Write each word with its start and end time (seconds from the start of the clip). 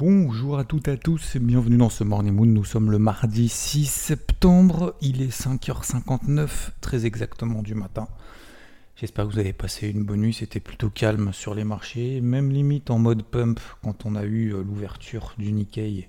Bonjour 0.00 0.58
à 0.58 0.64
toutes 0.64 0.88
et 0.88 0.92
à 0.92 0.96
tous 0.96 1.36
et 1.36 1.38
bienvenue 1.38 1.76
dans 1.76 1.90
ce 1.90 2.04
Morning 2.04 2.32
Moon. 2.32 2.46
Nous 2.46 2.64
sommes 2.64 2.90
le 2.90 2.98
mardi 2.98 3.50
6 3.50 3.84
septembre. 3.84 4.96
Il 5.02 5.20
est 5.20 5.28
5h59, 5.28 6.70
très 6.80 7.04
exactement 7.04 7.60
du 7.60 7.74
matin. 7.74 8.08
J'espère 8.96 9.26
que 9.26 9.32
vous 9.32 9.38
avez 9.38 9.52
passé 9.52 9.90
une 9.90 10.02
bonne 10.02 10.20
nuit, 10.20 10.32
c'était 10.32 10.58
plutôt 10.58 10.88
calme 10.88 11.34
sur 11.34 11.54
les 11.54 11.64
marchés, 11.64 12.22
même 12.22 12.50
limite 12.50 12.90
en 12.90 12.98
mode 12.98 13.24
pump 13.24 13.60
quand 13.82 14.06
on 14.06 14.14
a 14.14 14.24
eu 14.24 14.54
euh, 14.54 14.62
l'ouverture 14.62 15.34
du 15.36 15.52
Nikkei, 15.52 16.08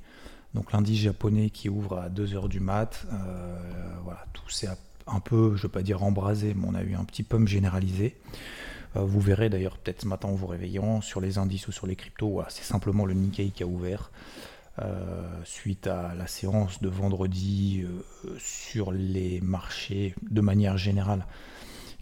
donc 0.54 0.72
l'indice 0.72 1.02
japonais 1.02 1.50
qui 1.50 1.68
ouvre 1.68 1.98
à 1.98 2.08
2h 2.08 2.48
du 2.48 2.62
mat. 2.62 3.06
Euh, 3.12 3.58
voilà, 4.06 4.26
tout 4.32 4.50
s'est 4.50 4.70
un 5.06 5.20
peu, 5.20 5.50
je 5.56 5.58
ne 5.58 5.64
veux 5.64 5.70
pas 5.70 5.84
dire 5.84 6.02
embrasé, 6.02 6.54
mais 6.54 6.66
on 6.66 6.76
a 6.76 6.84
eu 6.84 6.96
un 6.96 7.04
petit 7.04 7.24
pump 7.24 7.46
généralisé. 7.46 8.16
Euh, 8.96 9.02
vous 9.02 9.20
verrez 9.20 9.50
d'ailleurs 9.50 9.78
peut-être 9.78 10.02
ce 10.02 10.08
matin 10.08 10.28
en 10.30 10.34
vous 10.34 10.48
réveillant 10.48 11.02
sur 11.02 11.22
les 11.22 11.38
indices 11.38 11.68
ou 11.68 11.72
sur 11.72 11.88
les 11.88 11.96
cryptos, 11.96 12.42
c'est 12.50 12.64
simplement 12.64 13.06
le 13.06 13.14
Nikkei 13.14 13.52
qui 13.52 13.64
a 13.64 13.68
ouvert. 13.68 14.12
suite 15.44 15.86
à 15.86 16.16
la 16.16 16.26
séance 16.26 16.82
de 16.82 16.90
vendredi 16.90 17.86
sur 18.40 18.92
les 18.92 19.40
marchés 19.42 20.16
de 20.30 20.42
manière 20.42 20.78
générale, 20.78 21.26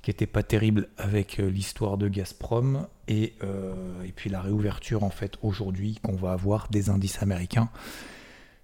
qui 0.02 0.12
était 0.12 0.28
pas 0.28 0.44
terrible 0.44 0.88
avec 0.98 1.40
euh, 1.40 1.50
l'histoire 1.50 1.98
de 1.98 2.08
Gazprom 2.08 2.88
et, 3.08 3.34
euh, 3.44 4.04
et, 4.04 4.12
puis 4.12 4.30
la 4.30 4.42
réouverture 4.42 5.04
en 5.04 5.10
fait 5.10 5.38
aujourd'hui 5.42 6.00
qu'on 6.02 6.16
va 6.16 6.32
avoir 6.32 6.70
des 6.70 6.90
indices 6.90 7.22
américains 7.22 7.70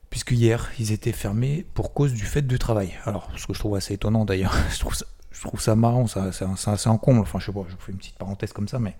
puisque 0.09 0.31
hier 0.31 0.71
ils 0.79 0.91
étaient 0.91 1.11
fermés 1.11 1.65
pour 1.73 1.93
cause 1.93 2.13
du 2.13 2.23
fait 2.23 2.41
du 2.41 2.57
travail. 2.59 2.93
Alors 3.05 3.29
ce 3.37 3.47
que 3.47 3.53
je 3.53 3.59
trouve 3.59 3.75
assez 3.75 3.95
étonnant 3.95 4.25
d'ailleurs, 4.25 4.55
je 4.73 4.79
trouve 4.79 4.95
ça, 4.95 5.05
je 5.35 5.41
trouve 5.41 5.59
ça 5.59 5.75
marrant, 5.75 6.07
ça, 6.07 6.31
c'est 6.31 6.45
assez 6.69 6.89
encombre, 6.89 7.21
enfin 7.21 7.39
je 7.39 7.45
sais 7.47 7.51
pas, 7.51 7.65
je 7.67 7.75
fais 7.77 7.91
une 7.91 7.97
petite 7.97 8.17
parenthèse 8.17 8.53
comme 8.53 8.67
ça, 8.67 8.79
mais 8.79 8.95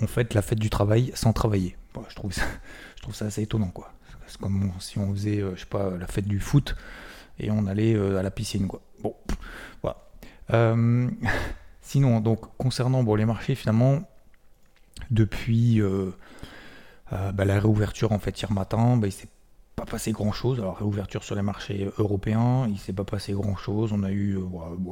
on 0.00 0.06
fait 0.06 0.34
la 0.34 0.42
fête 0.42 0.58
du 0.58 0.70
travail 0.70 1.12
sans 1.14 1.32
travailler. 1.32 1.76
je, 2.08 2.14
trouve 2.14 2.32
ça, 2.32 2.42
je 2.96 3.02
trouve 3.02 3.14
ça 3.14 3.26
assez 3.26 3.42
étonnant 3.42 3.68
quoi. 3.68 3.92
C'est 4.26 4.40
comme 4.40 4.72
si 4.78 4.98
on 4.98 5.12
faisait, 5.12 5.40
euh, 5.40 5.54
je 5.54 5.60
sais 5.60 5.66
pas, 5.66 5.90
la 5.90 6.06
fête 6.06 6.26
du 6.26 6.40
foot 6.40 6.74
et 7.38 7.50
on 7.50 7.66
allait 7.66 7.96
à 7.96 8.22
la 8.22 8.30
piscine 8.30 8.66
quoi. 8.66 8.80
Bon, 9.02 9.14
voilà. 9.82 9.96
Euh, 10.52 11.10
sinon, 11.82 12.20
donc 12.20 12.56
concernant 12.56 13.02
les 13.16 13.24
marchés, 13.24 13.54
finalement, 13.54 14.02
depuis 15.10 15.80
euh, 15.80 16.10
euh, 17.12 17.32
bah, 17.32 17.44
la 17.44 17.58
réouverture 17.58 18.12
en 18.12 18.18
fait 18.18 18.40
hier 18.40 18.52
matin, 18.52 18.96
bah, 18.96 19.08
il 19.08 19.12
s'est 19.12 19.28
pas 19.76 19.84
passé 19.84 20.12
grand 20.12 20.32
chose. 20.32 20.58
Alors 20.58 20.76
réouverture 20.78 21.24
sur 21.24 21.34
les 21.34 21.42
marchés 21.42 21.88
européens, 21.98 22.66
il 22.68 22.78
s'est 22.78 22.92
pas 22.92 23.04
passé 23.04 23.32
grand 23.32 23.56
chose. 23.56 23.92
On 23.92 24.02
a 24.02 24.12
eu 24.12 24.38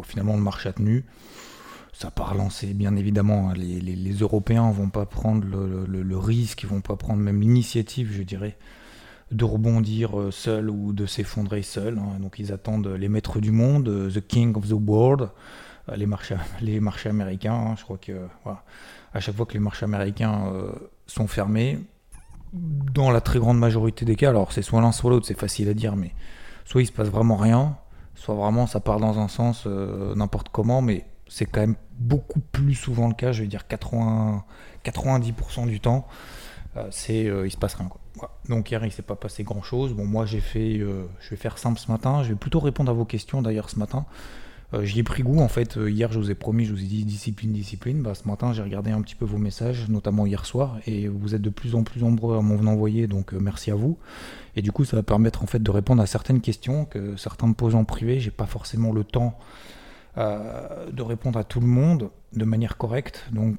finalement 0.05 0.37
le 0.37 0.43
marché 0.43 0.69
a 0.69 0.73
tenu. 0.73 1.05
Ça 1.93 2.07
n'a 2.07 2.13
pas 2.13 2.25
relancé, 2.25 2.73
bien 2.73 2.97
évidemment. 2.97 3.51
Hein. 3.51 3.55
Les, 3.57 3.81
les, 3.81 3.97
les, 3.97 4.13
Européens 4.13 4.71
vont 4.71 4.91
pas 4.91 5.07
prendre 5.07 5.45
le, 5.47 6.19
risque, 6.19 6.63
ils 6.63 6.69
vont 6.69 6.81
pas 6.81 6.97
prendre 6.97 7.21
même 7.21 7.41
l'initiative, 7.41 8.13
je 8.13 8.23
dirais, 8.23 8.57
de 9.33 9.45
rebondir 9.45 10.19
euh, 10.19 10.31
seul 10.31 10.71
ou 10.71 10.93
de 10.93 11.07
s'effondrer 11.07 11.63
seul. 11.63 11.99
Hein. 11.99 12.21
Donc 12.21 12.39
ils 12.39 12.53
attendent 12.53 12.89
les 12.89 13.09
maîtres 13.09 13.41
du 13.41 13.51
monde, 13.51 13.89
euh, 13.89 14.11
the 14.11 14.27
king 14.27 14.57
of 14.57 14.69
the 14.69 14.73
world, 14.73 15.31
euh, 15.89 15.97
les 15.97 16.07
marchés, 16.07 16.37
américains. 17.09 17.55
Hein. 17.55 17.75
Je 17.77 17.85
crois 17.85 17.99
que 17.99 18.13
à 19.13 19.21
chaque 19.21 19.35
fois 19.35 19.47
que 19.47 19.55
les 19.55 19.61
marchés 19.61 19.85
américains 19.85 20.53
sont 21.07 21.27
fermés, 21.27 21.81
dans 22.53 23.11
la 23.11 23.21
très 23.21 23.39
grande 23.39 23.59
majorité 23.59 24.05
des 24.05 24.17
cas, 24.17 24.31
alors 24.31 24.53
c'est 24.53 24.63
soit 24.63 24.81
l'un 24.81 24.93
soit 24.93 25.11
l'autre, 25.11 25.27
c'est 25.27 25.39
facile 25.39 25.69
à 25.69 25.75
dire, 25.75 25.97
mais 25.97 26.13
soit 26.65 26.83
il 26.83 26.87
se 26.87 26.93
passe 26.93 27.09
vraiment 27.09 27.37
rien, 27.37 27.77
soit 28.15 28.35
vraiment 28.35 28.67
ça 28.67 28.81
part 28.81 28.99
dans 28.99 29.19
un 29.19 29.29
sens 29.29 29.67
n'importe 29.67 30.49
comment, 30.51 30.83
mais 30.83 31.07
c'est 31.29 31.47
quand 31.47 31.61
même 31.61 31.77
beaucoup 31.99 32.41
plus 32.41 32.75
souvent 32.75 33.09
le 33.09 33.15
cas, 33.15 33.33
je 33.33 33.43
vais 33.43 33.49
dire 33.49 33.67
80, 33.69 34.45
90% 34.85 35.69
du 35.69 35.81
temps, 35.81 36.09
c'est 36.91 37.25
il 37.25 37.51
se 37.51 37.57
passe 37.57 37.75
rien. 37.75 37.89
Quoi. 37.89 38.01
Donc 38.49 38.71
hier, 38.71 38.85
il 38.85 38.93
s'est 38.93 39.03
pas 39.03 39.17
passé 39.17 39.45
grand-chose. 39.45 39.95
Bon, 39.95 40.05
moi, 40.05 40.27
j'ai 40.27 40.41
fait, 40.41 40.79
euh, 40.79 41.07
je 41.21 41.31
vais 41.31 41.37
faire 41.37 41.59
simple 41.59 41.79
ce 41.79 41.91
matin. 41.91 42.23
Je 42.23 42.31
vais 42.31 42.35
plutôt 42.35 42.61
répondre 42.61 42.91
à 42.91 42.95
vos 42.95 43.05
questions 43.05 43.43
d'ailleurs 43.43 43.71
ce 43.71 43.79
matin. 43.79 44.05
Euh, 44.73 44.85
j'y 44.85 45.01
ai 45.01 45.03
pris 45.03 45.23
goût 45.23 45.41
en 45.41 45.49
fait. 45.49 45.77
Euh, 45.77 45.91
hier, 45.91 46.13
je 46.13 46.19
vous 46.19 46.31
ai 46.31 46.35
promis, 46.35 46.65
je 46.65 46.73
vous 46.73 46.81
ai 46.81 46.87
dit 46.87 47.05
discipline, 47.05 47.53
discipline. 47.53 48.03
Bah, 48.03 48.15
ce 48.15 48.29
matin, 48.29 48.53
j'ai 48.53 48.63
regardé 48.63 48.91
un 48.91 49.03
petit 49.03 49.15
peu 49.15 49.25
vos 49.25 49.39
messages, 49.39 49.89
notamment 49.89 50.27
hier 50.27 50.47
soir, 50.47 50.79
et 50.87 51.09
vous 51.09 51.35
êtes 51.35 51.43
de 51.43 51.51
plus 51.51 51.75
en 51.75 51.83
plus 51.83 52.01
nombreux 52.03 52.37
à 52.37 52.41
m'en 52.41 52.71
envoyer, 52.71 53.07
donc 53.07 53.33
merci 53.33 53.71
à 53.71 53.75
vous. 53.75 53.99
Et 54.57 54.63
du 54.63 54.73
coup, 54.73 54.85
ça 54.85 54.97
va 54.97 55.03
permettre 55.03 55.43
en 55.43 55.47
fait 55.47 55.63
de 55.63 55.71
répondre 55.71 56.03
à 56.03 56.07
certaines 56.07 56.41
questions 56.41 56.85
que 56.85 57.17
certains 57.17 57.47
me 57.47 57.55
posent 57.55 57.75
en 57.75 57.85
privé. 57.85 58.21
J'ai 58.21 58.31
pas 58.31 58.47
forcément 58.47 58.93
le 58.93 59.05
temps 59.05 59.39
de 60.17 61.03
répondre 61.03 61.39
à 61.39 61.45
tout 61.45 61.61
le 61.61 61.67
monde 61.67 62.11
de 62.33 62.45
manière 62.45 62.77
correcte, 62.77 63.27
donc 63.33 63.59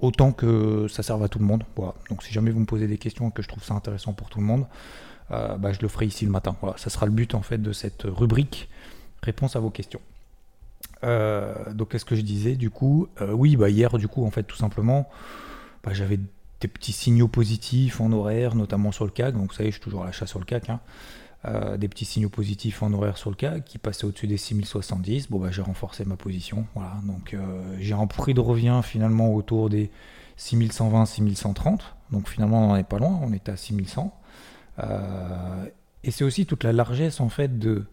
autant 0.00 0.32
que 0.32 0.88
ça 0.88 1.02
serve 1.02 1.22
à 1.22 1.28
tout 1.28 1.38
le 1.38 1.44
monde. 1.44 1.64
Voilà. 1.76 1.94
Donc 2.08 2.22
si 2.22 2.32
jamais 2.32 2.50
vous 2.50 2.60
me 2.60 2.66
posez 2.66 2.86
des 2.86 2.98
questions 2.98 3.28
et 3.28 3.32
que 3.32 3.42
je 3.42 3.48
trouve 3.48 3.62
ça 3.62 3.74
intéressant 3.74 4.12
pour 4.12 4.28
tout 4.28 4.40
le 4.40 4.46
monde, 4.46 4.66
euh, 5.30 5.56
bah, 5.56 5.72
je 5.72 5.80
le 5.80 5.88
ferai 5.88 6.06
ici 6.06 6.24
le 6.24 6.30
matin. 6.30 6.56
Voilà, 6.60 6.76
ça 6.76 6.90
sera 6.90 7.06
le 7.06 7.12
but 7.12 7.34
en 7.34 7.42
fait 7.42 7.58
de 7.58 7.72
cette 7.72 8.02
rubrique 8.04 8.68
réponse 9.22 9.56
à 9.56 9.60
vos 9.60 9.70
questions. 9.70 10.00
Euh, 11.02 11.54
donc 11.72 11.90
qu'est-ce 11.90 12.04
que 12.04 12.16
je 12.16 12.20
disais 12.20 12.56
du 12.56 12.70
coup 12.70 13.08
euh, 13.20 13.32
Oui, 13.32 13.56
bah 13.56 13.70
hier 13.70 13.96
du 13.96 14.08
coup 14.08 14.24
en 14.24 14.30
fait 14.30 14.42
tout 14.42 14.56
simplement, 14.56 15.08
bah, 15.82 15.92
j'avais 15.94 16.18
des 16.60 16.68
petits 16.68 16.92
signaux 16.92 17.28
positifs 17.28 18.00
en 18.00 18.12
horaire, 18.12 18.54
notamment 18.54 18.92
sur 18.92 19.04
le 19.04 19.10
CAC. 19.10 19.34
Donc 19.34 19.48
vous 19.48 19.54
savez, 19.54 19.70
je 19.70 19.76
suis 19.76 19.82
toujours 19.82 20.02
à 20.02 20.06
l'achat 20.06 20.26
sur 20.26 20.38
le 20.38 20.44
CAC. 20.44 20.70
Hein. 20.70 20.80
Euh, 21.46 21.78
des 21.78 21.88
petits 21.88 22.04
signaux 22.04 22.28
positifs 22.28 22.82
en 22.82 22.92
horaire 22.92 23.16
sur 23.16 23.30
le 23.30 23.36
CAC 23.36 23.64
qui 23.64 23.78
passaient 23.78 24.04
au-dessus 24.04 24.26
des 24.26 24.36
6070. 24.36 25.30
Bon, 25.30 25.38
bah, 25.38 25.50
j'ai 25.50 25.62
renforcé 25.62 26.04
ma 26.04 26.16
position. 26.16 26.66
Voilà. 26.74 26.96
Donc, 27.04 27.34
j'ai 27.78 27.94
un 27.94 28.06
prix 28.06 28.34
de 28.34 28.40
revient 28.40 28.80
finalement 28.84 29.34
autour 29.34 29.70
des 29.70 29.90
6120, 30.36 31.06
6130. 31.06 31.96
Donc, 32.12 32.28
finalement, 32.28 32.66
on 32.66 32.68
n'en 32.68 32.76
est 32.76 32.84
pas 32.84 32.98
loin. 32.98 33.18
On 33.22 33.32
est 33.32 33.48
à 33.48 33.56
6100. 33.56 34.14
Euh, 34.82 35.66
et 36.04 36.10
c'est 36.10 36.24
aussi 36.24 36.46
toute 36.46 36.64
la 36.64 36.72
largesse 36.72 37.20
en 37.20 37.28
fait 37.28 37.58
de 37.58 37.84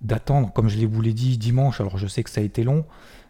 d'attendre, 0.00 0.52
comme 0.52 0.68
je 0.68 0.84
vous 0.86 1.00
l'ai 1.00 1.14
dit 1.14 1.38
dimanche. 1.38 1.80
Alors, 1.80 1.98
je 1.98 2.06
sais 2.06 2.22
que 2.22 2.30
ça 2.30 2.40
a 2.40 2.44
été 2.44 2.64
long, 2.64 2.84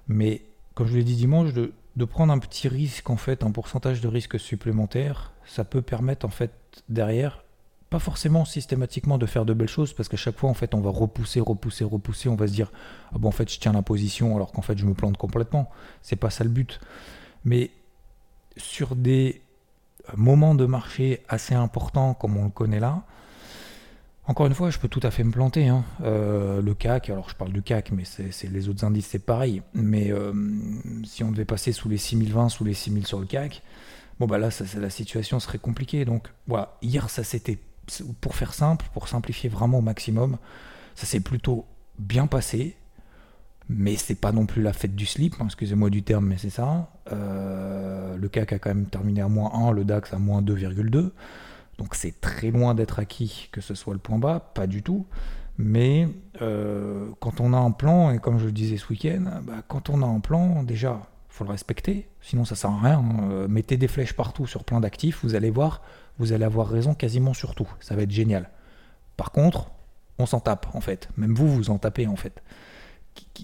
mais 0.08 0.42
comme 0.74 0.86
je 0.86 0.96
l'ai 0.96 1.04
dit 1.04 1.16
dimanche, 1.16 1.52
de, 1.52 1.72
de 1.96 2.04
prendre 2.04 2.32
un 2.32 2.38
petit 2.38 2.68
risque 2.68 3.08
en 3.10 3.16
fait, 3.16 3.42
un 3.42 3.50
pourcentage 3.50 4.00
de 4.00 4.08
risque 4.08 4.38
supplémentaire, 4.38 5.32
ça 5.46 5.64
peut 5.64 5.82
permettre 5.82 6.26
en 6.26 6.30
fait 6.30 6.52
derrière 6.88 7.42
pas 7.88 7.98
forcément 7.98 8.44
systématiquement 8.44 9.16
de 9.16 9.26
faire 9.26 9.44
de 9.44 9.54
belles 9.54 9.68
choses 9.68 9.92
parce 9.92 10.08
qu'à 10.08 10.16
chaque 10.16 10.36
fois 10.36 10.50
en 10.50 10.54
fait 10.54 10.74
on 10.74 10.80
va 10.80 10.90
repousser, 10.90 11.40
repousser, 11.40 11.84
repousser, 11.84 12.28
on 12.28 12.34
va 12.34 12.48
se 12.48 12.52
dire 12.52 12.70
ah 13.12 13.18
bon 13.18 13.28
en 13.28 13.32
fait 13.32 13.50
je 13.50 13.58
tiens 13.60 13.72
la 13.72 13.82
position 13.82 14.34
alors 14.34 14.52
qu'en 14.52 14.62
fait 14.62 14.76
je 14.76 14.84
me 14.84 14.94
plante 14.94 15.16
complètement. 15.16 15.70
C'est 16.02 16.16
pas 16.16 16.30
ça 16.30 16.44
le 16.44 16.50
but. 16.50 16.80
Mais 17.44 17.70
sur 18.56 18.96
des 18.96 19.40
moments 20.16 20.54
de 20.54 20.66
marché 20.66 21.22
assez 21.28 21.54
importants 21.54 22.14
comme 22.14 22.36
on 22.36 22.44
le 22.44 22.50
connaît 22.50 22.80
là, 22.80 23.04
encore 24.28 24.46
une 24.46 24.54
fois, 24.54 24.70
je 24.70 24.78
peux 24.78 24.88
tout 24.88 25.00
à 25.04 25.10
fait 25.10 25.22
me 25.22 25.30
planter. 25.30 25.68
Hein. 25.68 25.84
Euh, 26.02 26.60
le 26.60 26.74
CAC, 26.74 27.10
alors 27.10 27.30
je 27.30 27.36
parle 27.36 27.52
du 27.52 27.62
CAC, 27.62 27.92
mais 27.92 28.02
c'est 28.04 28.50
les 28.50 28.68
autres 28.68 28.84
indices, 28.84 29.06
c'est 29.06 29.24
pareil. 29.24 29.62
Mais 29.72 30.10
euh, 30.10 30.32
si 31.04 31.22
on 31.22 31.30
devait 31.30 31.44
passer 31.44 31.72
sous 31.72 31.88
les 31.88 31.96
6020, 31.96 32.48
sous 32.48 32.64
les 32.64 32.74
6000 32.74 33.06
sur 33.06 33.20
le 33.20 33.26
CAC, 33.26 33.62
bon 34.18 34.26
bah 34.26 34.38
là, 34.38 34.48
la 34.78 34.90
situation 34.90 35.38
serait 35.38 35.58
compliquée. 35.58 36.04
Donc 36.04 36.28
voilà, 36.48 36.76
hier 36.82 37.08
ça 37.08 37.22
s'était 37.22 37.58
pour 38.20 38.34
faire 38.34 38.52
simple, 38.52 38.86
pour 38.92 39.06
simplifier 39.06 39.48
vraiment 39.48 39.78
au 39.78 39.82
maximum, 39.82 40.38
ça 40.96 41.06
s'est 41.06 41.20
plutôt 41.20 41.66
bien 41.98 42.26
passé. 42.26 42.76
Mais 43.68 43.96
c'est 43.96 44.14
pas 44.14 44.30
non 44.30 44.46
plus 44.46 44.62
la 44.62 44.72
fête 44.72 44.94
du 44.94 45.06
slip, 45.06 45.34
hein, 45.40 45.46
excusez-moi 45.46 45.90
du 45.90 46.04
terme, 46.04 46.26
mais 46.26 46.36
c'est 46.38 46.50
ça. 46.50 46.88
Euh, 47.12 48.16
le 48.16 48.28
CAC 48.28 48.52
a 48.52 48.58
quand 48.60 48.70
même 48.70 48.86
terminé 48.86 49.20
à 49.20 49.28
moins 49.28 49.52
1, 49.54 49.72
le 49.72 49.84
DAX 49.84 50.12
à 50.12 50.18
moins 50.18 50.40
2,2. 50.40 51.10
Donc 51.78 51.94
c'est 51.94 52.20
très 52.20 52.50
loin 52.50 52.74
d'être 52.74 52.98
acquis 52.98 53.48
que 53.52 53.60
ce 53.60 53.74
soit 53.74 53.92
le 53.92 53.98
point 53.98 54.18
bas, 54.18 54.40
pas 54.54 54.66
du 54.66 54.82
tout. 54.82 55.06
Mais 55.58 56.08
euh, 56.42 57.08
quand 57.20 57.40
on 57.40 57.52
a 57.52 57.56
un 57.56 57.70
plan, 57.70 58.10
et 58.10 58.18
comme 58.18 58.38
je 58.38 58.46
le 58.46 58.52
disais 58.52 58.76
ce 58.76 58.88
week-end, 58.88 59.42
bah, 59.42 59.62
quand 59.68 59.88
on 59.88 60.02
a 60.02 60.06
un 60.06 60.20
plan, 60.20 60.62
déjà, 60.62 61.00
faut 61.28 61.44
le 61.44 61.50
respecter, 61.50 62.08
sinon 62.20 62.44
ça 62.44 62.56
sert 62.56 62.70
à 62.70 62.80
rien. 62.80 62.98
Hein. 62.98 63.30
Euh, 63.30 63.48
mettez 63.48 63.76
des 63.76 63.88
flèches 63.88 64.14
partout 64.14 64.46
sur 64.46 64.64
plein 64.64 64.80
d'actifs, 64.80 65.20
vous 65.22 65.34
allez 65.34 65.50
voir, 65.50 65.82
vous 66.18 66.32
allez 66.32 66.44
avoir 66.44 66.68
raison 66.68 66.94
quasiment 66.94 67.34
sur 67.34 67.54
tout. 67.54 67.68
Ça 67.80 67.96
va 67.96 68.02
être 68.02 68.10
génial. 68.10 68.50
Par 69.16 69.32
contre, 69.32 69.70
on 70.18 70.26
s'en 70.26 70.40
tape 70.40 70.66
en 70.74 70.80
fait. 70.80 71.08
Même 71.16 71.34
vous, 71.34 71.48
vous 71.48 71.70
en 71.70 71.78
tapez 71.78 72.06
en 72.06 72.16
fait. 72.16 72.42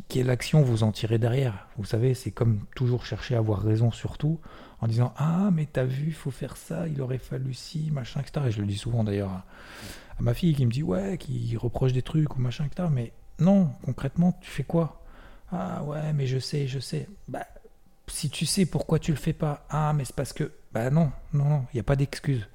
quelle 0.08 0.30
action 0.30 0.62
vous 0.62 0.82
en 0.82 0.92
tirez 0.92 1.18
derrière? 1.18 1.68
Vous 1.78 1.84
savez, 1.84 2.14
c'est 2.14 2.30
comme 2.30 2.60
toujours 2.74 3.06
chercher 3.06 3.36
à 3.36 3.38
avoir 3.38 3.60
raison 3.60 3.90
sur 3.90 4.18
tout, 4.18 4.38
en 4.82 4.86
disant 4.86 5.14
Ah, 5.16 5.50
mais 5.52 5.66
t'as 5.66 5.84
vu, 5.84 6.08
il 6.08 6.14
faut 6.14 6.30
faire 6.30 6.56
ça, 6.56 6.86
il 6.86 7.00
aurait 7.00 7.18
fallu 7.18 7.54
si, 7.54 7.90
machin, 7.90 8.20
etc. 8.20 8.46
Et 8.48 8.50
je 8.50 8.60
le 8.60 8.66
dis 8.66 8.76
souvent 8.76 9.04
d'ailleurs 9.04 9.30
à, 9.30 9.44
ma 10.20 10.34
fille 10.34 10.54
qui 10.54 10.66
me 10.66 10.70
dit 10.70 10.82
Ouais, 10.82 11.16
qui 11.16 11.56
reproche 11.56 11.92
des 11.92 12.02
trucs 12.02 12.36
ou 12.36 12.40
machin, 12.40 12.66
etc. 12.66 12.88
Mais 12.92 13.12
non, 13.38 13.70
concrètement, 13.84 14.38
tu 14.42 14.50
fais 14.50 14.64
quoi? 14.64 15.00
Ah, 15.50 15.82
ouais, 15.84 16.12
mais 16.12 16.26
je 16.26 16.38
sais, 16.38 16.66
je 16.66 16.78
sais. 16.78 17.08
Bah, 17.28 17.46
si 18.08 18.28
tu 18.28 18.44
sais 18.44 18.66
pourquoi 18.66 18.98
tu 18.98 19.12
le 19.12 19.16
fais 19.16 19.32
pas, 19.32 19.64
ah, 19.70 19.94
mais 19.94 20.04
c'est 20.04 20.16
parce 20.16 20.34
que. 20.34 20.52
Bah 20.72 20.90
non, 20.90 21.12
non, 21.32 21.44
non, 21.44 21.64
il 21.72 21.76
n'y 21.76 21.80
a 21.80 21.84
pas 21.84 21.96
d'excuse. 21.96 22.48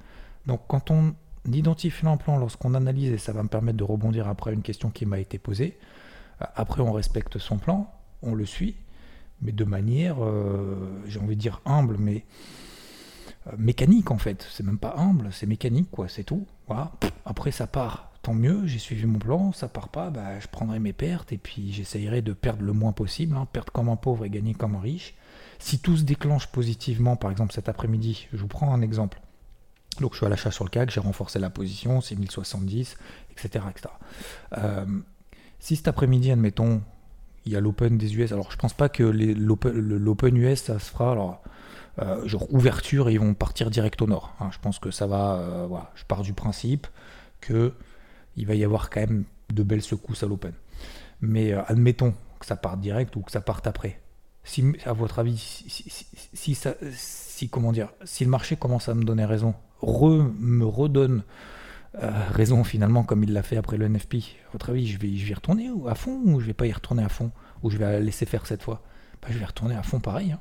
Donc 0.46 0.60
quand 0.68 0.90
on 0.90 1.14
identifie 1.46 2.06
un 2.06 2.16
plan, 2.16 2.36
lorsqu'on 2.36 2.74
analyse, 2.74 3.12
et 3.12 3.18
ça 3.18 3.32
va 3.32 3.42
me 3.42 3.48
permettre 3.48 3.78
de 3.78 3.84
rebondir 3.84 4.28
après 4.28 4.52
une 4.52 4.62
question 4.62 4.90
qui 4.90 5.06
m'a 5.06 5.18
été 5.18 5.38
posée, 5.38 5.78
après, 6.40 6.82
on 6.82 6.92
respecte 6.92 7.38
son 7.38 7.58
plan, 7.58 7.90
on 8.22 8.34
le 8.34 8.46
suit, 8.46 8.76
mais 9.42 9.52
de 9.52 9.64
manière, 9.64 10.16
euh, 10.22 11.02
j'ai 11.06 11.20
envie 11.20 11.36
de 11.36 11.40
dire 11.40 11.60
humble, 11.64 11.96
mais 11.98 12.24
euh, 13.46 13.52
mécanique 13.56 14.10
en 14.10 14.18
fait. 14.18 14.46
C'est 14.50 14.64
même 14.64 14.78
pas 14.78 14.94
humble, 14.96 15.28
c'est 15.32 15.46
mécanique, 15.46 15.90
quoi, 15.90 16.08
c'est 16.08 16.24
tout. 16.24 16.46
Voilà. 16.66 16.92
Après, 17.24 17.50
ça 17.50 17.66
part, 17.66 18.12
tant 18.22 18.34
mieux, 18.34 18.66
j'ai 18.66 18.78
suivi 18.78 19.06
mon 19.06 19.18
plan, 19.18 19.52
ça 19.52 19.68
part 19.68 19.88
pas, 19.88 20.10
bah, 20.10 20.40
je 20.40 20.48
prendrai 20.48 20.78
mes 20.78 20.92
pertes 20.92 21.32
et 21.32 21.38
puis 21.38 21.72
j'essayerai 21.72 22.22
de 22.22 22.32
perdre 22.32 22.62
le 22.62 22.72
moins 22.72 22.92
possible, 22.92 23.36
hein, 23.36 23.46
perdre 23.52 23.72
comme 23.72 23.88
un 23.88 23.96
pauvre 23.96 24.24
et 24.24 24.30
gagner 24.30 24.54
comme 24.54 24.74
un 24.74 24.80
riche. 24.80 25.14
Si 25.58 25.78
tout 25.78 25.96
se 25.96 26.02
déclenche 26.02 26.46
positivement, 26.48 27.16
par 27.16 27.30
exemple 27.30 27.52
cet 27.52 27.68
après-midi, 27.68 28.28
je 28.32 28.38
vous 28.38 28.48
prends 28.48 28.72
un 28.72 28.82
exemple. 28.82 29.20
Donc 30.00 30.12
je 30.12 30.18
suis 30.18 30.26
à 30.26 30.28
l'achat 30.28 30.52
sur 30.52 30.64
le 30.64 30.70
CAC, 30.70 30.90
j'ai 30.90 31.00
renforcé 31.00 31.40
la 31.40 31.50
position, 31.50 32.00
c'est 32.00 32.14
1070, 32.14 32.96
etc. 33.32 33.64
etc. 33.70 33.92
Si 35.58 35.74
cet 35.74 35.88
après-midi, 35.88 36.30
admettons, 36.30 36.82
il 37.48 37.52
y 37.52 37.56
a 37.56 37.60
l'Open 37.60 37.96
des 37.96 38.14
US, 38.14 38.32
alors 38.32 38.52
je 38.52 38.58
pense 38.58 38.74
pas 38.74 38.90
que 38.90 39.02
l'Open 39.02 40.36
US, 40.36 40.64
ça 40.64 40.78
se 40.78 40.90
fera, 40.90 41.40
euh, 41.98 42.28
genre 42.28 42.46
ouverture, 42.52 43.08
ils 43.08 43.18
vont 43.18 43.32
partir 43.32 43.70
direct 43.70 44.02
au 44.02 44.06
nord. 44.06 44.34
Hein. 44.38 44.50
Je 44.52 44.58
pense 44.58 44.78
que 44.78 44.90
ça 44.90 45.06
va, 45.06 45.36
euh, 45.36 45.66
je 45.94 46.04
pars 46.04 46.20
du 46.20 46.34
principe 46.34 46.86
que 47.40 47.72
il 48.36 48.46
va 48.46 48.54
y 48.54 48.64
avoir 48.64 48.90
quand 48.90 49.00
même 49.00 49.24
de 49.50 49.62
belles 49.62 49.82
secousses 49.82 50.22
à 50.22 50.26
l'Open. 50.26 50.52
Mais 51.22 51.54
euh, 51.54 51.62
admettons 51.68 52.12
que 52.38 52.44
ça 52.44 52.54
parte 52.54 52.80
direct 52.80 53.16
ou 53.16 53.22
que 53.22 53.32
ça 53.32 53.40
parte 53.40 53.66
après. 53.66 53.98
Si, 54.44 54.62
à 54.84 54.92
votre 54.92 55.18
avis, 55.18 55.38
si, 55.38 56.54
ça, 56.54 56.74
si, 56.92 57.48
comment 57.48 57.72
dire, 57.72 57.88
si 58.04 58.24
le 58.24 58.30
marché 58.30 58.56
commence 58.56 58.90
à 58.90 58.94
me 58.94 59.04
donner 59.04 59.24
raison, 59.24 59.54
me 59.82 60.64
redonne 60.64 61.22
euh, 61.96 62.10
raison 62.30 62.64
finalement 62.64 63.02
comme 63.02 63.24
il 63.24 63.32
l'a 63.32 63.42
fait 63.42 63.56
après 63.56 63.76
le 63.76 63.88
NFP. 63.88 64.16
Votre 64.52 64.70
avis, 64.70 64.86
je 64.86 64.98
vais, 64.98 65.08
y 65.08 65.34
retourner 65.34 65.70
à 65.88 65.94
fond 65.94 66.20
ou 66.24 66.40
je 66.40 66.46
vais 66.46 66.54
pas 66.54 66.66
y 66.66 66.72
retourner 66.72 67.02
à 67.02 67.08
fond 67.08 67.30
Ou 67.62 67.70
je 67.70 67.78
vais 67.78 68.00
laisser 68.00 68.26
faire 68.26 68.46
cette 68.46 68.62
fois? 68.62 68.82
Bah, 69.22 69.28
Je 69.30 69.38
vais 69.38 69.44
retourner 69.44 69.74
à 69.74 69.82
fond 69.82 70.00
pareil. 70.00 70.32
Hein. 70.32 70.40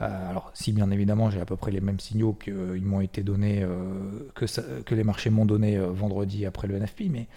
Euh, 0.00 0.30
alors 0.30 0.50
si 0.54 0.72
bien 0.72 0.90
évidemment 0.90 1.30
j'ai 1.30 1.40
à 1.40 1.44
peu 1.44 1.56
près 1.56 1.70
les 1.70 1.80
mêmes 1.80 2.00
signaux 2.00 2.36
euh, 2.48 2.80
m'ont 2.80 3.00
été 3.00 3.22
donnés, 3.22 3.66
que, 4.34 4.94
les 4.94 5.04
marchés 5.04 5.30
m'ont 5.30 5.46
donné 5.46 5.78
vendredi 5.78 6.44
après 6.44 6.66
le 6.66 6.76
NFP, 6.78 7.04
mais 7.10 7.28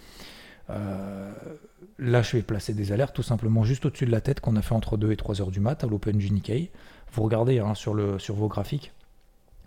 là 0.68 2.22
je 2.22 2.36
vais 2.36 2.42
placer 2.42 2.74
des 2.74 2.92
alertes 2.92 3.14
tout 3.14 3.22
simplement 3.22 3.62
juste 3.64 3.86
au-dessus 3.86 4.06
de 4.06 4.10
la 4.10 4.20
tête 4.20 4.40
qu'on 4.40 4.56
a 4.56 4.62
fait 4.62 4.74
entre 4.74 4.96
2 4.96 5.12
et 5.12 5.16
3 5.16 5.40
heures 5.40 5.50
du 5.50 5.60
mat 5.60 5.84
à 5.84 5.86
l'Open 5.86 6.16
Nikkei. 6.16 6.70
Vous 7.12 7.22
regardez 7.22 7.60
hein, 7.60 7.74
sur, 7.74 7.94
le, 7.94 8.18
sur 8.18 8.34
vos 8.34 8.48
graphiques, 8.48 8.92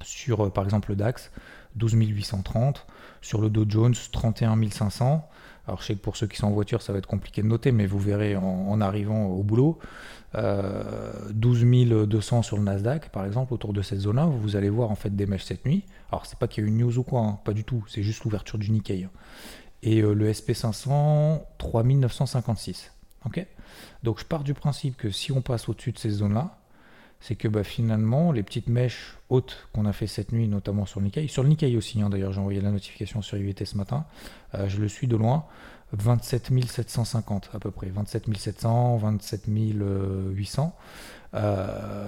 sur 0.01 0.51
par 0.51 0.65
exemple 0.65 0.89
le 0.89 0.95
DAX, 0.95 1.31
12 1.75 1.93
830. 1.93 2.85
Sur 3.21 3.41
le 3.41 3.49
Dow 3.49 3.65
Jones, 3.67 3.95
31 4.11 4.69
500. 4.69 5.27
Alors 5.67 5.81
je 5.81 5.85
sais 5.85 5.93
que 5.93 5.99
pour 5.99 6.17
ceux 6.17 6.25
qui 6.25 6.37
sont 6.37 6.47
en 6.47 6.51
voiture, 6.51 6.81
ça 6.81 6.93
va 6.93 6.99
être 6.99 7.07
compliqué 7.07 7.43
de 7.43 7.47
noter, 7.47 7.71
mais 7.71 7.85
vous 7.85 7.99
verrez 7.99 8.35
en, 8.35 8.81
arrivant 8.81 9.27
au 9.27 9.43
boulot. 9.43 9.77
12 10.33 10.37
euh, 10.41 12.05
200 12.05 12.41
sur 12.41 12.57
le 12.57 12.63
Nasdaq, 12.63 13.09
par 13.09 13.25
exemple, 13.25 13.53
autour 13.53 13.73
de 13.73 13.81
cette 13.81 13.99
zone-là, 13.99 14.25
vous 14.25 14.55
allez 14.55 14.69
voir 14.69 14.89
en 14.89 14.95
fait 14.95 15.15
des 15.15 15.25
mèches 15.25 15.43
cette 15.43 15.65
nuit. 15.65 15.83
Alors 16.11 16.25
c'est 16.25 16.39
pas 16.39 16.47
qu'il 16.47 16.63
y 16.63 16.67
a 16.67 16.69
une 16.69 16.77
news 16.77 16.97
ou 16.97 17.03
quoi, 17.03 17.21
hein, 17.21 17.39
pas 17.43 17.53
du 17.53 17.63
tout, 17.63 17.83
c'est 17.87 18.03
juste 18.03 18.23
l'ouverture 18.23 18.57
du 18.57 18.71
Nikkei. 18.71 19.07
Et 19.83 20.01
euh, 20.01 20.13
le 20.13 20.31
SP500, 20.31 21.41
3956. 21.57 22.91
Ok? 23.25 23.45
Donc 24.03 24.19
je 24.19 24.25
pars 24.25 24.43
du 24.43 24.53
principe 24.53 24.97
que 24.97 25.09
si 25.11 25.31
on 25.31 25.41
passe 25.41 25.69
au-dessus 25.69 25.91
de 25.91 25.99
ces 25.99 26.09
zones-là, 26.09 26.58
c'est 27.19 27.35
que 27.35 27.47
bah, 27.47 27.63
finalement, 27.63 28.31
les 28.31 28.43
petites 28.43 28.67
mèches 28.67 29.17
hautes 29.29 29.67
qu'on 29.73 29.85
a 29.85 29.93
fait 29.93 30.07
cette 30.07 30.31
nuit, 30.31 30.47
notamment 30.47 30.85
sur 30.85 30.99
le 30.99 31.05
Nikkei, 31.05 31.27
sur 31.27 31.43
le 31.43 31.49
Nikkei 31.49 31.75
aussi, 31.77 32.01
hein, 32.01 32.09
d'ailleurs, 32.09 32.31
j'ai 32.31 32.39
envoyé 32.39 32.61
la 32.61 32.71
notification 32.71 33.21
sur 33.21 33.37
IVT 33.37 33.65
ce 33.65 33.77
matin, 33.77 34.05
euh, 34.55 34.67
je 34.69 34.79
le 34.79 34.87
suis 34.87 35.07
de 35.07 35.17
loin, 35.17 35.45
27 35.93 36.51
750 36.67 37.49
à 37.53 37.59
peu 37.59 37.71
près, 37.71 37.87
27 37.89 38.35
700, 38.37 38.97
27 38.97 39.43
800. 39.47 40.75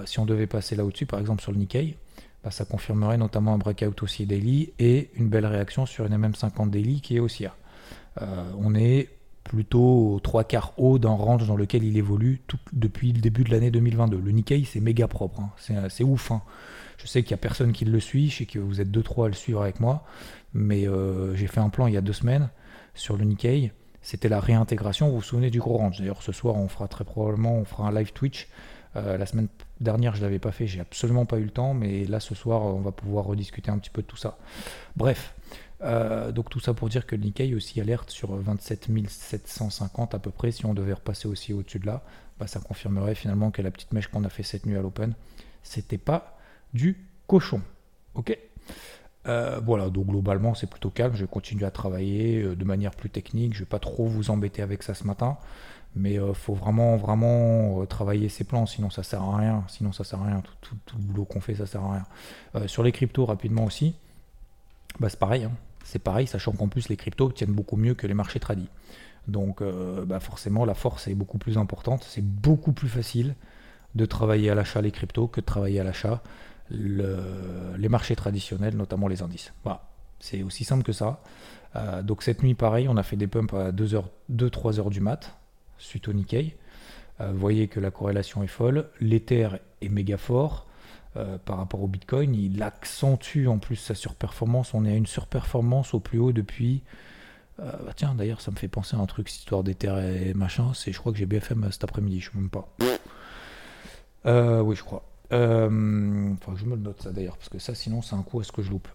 si 0.05 0.19
on 0.19 0.25
devait 0.25 0.47
passer 0.47 0.75
là 0.75 0.85
au-dessus, 0.85 1.05
par 1.05 1.19
exemple 1.19 1.41
sur 1.41 1.51
le 1.51 1.57
Nikkei, 1.57 1.97
bah, 2.43 2.51
ça 2.51 2.65
confirmerait 2.65 3.17
notamment 3.17 3.53
un 3.53 3.57
breakout 3.57 4.01
aussi 4.03 4.25
daily 4.25 4.73
et 4.79 5.11
une 5.15 5.29
belle 5.29 5.45
réaction 5.45 5.85
sur 5.85 6.05
une 6.05 6.17
MM50 6.17 6.69
daily 6.69 7.01
qui 7.01 7.17
est 7.17 7.19
haussière. 7.19 7.55
Euh, 8.21 8.51
on 8.57 8.73
est 8.75 9.09
plutôt 9.51 10.21
trois 10.23 10.45
quarts 10.45 10.71
haut 10.77 10.97
d'un 10.97 11.09
range 11.09 11.45
dans 11.45 11.57
lequel 11.57 11.83
il 11.83 11.97
évolue 11.97 12.41
depuis 12.71 13.11
le 13.11 13.19
début 13.19 13.43
de 13.43 13.51
l'année 13.51 13.69
2022. 13.69 14.17
Le 14.17 14.31
Nikkei, 14.31 14.63
c'est 14.63 14.79
méga 14.79 15.09
propre, 15.09 15.41
hein. 15.41 15.49
c'est 15.89 16.05
ouf. 16.05 16.31
Hein. 16.31 16.41
Je 16.97 17.05
sais 17.05 17.21
qu'il 17.21 17.31
n'y 17.31 17.39
a 17.39 17.43
personne 17.43 17.73
qui 17.73 17.83
le 17.83 17.99
suit, 17.99 18.29
je 18.29 18.37
sais 18.37 18.45
que 18.45 18.59
vous 18.59 18.79
êtes 18.79 18.87
2-3 18.87 19.25
à 19.25 19.27
le 19.27 19.33
suivre 19.33 19.61
avec 19.61 19.81
moi, 19.81 20.05
mais 20.53 20.87
euh, 20.87 21.35
j'ai 21.35 21.47
fait 21.47 21.59
un 21.59 21.67
plan 21.67 21.87
il 21.87 21.93
y 21.93 21.97
a 21.97 22.01
deux 22.01 22.13
semaines 22.13 22.49
sur 22.93 23.17
le 23.17 23.25
Nikkei. 23.25 23.73
C'était 24.01 24.29
la 24.29 24.39
réintégration, 24.39 25.09
vous 25.09 25.15
vous 25.15 25.21
souvenez 25.21 25.49
du 25.49 25.59
gros 25.59 25.75
range. 25.75 25.99
D'ailleurs, 25.99 26.23
ce 26.23 26.31
soir, 26.31 26.55
on 26.55 26.69
fera 26.69 26.87
très 26.87 27.03
probablement 27.03 27.53
on 27.57 27.65
fera 27.65 27.89
un 27.89 27.91
live 27.91 28.13
Twitch. 28.13 28.47
Euh, 28.95 29.17
la 29.17 29.25
semaine 29.25 29.49
dernière, 29.81 30.15
je 30.15 30.21
ne 30.21 30.25
l'avais 30.27 30.39
pas 30.39 30.51
fait, 30.53 30.65
j'ai 30.65 30.79
absolument 30.79 31.25
pas 31.25 31.39
eu 31.39 31.43
le 31.43 31.51
temps, 31.51 31.73
mais 31.73 32.05
là, 32.05 32.21
ce 32.21 32.35
soir, 32.35 32.61
on 32.61 32.79
va 32.79 32.93
pouvoir 32.93 33.25
rediscuter 33.25 33.69
un 33.69 33.79
petit 33.79 33.89
peu 33.89 34.01
de 34.01 34.07
tout 34.07 34.17
ça. 34.17 34.37
Bref, 34.95 35.35
euh, 35.83 36.31
donc 36.31 36.49
tout 36.49 36.59
ça 36.59 36.73
pour 36.73 36.89
dire 36.89 37.05
que 37.05 37.15
le 37.15 37.23
Nikkei 37.23 37.55
aussi 37.55 37.81
alerte 37.81 38.11
sur 38.11 38.35
27 38.35 38.89
750 39.07 40.13
à 40.13 40.19
peu 40.19 40.29
près. 40.29 40.51
Si 40.51 40.65
on 40.65 40.73
devait 40.73 40.93
repasser 40.93 41.27
aussi 41.27 41.53
au-dessus 41.53 41.79
de 41.79 41.87
là, 41.87 42.03
bah, 42.39 42.47
ça 42.47 42.59
confirmerait 42.59 43.15
finalement 43.15 43.51
que 43.51 43.61
la 43.61 43.71
petite 43.71 43.91
mèche 43.93 44.07
qu'on 44.07 44.23
a 44.23 44.29
fait 44.29 44.43
cette 44.43 44.65
nuit 44.65 44.77
à 44.77 44.81
l'Open, 44.81 45.13
c'était 45.63 45.97
pas 45.97 46.37
du 46.73 46.97
cochon. 47.27 47.61
Ok? 48.13 48.37
Euh, 49.27 49.59
voilà, 49.63 49.89
donc 49.89 50.07
globalement 50.07 50.55
c'est 50.55 50.67
plutôt 50.67 50.89
calme. 50.89 51.15
Je 51.15 51.21
vais 51.21 51.31
continuer 51.31 51.65
à 51.65 51.71
travailler 51.71 52.41
euh, 52.41 52.55
de 52.55 52.63
manière 52.63 52.91
plus 52.91 53.09
technique. 53.09 53.53
Je 53.53 53.59
vais 53.59 53.65
pas 53.65 53.79
trop 53.79 54.05
vous 54.05 54.29
embêter 54.29 54.61
avec 54.61 54.83
ça 54.83 54.93
ce 54.93 55.05
matin, 55.05 55.37
mais 55.95 56.17
faut 56.33 56.53
vraiment 56.53 56.95
vraiment 56.97 57.85
travailler 57.87 58.29
ses 58.29 58.43
plans, 58.43 58.65
sinon 58.65 58.89
ça 58.91 59.03
sert 59.03 59.21
à 59.21 59.37
rien. 59.37 59.63
Sinon 59.67 59.91
ça 59.93 60.03
sert 60.03 60.21
à 60.21 60.25
rien. 60.25 60.43
Tout, 60.61 60.75
le 60.97 61.03
boulot 61.03 61.25
qu'on 61.25 61.41
fait, 61.41 61.55
ça 61.55 61.65
sert 61.65 61.83
à 61.83 61.93
rien. 62.53 62.67
sur 62.67 62.83
les 62.83 62.91
cryptos 62.91 63.25
rapidement 63.25 63.65
aussi, 63.65 63.95
bah, 64.99 65.09
c'est 65.09 65.19
pareil. 65.19 65.43
Hein 65.43 65.51
c'est 65.83 65.99
pareil, 65.99 66.27
sachant 66.27 66.51
qu'en 66.51 66.67
plus 66.67 66.89
les 66.89 66.97
cryptos 66.97 67.31
tiennent 67.31 67.53
beaucoup 67.53 67.77
mieux 67.77 67.93
que 67.93 68.07
les 68.07 68.13
marchés 68.13 68.39
tradis. 68.39 68.69
Donc 69.27 69.61
euh, 69.61 70.05
bah, 70.05 70.19
forcément 70.19 70.65
la 70.65 70.73
force 70.73 71.07
est 71.07 71.15
beaucoup 71.15 71.37
plus 71.37 71.57
importante, 71.57 72.05
c'est 72.07 72.23
beaucoup 72.23 72.73
plus 72.73 72.89
facile 72.89 73.35
de 73.95 74.05
travailler 74.05 74.49
à 74.49 74.55
l'achat 74.55 74.81
les 74.81 74.91
cryptos 74.91 75.27
que 75.27 75.41
de 75.41 75.45
travailler 75.45 75.79
à 75.79 75.83
l'achat 75.83 76.21
les 76.73 77.89
marchés 77.89 78.15
traditionnels, 78.15 78.77
notamment 78.77 79.09
les 79.09 79.21
indices. 79.21 79.53
Voilà, 79.63 79.89
c'est 80.19 80.41
aussi 80.41 80.63
simple 80.63 80.83
que 80.83 80.93
ça. 80.93 81.21
Euh, 81.75 82.01
donc 82.01 82.23
cette 82.23 82.43
nuit 82.43 82.53
pareil, 82.53 82.87
on 82.87 82.97
a 82.97 83.03
fait 83.03 83.17
des 83.17 83.27
pumps 83.27 83.53
à 83.53 83.71
2-3 83.71 84.79
heures, 84.79 84.89
du 84.89 85.01
mat, 85.01 85.37
suite 85.77 86.07
au 86.07 86.13
Nikkei. 86.13 86.55
Euh, 87.19 87.31
vous 87.31 87.39
voyez 87.39 87.67
que 87.67 87.79
la 87.79 87.91
corrélation 87.91 88.43
est 88.43 88.47
folle, 88.47 88.89
l'Ether 88.99 89.49
est 89.81 89.89
méga 89.89 90.17
fort, 90.17 90.67
euh, 91.17 91.37
par 91.43 91.57
rapport 91.57 91.81
au 91.81 91.87
Bitcoin. 91.87 92.33
Il 92.33 92.63
accentue 92.63 93.47
en 93.47 93.57
plus 93.57 93.75
sa 93.75 93.95
surperformance. 93.95 94.73
On 94.73 94.85
est 94.85 94.93
à 94.93 94.95
une 94.95 95.07
surperformance 95.07 95.93
au 95.93 95.99
plus 95.99 96.19
haut 96.19 96.31
depuis. 96.31 96.83
Euh, 97.59 97.69
bah 97.85 97.91
tiens, 97.93 98.15
d'ailleurs, 98.15 98.39
ça 98.39 98.49
me 98.49 98.55
fait 98.55 98.69
penser 98.69 98.95
à 98.95 98.99
un 98.99 99.05
truc, 99.07 99.27
cette 99.27 99.39
histoire 99.39 99.61
d'Ether 99.61 99.93
et 100.29 100.33
machin. 100.33 100.71
C'est, 100.73 100.93
je 100.93 100.99
crois 100.99 101.11
que 101.11 101.17
j'ai 101.17 101.25
BFM 101.25 101.69
cet 101.69 101.83
après-midi, 101.83 102.21
je 102.21 102.29
ne 102.29 102.31
sais 102.31 102.39
même 102.39 102.49
pas. 102.49 102.69
Euh, 104.25 104.61
oui, 104.61 104.77
je 104.77 104.83
crois. 104.83 105.03
enfin, 105.31 106.55
je 106.55 106.63
me 106.63 106.75
le 106.75 106.81
note 106.81 107.01
ça 107.01 107.11
d'ailleurs, 107.11 107.35
parce 107.35 107.49
que 107.49 107.59
ça, 107.59 107.75
sinon, 107.75 108.01
c'est 108.01 108.15
un 108.15 108.23
coup, 108.23 108.39
est-ce 108.39 108.53
que 108.53 108.61
je 108.61 108.71
loupe 108.71 108.87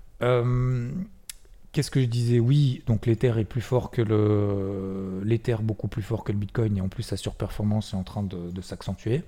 Qu'est-ce 1.72 1.90
que 1.90 2.00
je 2.00 2.06
disais? 2.06 2.40
Oui, 2.40 2.82
donc 2.86 3.04
l'Ether 3.04 3.34
est 3.38 3.44
plus 3.44 3.60
fort 3.60 3.90
que 3.90 4.00
le. 4.00 5.20
L'Ether 5.22 5.56
beaucoup 5.60 5.88
plus 5.88 6.00
fort 6.00 6.24
que 6.24 6.32
le 6.32 6.38
Bitcoin, 6.38 6.78
et 6.78 6.80
en 6.80 6.88
plus, 6.88 7.02
sa 7.02 7.18
surperformance 7.18 7.92
est 7.92 7.96
en 7.96 8.04
train 8.04 8.22
de 8.22 8.60
s'accentuer. 8.62 9.22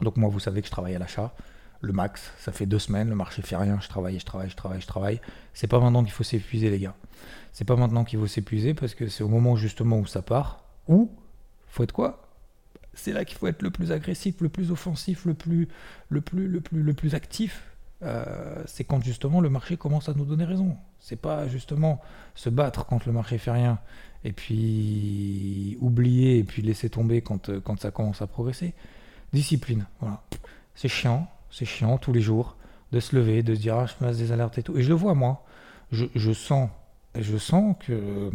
Donc, 0.00 0.16
moi, 0.16 0.28
vous 0.28 0.40
savez 0.40 0.60
que 0.60 0.66
je 0.66 0.72
travaille 0.72 0.96
à 0.96 0.98
l'achat 0.98 1.32
le 1.84 1.92
max. 1.92 2.32
Ça 2.38 2.52
fait 2.52 2.66
deux 2.66 2.78
semaines, 2.78 3.08
le 3.08 3.14
marché 3.14 3.42
fait 3.42 3.56
rien, 3.56 3.78
je 3.80 3.88
travaille, 3.88 4.18
je 4.18 4.24
travaille, 4.24 4.50
je 4.50 4.56
travaille, 4.56 4.80
je 4.80 4.86
travaille. 4.86 5.20
C'est 5.52 5.66
pas 5.66 5.80
maintenant 5.80 6.02
qu'il 6.02 6.12
faut 6.12 6.24
s'épuiser, 6.24 6.70
les 6.70 6.80
gars. 6.80 6.94
C'est 7.52 7.64
pas 7.64 7.76
maintenant 7.76 8.04
qu'il 8.04 8.18
faut 8.18 8.26
s'épuiser 8.26 8.74
parce 8.74 8.94
que 8.94 9.08
c'est 9.08 9.22
au 9.22 9.28
moment 9.28 9.56
justement 9.56 9.98
où 9.98 10.06
ça 10.06 10.22
part. 10.22 10.64
Ou, 10.88 11.10
faut 11.68 11.84
être 11.84 11.92
quoi? 11.92 12.28
C'est 12.94 13.12
là 13.12 13.24
qu'il 13.24 13.38
faut 13.38 13.46
être 13.46 13.62
le 13.62 13.70
plus 13.70 13.92
agressif, 13.92 14.40
le 14.40 14.48
plus 14.48 14.70
offensif, 14.70 15.24
le 15.24 15.34
plus, 15.34 15.68
le 16.08 16.20
plus, 16.20 16.48
le 16.48 16.60
plus, 16.60 16.82
le 16.82 16.94
plus 16.94 17.14
actif. 17.14 17.62
c'est 18.66 18.84
quand 18.84 19.02
justement 19.02 19.40
le 19.40 19.48
marché 19.48 19.76
commence 19.76 20.08
à 20.08 20.14
nous 20.14 20.24
donner 20.24 20.44
raison. 20.44 20.76
C'est 21.00 21.16
pas 21.16 21.48
justement 21.48 22.00
se 22.34 22.50
battre 22.50 22.86
quand 22.86 23.06
le 23.06 23.12
marché 23.12 23.38
fait 23.38 23.50
rien 23.50 23.78
et 24.24 24.32
puis 24.32 25.76
oublier 25.80 26.38
et 26.38 26.44
puis 26.44 26.62
laisser 26.62 26.88
tomber 26.88 27.20
quand, 27.20 27.60
quand 27.60 27.80
ça 27.80 27.90
commence 27.90 28.22
à 28.22 28.26
progresser. 28.26 28.74
Discipline, 29.32 29.86
voilà. 30.00 30.22
C'est 30.74 30.88
chiant, 30.88 31.28
c'est 31.54 31.64
chiant 31.64 31.98
tous 31.98 32.12
les 32.12 32.20
jours 32.20 32.56
de 32.90 32.98
se 32.98 33.14
lever, 33.14 33.44
de 33.44 33.54
se 33.54 33.60
dire 33.60 33.76
ah, 33.76 33.86
je 33.86 33.94
passe 33.94 34.18
des 34.18 34.32
alertes 34.32 34.58
et 34.58 34.62
tout. 34.62 34.76
Et 34.76 34.82
je 34.82 34.88
le 34.88 34.94
vois 34.94 35.14
moi. 35.14 35.44
Je, 35.92 36.32
sens, 36.32 36.68
je 37.16 37.38
sens 37.38 37.76
que 37.78 38.32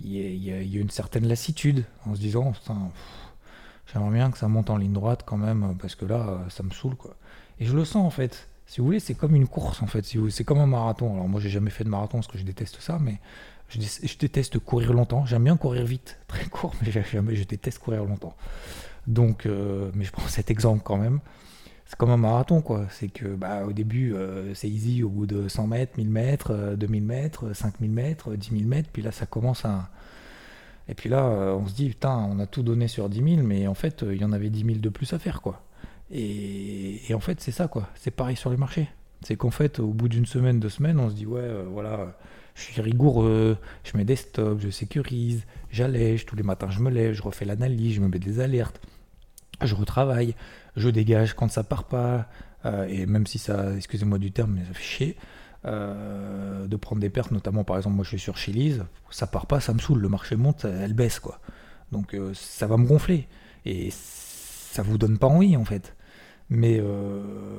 il 0.00 0.12
y, 0.14 0.50
a, 0.50 0.80
une 0.80 0.88
certaine 0.88 1.26
lassitude 1.26 1.84
en 2.06 2.14
se 2.14 2.20
disant 2.20 2.54
j'aimerais 3.92 4.10
bien 4.10 4.30
que 4.30 4.38
ça 4.38 4.48
monte 4.48 4.70
en 4.70 4.78
ligne 4.78 4.94
droite 4.94 5.24
quand 5.26 5.36
même 5.36 5.76
parce 5.78 5.94
que 5.94 6.06
là 6.06 6.40
ça 6.48 6.62
me 6.62 6.70
saoule 6.70 6.94
quoi. 6.96 7.16
Et 7.60 7.66
je 7.66 7.76
le 7.76 7.84
sens 7.84 8.06
en 8.06 8.10
fait. 8.10 8.48
Si 8.64 8.80
vous 8.80 8.86
voulez, 8.86 9.00
c'est 9.00 9.14
comme 9.14 9.34
une 9.34 9.48
course 9.48 9.82
en 9.82 9.86
fait. 9.86 10.04
Si 10.04 10.18
c'est 10.30 10.44
comme 10.44 10.58
un 10.58 10.66
marathon. 10.66 11.12
Alors 11.12 11.28
moi 11.28 11.40
j'ai 11.42 11.50
jamais 11.50 11.70
fait 11.70 11.84
de 11.84 11.90
marathon 11.90 12.18
parce 12.18 12.28
que 12.28 12.38
je 12.38 12.44
déteste 12.44 12.80
ça, 12.80 12.98
mais 12.98 13.18
je, 13.68 13.78
déteste 14.18 14.58
courir 14.58 14.94
longtemps. 14.94 15.26
J'aime 15.26 15.44
bien 15.44 15.58
courir 15.58 15.84
vite, 15.84 16.18
très 16.28 16.46
court, 16.46 16.74
mais 16.80 16.90
jamais, 16.90 17.36
je 17.36 17.44
déteste 17.44 17.78
courir 17.78 18.04
longtemps. 18.04 18.34
Donc, 19.06 19.44
euh, 19.44 19.90
mais 19.94 20.04
je 20.04 20.12
prends 20.12 20.28
cet 20.28 20.50
exemple 20.50 20.82
quand 20.84 20.96
même 20.96 21.20
c'est 21.88 21.96
comme 21.96 22.10
un 22.10 22.18
marathon, 22.18 22.60
quoi. 22.60 22.86
C'est 22.90 23.08
que 23.08 23.26
bah, 23.28 23.64
au 23.64 23.72
début, 23.72 24.12
euh, 24.14 24.52
c'est 24.52 24.68
easy 24.68 25.02
au 25.02 25.08
bout 25.08 25.24
de 25.26 25.48
100 25.48 25.66
mètres, 25.68 25.92
1000 25.96 26.10
mètres, 26.10 26.74
2000 26.76 27.02
euh, 27.02 27.06
mètres, 27.06 27.52
5000 27.54 27.90
mètres, 27.90 28.34
10 28.34 28.50
000 28.50 28.68
mètres, 28.68 28.90
puis 28.92 29.00
là, 29.00 29.10
ça 29.10 29.24
commence 29.24 29.64
à. 29.64 29.88
Et 30.90 30.94
puis 30.94 31.08
là, 31.08 31.24
euh, 31.24 31.54
on 31.54 31.66
se 31.66 31.74
dit, 31.74 31.88
putain, 31.88 32.14
on 32.30 32.40
a 32.40 32.46
tout 32.46 32.62
donné 32.62 32.88
sur 32.88 33.08
10 33.08 33.36
000, 33.36 33.46
mais 33.46 33.66
en 33.66 33.74
fait, 33.74 34.04
il 34.06 34.20
y 34.20 34.24
en 34.24 34.32
avait 34.32 34.50
10 34.50 34.64
000 34.64 34.78
de 34.80 34.88
plus 34.90 35.14
à 35.14 35.18
faire, 35.18 35.40
quoi. 35.40 35.62
Et, 36.10 37.00
en 37.14 37.20
fait, 37.20 37.40
c'est 37.40 37.52
ça, 37.52 37.68
quoi. 37.68 37.88
C'est 37.94 38.10
pareil 38.10 38.36
sur 38.36 38.50
les 38.50 38.58
marchés. 38.58 38.88
C'est 39.22 39.36
qu'en 39.36 39.50
fait, 39.50 39.80
au 39.80 39.88
bout 39.88 40.08
d'une 40.08 40.26
semaine, 40.26 40.60
deux 40.60 40.68
semaines, 40.68 41.00
on 41.00 41.08
se 41.08 41.14
dit, 41.14 41.26
ouais, 41.26 41.64
voilà, 41.70 42.18
je 42.54 42.62
suis 42.64 42.82
rigoureux, 42.82 43.56
je 43.84 43.96
mets 43.96 44.04
des 44.04 44.16
stops, 44.16 44.62
je 44.62 44.68
sécurise, 44.68 45.44
j'allège, 45.70 46.26
tous 46.26 46.36
les 46.36 46.42
matins, 46.42 46.68
je 46.70 46.80
me 46.80 46.90
lève, 46.90 47.14
je 47.14 47.22
refais 47.22 47.46
l'analyse, 47.46 47.94
je 47.94 48.00
me 48.02 48.08
mets 48.08 48.18
des 48.18 48.40
alertes 48.40 48.78
je 49.62 49.74
retravaille, 49.74 50.34
je 50.76 50.88
dégage 50.88 51.34
quand 51.34 51.50
ça 51.50 51.64
part 51.64 51.84
pas, 51.84 52.28
euh, 52.64 52.86
et 52.88 53.06
même 53.06 53.26
si 53.26 53.38
ça, 53.38 53.74
excusez-moi 53.76 54.18
du 54.18 54.32
terme, 54.32 54.54
mais 54.54 54.64
ça 54.64 54.72
fait 54.72 54.82
chier, 54.82 55.16
euh, 55.64 56.66
de 56.66 56.76
prendre 56.76 57.00
des 57.00 57.10
pertes, 57.10 57.30
notamment 57.30 57.64
par 57.64 57.76
exemple 57.76 57.96
moi 57.96 58.04
je 58.04 58.10
suis 58.10 58.18
sur 58.18 58.36
Chili's, 58.36 58.80
ça 59.10 59.26
part 59.26 59.46
pas, 59.46 59.60
ça 59.60 59.74
me 59.74 59.78
saoule, 59.78 60.00
le 60.00 60.08
marché 60.08 60.36
monte, 60.36 60.64
elle 60.64 60.94
baisse 60.94 61.20
quoi. 61.20 61.40
Donc 61.92 62.14
euh, 62.14 62.32
ça 62.34 62.66
va 62.66 62.76
me 62.76 62.86
gonfler, 62.86 63.28
et 63.64 63.90
ça 63.92 64.82
vous 64.82 64.98
donne 64.98 65.18
pas 65.18 65.26
envie 65.26 65.56
en 65.56 65.64
fait. 65.64 65.94
Mais, 66.50 66.80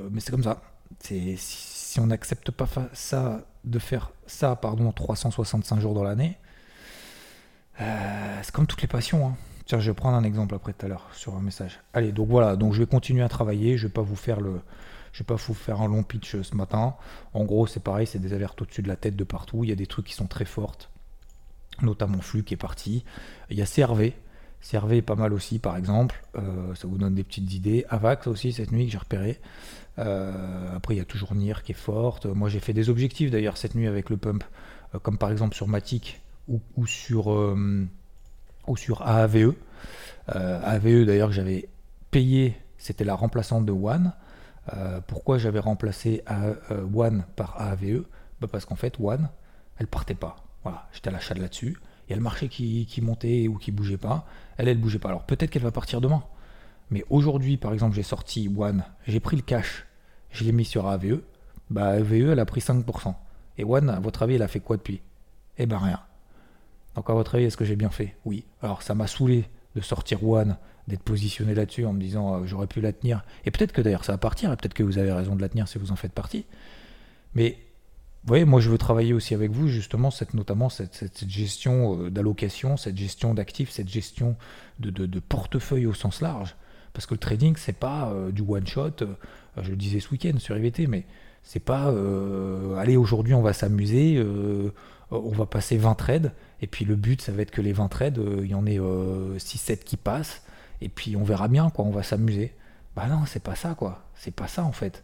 mais 0.09 0.19
c'est 0.19 0.31
comme 0.31 0.43
ça. 0.43 0.63
C'est, 0.99 1.35
si 1.37 1.99
on 1.99 2.07
n'accepte 2.07 2.49
pas 2.49 2.67
ça, 2.93 3.45
de 3.63 3.77
faire 3.77 4.11
ça, 4.25 4.55
pardon, 4.55 4.91
365 4.91 5.79
jours 5.79 5.93
dans 5.93 6.01
l'année, 6.01 6.39
c'est 7.77 8.51
comme 8.51 8.65
toutes 8.65 8.81
les 8.81 8.87
passions. 8.87 9.27
Hein. 9.27 9.37
Tiens, 9.69 9.79
je 9.79 9.91
vais 9.91 9.95
prendre 9.95 10.17
un 10.17 10.23
exemple 10.23 10.55
après 10.55 10.73
tout 10.73 10.87
à 10.87 10.89
l'heure 10.89 11.07
sur 11.13 11.35
un 11.35 11.41
message. 11.41 11.79
Allez, 11.93 12.11
donc 12.11 12.27
voilà, 12.27 12.55
donc 12.55 12.73
je 12.73 12.79
vais 12.79 12.87
continuer 12.87 13.21
à 13.21 13.29
travailler. 13.29 13.77
Je 13.77 13.85
vais 13.85 13.93
pas 13.93 14.01
vous 14.01 14.15
faire 14.15 14.41
le, 14.41 14.61
je 15.13 15.19
vais 15.19 15.27
pas 15.27 15.35
vous 15.35 15.53
faire 15.53 15.79
un 15.79 15.87
long 15.87 16.01
pitch 16.01 16.33
euh, 16.33 16.41
ce 16.41 16.55
matin. 16.55 16.95
En 17.35 17.45
gros, 17.45 17.67
c'est 17.67 17.83
pareil, 17.83 18.07
c'est 18.07 18.17
des 18.17 18.33
alertes 18.33 18.59
au-dessus 18.59 18.81
de 18.81 18.87
la 18.87 18.95
tête 18.95 19.15
de 19.15 19.23
partout. 19.23 19.63
Il 19.63 19.69
y 19.69 19.71
a 19.71 19.75
des 19.75 19.85
trucs 19.85 20.07
qui 20.07 20.15
sont 20.15 20.25
très 20.25 20.45
fortes, 20.45 20.89
notamment 21.83 22.19
Flux 22.19 22.43
qui 22.43 22.55
est 22.55 22.57
parti. 22.57 23.05
Il 23.51 23.59
y 23.59 23.61
a 23.61 23.67
CRV. 23.67 24.13
CRV 24.67 24.97
est 24.97 25.01
pas 25.03 25.13
mal 25.13 25.33
aussi, 25.33 25.59
par 25.59 25.77
exemple. 25.77 26.19
Euh, 26.35 26.73
ça 26.73 26.87
vous 26.87 26.97
donne 26.97 27.13
des 27.13 27.23
petites 27.23 27.53
idées. 27.53 27.85
Avax 27.89 28.25
aussi, 28.25 28.51
cette 28.51 28.71
nuit 28.71 28.87
que 28.87 28.91
j'ai 28.91 28.97
repéré. 28.97 29.39
Euh, 29.99 30.75
après, 30.75 30.95
il 30.95 30.97
y 30.97 31.01
a 31.01 31.05
toujours 31.05 31.35
NIR 31.35 31.61
qui 31.61 31.73
est 31.73 31.75
forte. 31.75 32.25
Moi, 32.25 32.49
j'ai 32.49 32.59
fait 32.59 32.73
des 32.73 32.89
objectifs 32.89 33.29
d'ailleurs 33.29 33.57
cette 33.57 33.75
nuit 33.75 33.85
avec 33.85 34.09
le 34.09 34.17
pump, 34.17 34.43
comme 35.03 35.19
par 35.19 35.29
exemple 35.29 35.55
sur 35.55 35.67
Matic 35.67 36.21
ou, 36.47 36.59
ou 36.75 36.87
sur 36.87 37.29
ou 38.69 38.77
sur 38.77 39.01
AAVE. 39.01 39.53
Euh, 40.35 40.61
AAVE 40.63 41.05
d'ailleurs 41.05 41.29
que 41.29 41.35
j'avais 41.35 41.67
payé, 42.11 42.55
c'était 42.77 43.03
la 43.03 43.15
remplaçante 43.15 43.65
de 43.65 43.71
One. 43.71 44.13
Euh, 44.73 45.01
pourquoi 45.05 45.39
j'avais 45.39 45.59
remplacé 45.59 46.23
euh, 46.29 46.85
One 46.93 47.25
par 47.35 47.59
AAVE 47.59 48.03
bah 48.39 48.47
Parce 48.49 48.65
qu'en 48.65 48.75
fait 48.75 48.95
One, 48.99 49.29
elle 49.79 49.87
partait 49.87 50.13
pas. 50.13 50.37
Voilà, 50.63 50.87
j'étais 50.93 51.09
à 51.09 51.11
l'achat 51.11 51.33
de 51.33 51.41
là-dessus. 51.41 51.77
Il 52.07 52.11
y 52.11 52.13
a 52.13 52.15
le 52.15 52.23
marché 52.23 52.47
qui, 52.47 53.01
montait 53.01 53.47
ou 53.47 53.57
qui 53.57 53.71
bougeait 53.71 53.97
pas. 53.97 54.25
Elle, 54.57 54.67
elle 54.67 54.79
bougeait 54.79 54.99
pas. 54.99 55.09
Alors 55.09 55.23
peut-être 55.23 55.49
qu'elle 55.49 55.63
va 55.63 55.71
partir 55.71 55.99
demain. 55.99 56.23
Mais 56.91 57.03
aujourd'hui, 57.09 57.57
par 57.57 57.73
exemple, 57.73 57.95
j'ai 57.95 58.03
sorti 58.03 58.51
One, 58.55 58.83
j'ai 59.07 59.19
pris 59.19 59.35
le 59.35 59.43
cash, 59.43 59.85
je 60.31 60.43
l'ai 60.43 60.51
mis 60.51 60.65
sur 60.65 60.87
AVE. 60.87 61.21
Bah, 61.69 61.89
AVE, 61.89 62.31
elle 62.31 62.39
a 62.39 62.45
pris 62.45 62.61
5%. 62.61 63.13
Et 63.57 63.63
One, 63.63 63.89
à 63.89 63.99
votre 63.99 64.23
avis, 64.23 64.35
elle 64.35 64.41
a 64.41 64.47
fait 64.47 64.59
quoi 64.59 64.77
depuis? 64.77 65.01
Eh 65.57 65.65
ben 65.65 65.77
rien. 65.77 65.99
Donc 66.99 67.09
à 67.09 67.13
votre 67.13 67.35
avis, 67.35 67.45
est-ce 67.45 67.55
que 67.55 67.63
j'ai 67.63 67.77
bien 67.77 67.91
fait? 67.91 68.17
Oui. 68.25 68.43
Alors 68.61 68.81
ça 68.81 68.93
m'a 68.93 69.07
saoulé 69.07 69.45
de 69.73 69.79
sortir 69.79 70.21
One, 70.21 70.57
d'être 70.89 71.01
positionné 71.01 71.55
là-dessus 71.55 71.85
en 71.85 71.93
me 71.93 71.99
disant 72.01 72.35
euh, 72.35 72.45
j'aurais 72.45 72.67
pu 72.67 72.81
la 72.81 72.91
tenir. 72.91 73.23
Et 73.45 73.51
peut-être 73.51 73.71
que 73.71 73.79
d'ailleurs 73.79 74.03
ça 74.03 74.11
va 74.11 74.17
partir, 74.17 74.51
et 74.51 74.57
peut-être 74.57 74.73
que 74.73 74.83
vous 74.83 74.97
avez 74.97 75.13
raison 75.13 75.33
de 75.37 75.39
la 75.39 75.47
tenir 75.47 75.69
si 75.69 75.77
vous 75.77 75.93
en 75.93 75.95
faites 75.95 76.11
partie. 76.11 76.45
Mais 77.35 77.51
vous 78.23 78.27
voyez, 78.27 78.43
moi 78.43 78.59
je 78.59 78.69
veux 78.69 78.77
travailler 78.77 79.13
aussi 79.13 79.33
avec 79.33 79.49
vous 79.49 79.69
justement 79.69 80.11
cette, 80.11 80.33
notamment 80.33 80.67
cette, 80.67 81.23
gestion 81.25 82.03
euh, 82.03 82.09
d'allocation, 82.09 82.75
cette 82.75 82.97
gestion 82.97 83.33
d'actifs, 83.33 83.69
cette 83.69 83.87
gestion 83.87 84.35
de, 84.79 85.19
portefeuille 85.21 85.85
au 85.85 85.93
sens 85.93 86.19
large. 86.19 86.57
Parce 86.91 87.05
que 87.05 87.13
le 87.13 87.19
trading, 87.19 87.55
c'est 87.55 87.79
pas 87.79 88.09
euh, 88.09 88.29
du 88.33 88.41
one 88.41 88.67
shot, 88.67 89.05
je 89.61 89.69
le 89.69 89.77
disais 89.77 90.01
ce 90.01 90.09
week-end 90.09 90.37
sur 90.37 90.57
IVT, 90.57 90.87
mais 90.87 91.05
c'est 91.43 91.61
pas 91.61 91.93
allez 92.77 92.97
aujourd'hui 92.97 93.33
on 93.33 93.41
va 93.41 93.53
s'amuser, 93.53 94.21
on 95.11 95.31
va 95.31 95.45
passer 95.45 95.77
20 95.77 95.95
trades 95.95 96.31
et 96.61 96.67
puis 96.67 96.85
le 96.85 96.95
but, 96.95 97.21
ça 97.21 97.31
va 97.31 97.41
être 97.41 97.51
que 97.51 97.61
les 97.61 97.73
20 97.73 97.87
trades, 97.87 98.17
euh, 98.17 98.41
il 98.43 98.49
y 98.49 98.55
en 98.55 98.65
ait 98.65 98.77
6-7 98.77 99.71
euh, 99.71 99.75
qui 99.85 99.97
passent. 99.97 100.43
Et 100.81 100.89
puis 100.89 101.15
on 101.15 101.23
verra 101.23 101.47
bien, 101.47 101.69
quoi, 101.69 101.85
on 101.85 101.91
va 101.91 102.03
s'amuser. 102.03 102.53
Bah 102.95 103.07
non, 103.07 103.25
c'est 103.25 103.41
pas 103.41 103.55
ça, 103.55 103.75
quoi. 103.75 104.03
C'est 104.15 104.33
pas 104.33 104.47
ça, 104.47 104.63
en 104.63 104.71
fait. 104.71 105.03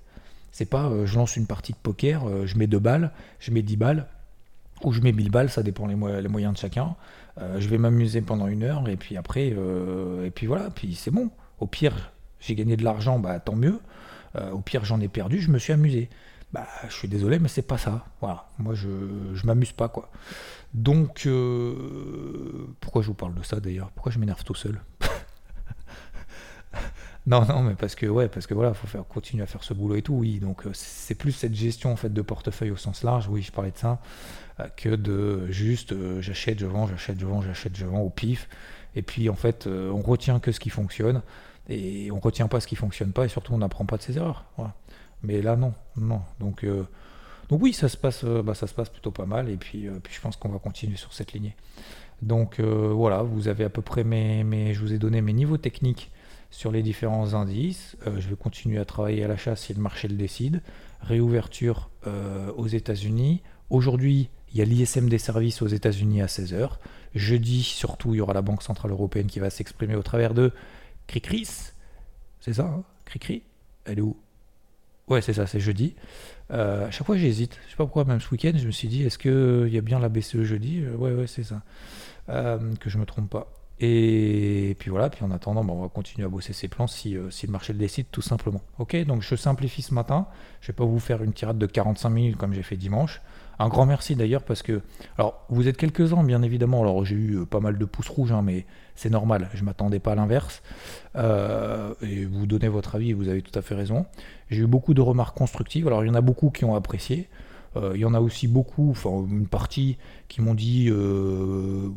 C'est 0.52 0.66
pas 0.66 0.86
euh, 0.86 1.06
je 1.06 1.16
lance 1.16 1.36
une 1.36 1.48
partie 1.48 1.74
de 1.74 1.78
poker, 1.78 2.24
je 2.46 2.58
mets 2.58 2.68
2 2.68 2.80
balles, 2.80 3.12
je 3.40 3.52
mets 3.52 3.62
10 3.62 3.78
balles, 3.78 4.08
ou 4.84 4.92
je 4.92 5.02
mets 5.02 5.12
1000 5.12 5.30
balles, 5.30 5.50
ça 5.50 5.64
dépend 5.64 5.86
les, 5.88 5.96
moyens 5.96 6.54
de 6.54 6.58
chacun. 6.58 6.96
je 7.38 7.68
vais 7.68 7.78
m'amuser 7.78 8.22
pendant 8.22 8.48
une 8.48 8.64
heure, 8.64 8.88
et 8.88 8.96
puis 8.96 9.18
après, 9.18 9.48
et 9.48 10.32
puis 10.34 10.48
voilà, 10.48 10.70
puis 10.70 10.96
c'est 10.96 11.12
bon. 11.12 11.30
Au 11.60 11.68
pire, 11.68 12.14
j'ai 12.40 12.56
gagné 12.56 12.78
de 12.78 12.84
l'argent, 12.84 13.20
bah 13.20 13.40
tant 13.40 13.56
mieux. 13.56 13.80
au 14.52 14.60
pire, 14.60 14.86
j'en 14.86 15.00
ai 15.02 15.08
perdu, 15.08 15.42
je 15.42 15.50
me 15.50 15.58
suis 15.58 15.74
amusé. 15.74 16.10
Bah, 16.56 16.66
je 16.88 16.94
suis 16.94 17.10
désolé, 17.10 17.38
mais 17.38 17.50
c'est 17.50 17.68
pas 17.68 17.78
ça. 17.78 18.06
Voilà, 18.22 18.48
moi 18.60 18.74
je, 18.74 18.88
je 19.34 19.46
m'amuse 19.46 19.74
pas, 19.74 19.90
quoi. 19.90 20.10
Donc, 20.74 21.24
euh, 21.26 22.74
pourquoi 22.80 23.02
je 23.02 23.08
vous 23.08 23.14
parle 23.14 23.34
de 23.34 23.44
ça 23.44 23.60
d'ailleurs? 23.60 23.92
Pourquoi 23.92 24.14
je 24.14 24.20
m'énerve 24.20 24.42
tout 24.46 24.56
seul? 24.56 24.82
Non, 27.28 27.44
non, 27.44 27.64
mais 27.64 27.74
parce 27.74 27.96
que 27.96 28.06
ouais, 28.06 28.28
parce 28.28 28.46
que 28.46 28.54
voilà, 28.54 28.76
faut 28.76 28.86
faire 28.86 29.04
continuer 29.04 29.42
à 29.42 29.48
faire 29.48 29.64
ce 29.64 29.74
boulot 29.74 29.96
et 29.96 30.04
tout. 30.04 30.14
Oui, 30.14 30.40
donc 30.40 30.68
euh, 30.68 30.70
c'est 30.74 31.16
plus 31.16 31.32
cette 31.32 31.56
gestion 31.56 31.92
en 31.92 31.96
fait 31.96 32.14
de 32.14 32.22
portefeuille 32.22 32.70
au 32.70 32.78
sens 32.78 33.04
large. 33.04 33.28
Oui, 33.28 33.42
je 33.42 33.52
parlais 33.52 33.72
de 33.72 33.78
ça 33.78 34.00
euh, 34.60 34.68
que 34.78 34.90
de 34.96 35.48
juste 35.52 35.96
j'achète, 36.22 36.60
je 36.60 36.68
vends, 36.68 36.86
j'achète, 36.86 37.20
je 37.20 37.26
vends, 37.26 37.42
j'achète, 37.42 37.76
je 37.76 37.86
vends 37.86 38.02
au 38.02 38.12
pif. 38.12 38.48
Et 38.96 39.02
puis 39.02 39.28
en 39.28 39.36
fait, 39.36 39.68
on 39.68 40.02
retient 40.02 40.40
que 40.40 40.52
ce 40.52 40.60
qui 40.60 40.70
fonctionne 40.70 41.24
et 41.68 42.12
on 42.12 42.20
retient 42.20 42.48
pas 42.48 42.60
ce 42.60 42.68
qui 42.68 42.76
fonctionne 42.76 43.12
pas 43.12 43.26
et 43.26 43.30
surtout 43.30 43.54
on 43.54 43.58
n'apprend 43.58 43.86
pas 43.86 43.98
de 43.98 44.04
ses 44.04 44.18
erreurs. 44.18 44.46
Mais 45.24 45.42
là, 45.42 45.56
non, 45.56 45.74
non. 45.96 46.22
Donc 46.40 46.66
donc 47.50 47.62
oui, 47.62 47.74
ça 47.74 47.90
se 47.90 47.98
passe, 47.98 48.24
euh, 48.24 48.42
bah, 48.42 48.56
ça 48.56 48.68
se 48.68 48.74
passe 48.74 48.90
plutôt 48.90 49.12
pas 49.12 49.26
mal 49.26 49.50
et 49.50 49.58
puis, 49.58 49.88
euh, 49.88 50.00
puis 50.02 50.14
je 50.14 50.22
pense 50.22 50.36
qu'on 50.36 50.50
va 50.50 50.60
continuer 50.60 50.98
sur 50.98 51.14
cette 51.14 51.34
lignée. 51.34 51.56
Donc 52.22 52.60
euh, 52.60 52.92
voilà, 52.94 53.22
vous 53.22 53.48
avez 53.48 53.64
à 53.64 53.70
peu 53.70 53.82
près 53.82 54.04
mes, 54.04 54.74
je 54.74 54.80
vous 54.80 54.94
ai 54.94 54.98
donné 54.98 55.22
mes 55.22 55.34
niveaux 55.34 55.58
techniques 55.58 56.12
sur 56.50 56.72
les 56.72 56.82
différents 56.82 57.34
indices. 57.34 57.98
je 58.06 58.30
vais 58.30 58.36
continuer 58.36 58.78
à 58.78 58.86
travailler 58.86 59.26
à 59.26 59.28
l'achat 59.28 59.58
si 59.58 59.74
le 59.74 59.82
marché 59.82 60.08
le 60.08 60.16
décide. 60.16 60.62
Réouverture 61.02 61.90
aux 62.56 62.68
États-Unis. 62.68 63.42
Aujourd'hui, 63.70 64.30
il 64.54 64.60
y 64.60 64.62
a 64.62 64.66
l'ISM 64.66 65.10
des 65.10 65.18
services 65.18 65.62
aux 65.62 65.68
États-Unis 65.68 66.22
à 66.22 66.28
16h. 66.28 66.78
Jeudi, 67.14 67.62
surtout, 67.62 68.14
il 68.14 68.18
y 68.18 68.22
aura 68.22 68.34
la 68.34 68.42
Banque 68.42 68.64
Centrale 68.64 68.92
Européenne 68.92 69.28
qui 69.28 69.40
va 69.40 69.50
s'exprimer 69.50 69.96
au 69.96 70.04
travers 70.04 70.34
de 70.34 70.54
Cricris. 71.08 71.74
C'est 72.40 72.54
ça, 72.54 72.64
hein? 72.64 72.84
Cricri 73.04 73.44
Elle 73.84 74.00
est 74.00 74.02
où? 74.02 74.16
Ouais, 75.08 75.22
c'est 75.22 75.34
ça, 75.34 75.46
c'est 75.46 75.60
jeudi. 75.60 75.96
Euh, 76.52 76.88
à 76.88 76.92
chaque 76.92 77.06
fois, 77.06 77.16
j'hésite. 77.18 77.60
Je 77.66 77.72
sais 77.72 77.76
pas 77.78 77.84
pourquoi, 77.86 78.06
même 78.06 78.20
ce 78.20 78.30
week-end, 78.32 78.54
je 78.56 78.66
me 78.66 78.72
suis 78.72 78.88
dit, 78.88 79.04
est-ce 79.04 79.20
qu'il 79.20 79.72
y 79.74 79.78
a 79.78 79.82
bien 79.82 80.00
la 80.00 80.10
BCE 80.10 80.44
jeudi? 80.44 80.82
Euh, 80.82 80.96
Ouais, 80.96 81.14
ouais, 81.14 81.28
c'est 81.28 81.44
ça. 81.44 81.62
Euh, 82.30 82.58
que 82.80 82.90
je 82.90 82.98
me 82.98 83.06
trompe 83.06 83.30
pas. 83.30 83.52
Et 83.80 84.76
puis 84.80 84.90
voilà, 84.90 85.10
puis 85.10 85.24
en 85.26 85.32
attendant, 85.32 85.64
bah, 85.64 85.74
on 85.74 85.82
va 85.82 85.90
continuer 85.90 86.26
à 86.26 86.30
bosser 86.30 86.54
ces 86.54 86.68
plans 86.70 86.88
si, 86.88 87.18
euh, 87.18 87.30
si 87.30 87.46
le 87.46 87.52
marché 87.52 87.74
le 87.74 87.80
décide, 87.80 88.08
tout 88.12 88.22
simplement. 88.22 88.62
Ok, 88.80 88.96
donc 89.06 89.22
je 89.22 89.36
simplifie 89.36 89.82
ce 89.82 89.94
matin. 89.94 90.28
Je 90.62 90.68
vais 90.68 90.74
pas 90.74 90.86
vous 90.86 91.00
faire 91.00 91.22
une 91.24 91.34
tirade 91.34 91.58
de 91.60 91.66
45 91.68 92.10
minutes 92.10 92.38
comme 92.38 92.54
j'ai 92.54 92.64
fait 92.64 92.78
dimanche. 92.78 93.22
Un 93.60 93.70
grand 93.70 93.86
merci 93.86 94.16
d'ailleurs 94.16 94.44
parce 94.44 94.62
que, 94.62 94.82
alors 95.18 95.46
vous 95.50 95.68
êtes 95.68 95.78
quelques-uns 95.78 96.24
bien 96.24 96.42
évidemment, 96.42 96.82
alors 96.82 97.06
j'ai 97.06 97.16
eu 97.16 97.38
euh, 97.38 97.46
pas 97.46 97.60
mal 97.60 97.78
de 97.78 97.86
pouces 97.86 98.10
rouges, 98.10 98.32
hein, 98.32 98.42
mais 98.44 98.66
c'est 98.96 99.10
normal, 99.10 99.50
je 99.54 99.64
m'attendais 99.64 100.00
pas 100.00 100.12
à 100.12 100.16
l'inverse. 100.16 100.62
Euh, 101.16 101.94
et 102.02 102.26
vous 102.26 102.48
donnez 102.48 102.68
votre 102.68 102.96
avis, 102.96 103.14
vous 103.14 103.30
avez 103.30 103.42
tout 103.42 103.58
à 103.58 103.62
fait 103.62 103.76
raison. 103.76 104.06
J'ai 104.50 104.64
eu 104.64 104.68
beaucoup 104.68 104.94
de 104.94 105.02
remarques 105.02 105.38
constructives, 105.38 105.88
alors 105.88 106.04
il 106.04 106.08
y 106.08 106.10
en 106.10 106.16
a 106.16 106.22
beaucoup 106.22 106.50
qui 106.50 106.66
ont 106.66 106.76
apprécié. 106.76 107.30
Euh, 107.78 107.92
il 107.96 108.00
y 108.00 108.06
en 108.06 108.14
a 108.14 108.20
aussi 108.20 108.48
beaucoup, 108.48 108.92
enfin 108.92 109.10
une 109.30 109.48
partie, 109.48 109.98
qui 110.28 110.42
m'ont 110.42 110.56
dit 110.56 110.92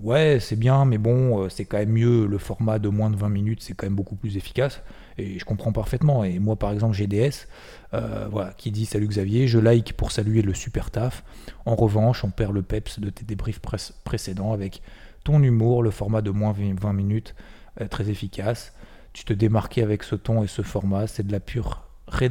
ouais 0.03 0.39
c'est 0.41 0.57
bien, 0.57 0.85
mais 0.85 0.99
bon 0.99 1.49
c'est 1.49 1.65
quand 1.65 1.79
même 1.79 1.93
mieux 1.93 2.27
le 2.27 2.39
format 2.39 2.79
de 2.79 2.89
moins 2.89 3.11
de 3.11 3.17
20 3.17 3.29
minutes, 3.29 3.63
c'est 3.63 3.75
quand 3.75 3.87
même 3.87 3.95
beaucoup 3.97 4.17
plus 4.17 4.37
efficace. 4.37 4.83
Et 5.19 5.39
je 5.39 5.45
comprends 5.45 5.73
parfaitement. 5.73 6.25
Et 6.25 6.39
moi 6.39 6.57
par 6.57 6.71
exemple 6.73 6.95
GDS, 6.95 7.47
euh, 7.93 8.29
voilà, 8.31 8.53
qui 8.53 8.71
dit 8.71 8.87
Salut 8.87 9.09
Xavier, 9.09 9.49
je 9.49 9.59
like 9.59 9.95
pour 9.95 10.13
saluer 10.13 10.43
le 10.43 10.55
super 10.55 10.91
taf. 10.91 11.25
En 11.67 11.75
revanche, 11.75 12.25
on 12.25 12.31
perd 12.31 12.55
le 12.55 12.63
peps 12.63 13.01
de 13.01 13.11
tes 13.11 13.25
débriefs 13.25 13.61
précédents 14.05 14.53
avec 14.53 14.81
ton 15.25 15.43
humour, 15.43 15.83
le 15.83 15.91
format 15.91 16.23
de 16.23 16.31
moins 16.31 16.55
20 16.55 16.93
minutes, 16.93 17.35
euh, 17.81 17.89
très 17.89 18.09
efficace. 18.11 18.73
Tu 19.13 19.25
te 19.25 19.33
démarquais 19.33 19.83
avec 19.83 20.05
ce 20.05 20.15
ton 20.15 20.45
et 20.45 20.47
ce 20.47 20.63
format, 20.63 21.07
c'est 21.07 21.27
de 21.27 21.33
la 21.33 21.41
pure 21.41 21.85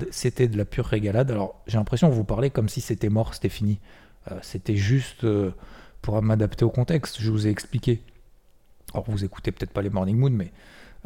c'était 0.09 0.47
de 0.47 0.57
la 0.57 0.65
pure 0.65 0.85
régalade. 0.85 1.29
Alors 1.29 1.61
j'ai 1.67 1.77
l'impression 1.77 2.09
que 2.09 2.15
vous 2.15 2.23
parlez 2.23 2.49
comme 2.49 2.67
si 2.67 2.81
c'était 2.81 3.09
mort, 3.09 3.35
c'était 3.35 3.49
fini. 3.49 3.79
Euh, 4.31 4.39
c'était 4.41 4.75
juste 4.75 5.23
pour 6.01 6.19
m'adapter 6.21 6.65
au 6.65 6.71
contexte. 6.71 7.17
Je 7.19 7.29
vous 7.29 7.45
ai 7.45 7.51
expliqué. 7.51 8.01
Alors 8.93 9.05
vous 9.09 9.23
écoutez 9.23 9.51
peut-être 9.51 9.71
pas 9.71 9.81
les 9.81 9.89
Morning 9.89 10.17
Moon, 10.17 10.31
mais 10.31 10.51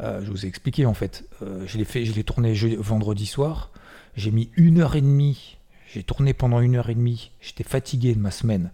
je 0.00 0.30
vous 0.30 0.44
ai 0.44 0.48
expliqué 0.48 0.86
en 0.86 0.94
fait. 0.94 1.24
je 1.40 1.78
l'ai 1.78 1.84
fait, 1.84 2.04
je 2.04 2.12
l'ai 2.12 2.24
tourné 2.24 2.54
vendredi 2.78 3.26
soir. 3.26 3.70
J'ai 4.16 4.30
mis 4.30 4.50
une 4.56 4.80
heure 4.80 4.96
et 4.96 5.00
demie. 5.00 5.58
J'ai 5.92 6.02
tourné 6.02 6.34
pendant 6.34 6.60
une 6.60 6.76
heure 6.76 6.90
et 6.90 6.94
demie. 6.94 7.30
J'étais 7.40 7.64
fatigué 7.64 8.14
de 8.14 8.20
ma 8.20 8.30
semaine. 8.30 8.70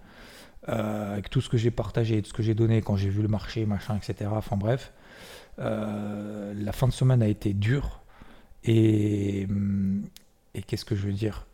Euh, 0.68 1.12
avec 1.12 1.30
tout 1.30 1.40
ce 1.40 1.48
que 1.48 1.56
j'ai 1.56 1.70
partagé, 1.70 2.20
tout 2.22 2.28
ce 2.28 2.34
que 2.34 2.42
j'ai 2.42 2.54
donné 2.54 2.82
quand 2.82 2.96
j'ai 2.96 3.08
vu 3.08 3.22
le 3.22 3.28
marché, 3.28 3.64
machin, 3.64 3.96
etc. 3.96 4.30
Enfin 4.32 4.56
bref. 4.56 4.92
Euh, 5.58 6.52
la 6.54 6.72
fin 6.72 6.86
de 6.86 6.92
semaine 6.92 7.22
a 7.22 7.28
été 7.28 7.54
dure. 7.54 8.00
Et, 8.64 9.46
hum, 9.48 10.04
et 10.54 10.62
qu'est-ce 10.62 10.84
que 10.84 10.94
je 10.94 11.06
veux 11.06 11.12
dire? 11.12 11.46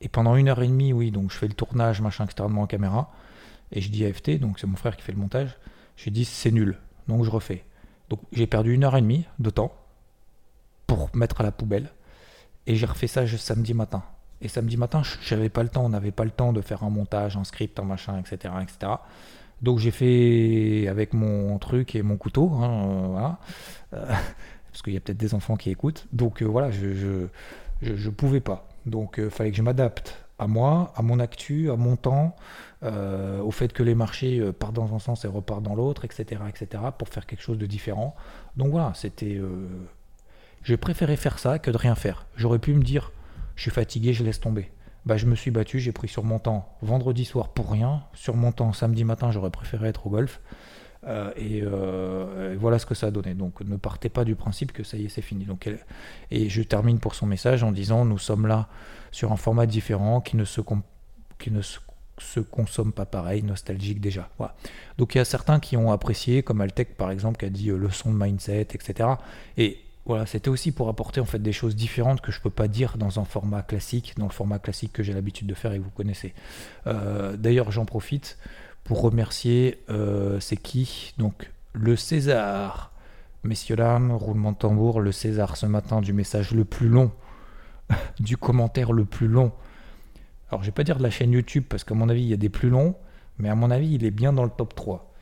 Et 0.00 0.08
pendant 0.08 0.36
une 0.36 0.48
heure 0.48 0.62
et 0.62 0.68
demie, 0.68 0.92
oui, 0.92 1.10
donc 1.10 1.30
je 1.30 1.36
fais 1.36 1.48
le 1.48 1.54
tournage, 1.54 2.00
machin, 2.00 2.24
etc. 2.24 2.48
de 2.48 2.54
en 2.54 2.66
caméra. 2.66 3.12
Et 3.72 3.80
je 3.80 3.90
dis 3.90 4.04
à 4.04 4.12
FT, 4.12 4.38
donc 4.38 4.58
c'est 4.58 4.66
mon 4.66 4.76
frère 4.76 4.96
qui 4.96 5.02
fait 5.02 5.12
le 5.12 5.18
montage. 5.18 5.56
Je 5.96 6.10
dis 6.10 6.24
c'est 6.24 6.50
nul. 6.50 6.78
Donc 7.08 7.24
je 7.24 7.30
refais. 7.30 7.64
Donc 8.14 8.22
j'ai 8.30 8.46
perdu 8.46 8.72
une 8.72 8.84
heure 8.84 8.96
et 8.96 9.00
demie 9.00 9.24
de 9.40 9.50
temps 9.50 9.72
pour 10.86 11.10
mettre 11.14 11.40
à 11.40 11.42
la 11.42 11.50
poubelle. 11.50 11.88
Et 12.68 12.76
j'ai 12.76 12.86
refait 12.86 13.08
ça 13.08 13.26
samedi 13.26 13.74
matin. 13.74 14.04
Et 14.40 14.46
samedi 14.46 14.76
matin, 14.76 15.02
j'avais 15.20 15.48
pas 15.48 15.64
le 15.64 15.68
temps, 15.68 15.84
on 15.84 15.88
n'avait 15.88 16.12
pas 16.12 16.24
le 16.24 16.30
temps 16.30 16.52
de 16.52 16.60
faire 16.60 16.84
un 16.84 16.90
montage, 16.90 17.36
un 17.36 17.42
script, 17.42 17.76
un 17.80 17.82
machin, 17.82 18.16
etc. 18.20 18.54
etc. 18.62 18.92
Donc 19.62 19.80
j'ai 19.80 19.90
fait 19.90 20.86
avec 20.86 21.12
mon 21.12 21.58
truc 21.58 21.96
et 21.96 22.02
mon 22.02 22.16
couteau, 22.16 22.52
hein, 22.52 23.36
euh. 23.94 23.98
Euh, 23.98 24.06
parce 24.70 24.82
qu'il 24.82 24.92
y 24.92 24.96
a 24.96 25.00
peut-être 25.00 25.18
des 25.18 25.34
enfants 25.34 25.56
qui 25.56 25.70
écoutent. 25.70 26.06
Donc 26.12 26.40
euh, 26.40 26.44
voilà, 26.44 26.70
je 26.70 26.94
je, 26.94 27.26
je, 27.82 28.10
pouvais 28.10 28.40
pas. 28.40 28.68
Donc 28.86 29.16
il 29.18 29.28
fallait 29.28 29.50
que 29.50 29.56
je 29.56 29.62
m'adapte 29.62 30.16
à 30.38 30.46
moi, 30.46 30.92
à 30.94 31.02
mon 31.02 31.18
actu, 31.18 31.68
à 31.68 31.76
mon 31.76 31.96
temps, 31.96 32.36
au 32.84 33.50
fait 33.50 33.72
que 33.72 33.82
les 33.82 33.94
marchés 33.94 34.52
partent 34.52 34.74
dans 34.74 34.94
un 34.94 34.98
sens 34.98 35.24
et 35.24 35.28
repartent 35.28 35.62
dans 35.62 35.74
l'autre, 35.74 36.04
etc., 36.04 36.42
etc., 36.48 36.82
pour 36.98 37.08
faire 37.08 37.26
quelque 37.26 37.42
chose 37.42 37.58
de 37.58 37.66
différent. 37.66 38.14
Donc 38.56 38.72
voilà, 38.72 38.92
c'était 38.94 39.40
j'ai 40.64 40.78
préféré 40.78 41.16
faire 41.16 41.38
ça 41.38 41.58
que 41.58 41.70
de 41.70 41.76
rien 41.76 41.94
faire. 41.94 42.26
J'aurais 42.36 42.58
pu 42.58 42.72
me 42.74 42.82
dire, 42.82 43.12
je 43.54 43.62
suis 43.62 43.70
fatigué, 43.70 44.12
je 44.12 44.24
laisse 44.24 44.40
tomber. 44.40 44.70
Bah, 45.04 45.18
je 45.18 45.26
me 45.26 45.34
suis 45.34 45.50
battu, 45.50 45.78
j'ai 45.78 45.92
pris 45.92 46.08
sur 46.08 46.24
mon 46.24 46.38
temps 46.38 46.66
vendredi 46.80 47.26
soir 47.26 47.50
pour 47.50 47.70
rien. 47.70 48.02
Sur 48.14 48.34
mon 48.34 48.50
temps 48.50 48.72
samedi 48.72 49.04
matin, 49.04 49.30
j'aurais 49.30 49.50
préféré 49.50 49.88
être 49.88 50.06
au 50.06 50.10
golf. 50.10 50.40
Euh, 51.06 51.30
euh, 51.38 52.54
et, 52.54 52.56
voilà 52.56 52.78
ce 52.78 52.86
que 52.86 52.94
ça 52.94 53.08
a 53.08 53.10
donné. 53.10 53.34
Donc 53.34 53.60
ne 53.60 53.76
partez 53.76 54.08
pas 54.08 54.24
du 54.24 54.34
principe 54.34 54.72
que 54.72 54.82
ça 54.82 54.96
y 54.96 55.04
est, 55.04 55.08
c'est 55.10 55.20
fini. 55.20 55.44
Donc, 55.44 55.68
et 56.30 56.48
je 56.48 56.62
termine 56.62 56.98
pour 56.98 57.14
son 57.14 57.26
message 57.26 57.62
en 57.62 57.72
disant 57.72 58.06
nous 58.06 58.18
sommes 58.18 58.46
là 58.46 58.68
sur 59.12 59.32
un 59.32 59.36
format 59.36 59.66
différent 59.66 60.22
qui 60.22 60.38
ne 60.38 60.46
se, 60.46 60.62
qui 61.38 61.50
ne 61.50 61.60
se, 61.60 61.78
consomme 62.40 62.92
pas 62.92 63.06
pareil, 63.06 63.42
nostalgique 63.42 64.00
déjà. 64.00 64.28
Voilà. 64.38 64.54
Donc 64.98 65.14
il 65.14 65.18
y 65.18 65.20
a 65.20 65.24
certains 65.24 65.60
qui 65.60 65.76
ont 65.76 65.92
apprécié, 65.92 66.42
comme 66.42 66.60
Altec 66.60 66.96
par 66.96 67.10
exemple, 67.10 67.38
qui 67.38 67.46
a 67.46 67.50
dit 67.50 67.70
euh, 67.70 67.76
leçon 67.76 68.12
de 68.12 68.16
mindset, 68.16 68.68
etc. 68.72 69.08
Et 69.56 69.78
voilà, 70.06 70.26
c'était 70.26 70.50
aussi 70.50 70.70
pour 70.70 70.88
apporter 70.88 71.20
en 71.20 71.24
fait 71.24 71.38
des 71.38 71.52
choses 71.52 71.74
différentes 71.74 72.20
que 72.20 72.30
je 72.30 72.40
peux 72.40 72.50
pas 72.50 72.68
dire 72.68 72.98
dans 72.98 73.18
un 73.18 73.24
format 73.24 73.62
classique, 73.62 74.14
dans 74.18 74.26
le 74.26 74.32
format 74.32 74.58
classique 74.58 74.92
que 74.92 75.02
j'ai 75.02 75.14
l'habitude 75.14 75.46
de 75.46 75.54
faire 75.54 75.72
et 75.72 75.78
que 75.78 75.84
vous 75.84 75.90
connaissez. 75.90 76.34
Euh, 76.86 77.36
d'ailleurs, 77.36 77.70
j'en 77.70 77.86
profite 77.86 78.38
pour 78.84 79.00
remercier, 79.00 79.82
euh, 79.88 80.38
c'est 80.40 80.58
qui? 80.58 81.14
Donc 81.16 81.50
le 81.72 81.96
César, 81.96 82.92
messieurs 83.44 83.76
dames, 83.76 84.12
roulement 84.12 84.52
de 84.52 84.58
tambour, 84.58 85.00
le 85.00 85.10
César 85.10 85.56
ce 85.56 85.66
matin 85.66 86.02
du 86.02 86.12
message 86.12 86.52
le 86.52 86.66
plus 86.66 86.88
long, 86.88 87.10
du 88.20 88.36
commentaire 88.36 88.92
le 88.92 89.06
plus 89.06 89.26
long. 89.26 89.52
Alors 90.54 90.62
je 90.62 90.68
vais 90.68 90.72
pas 90.72 90.84
dire 90.84 90.98
de 90.98 91.02
la 91.02 91.10
chaîne 91.10 91.32
YouTube 91.32 91.64
parce 91.68 91.82
qu'à 91.82 91.96
mon 91.96 92.08
avis 92.08 92.22
il 92.22 92.28
y 92.28 92.32
a 92.32 92.36
des 92.36 92.48
plus 92.48 92.68
longs, 92.68 92.94
mais 93.38 93.48
à 93.48 93.56
mon 93.56 93.72
avis 93.72 93.92
il 93.92 94.04
est 94.04 94.12
bien 94.12 94.32
dans 94.32 94.44
le 94.44 94.50
top 94.56 94.72
3. 94.76 95.12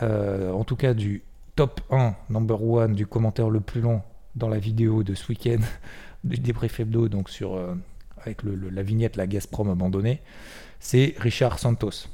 Euh, 0.00 0.52
en 0.52 0.62
tout 0.62 0.76
cas 0.76 0.94
du 0.94 1.24
top 1.56 1.80
1, 1.90 2.14
number 2.28 2.60
1 2.78 2.90
du 2.90 3.04
commentaire 3.04 3.50
le 3.50 3.58
plus 3.58 3.80
long 3.80 4.00
dans 4.36 4.48
la 4.48 4.60
vidéo 4.60 5.02
de 5.02 5.16
ce 5.16 5.26
week-end 5.30 5.58
du 6.24 6.36
débrief 6.36 6.78
hebdo, 6.78 7.08
donc 7.08 7.30
sur, 7.30 7.56
euh, 7.56 7.74
avec 8.22 8.44
la 8.44 8.82
vignette 8.84 9.16
La 9.16 9.26
Gazprom 9.26 9.68
abandonnée, 9.68 10.20
c'est 10.78 11.16
Richard 11.18 11.58
Santos. 11.58 12.06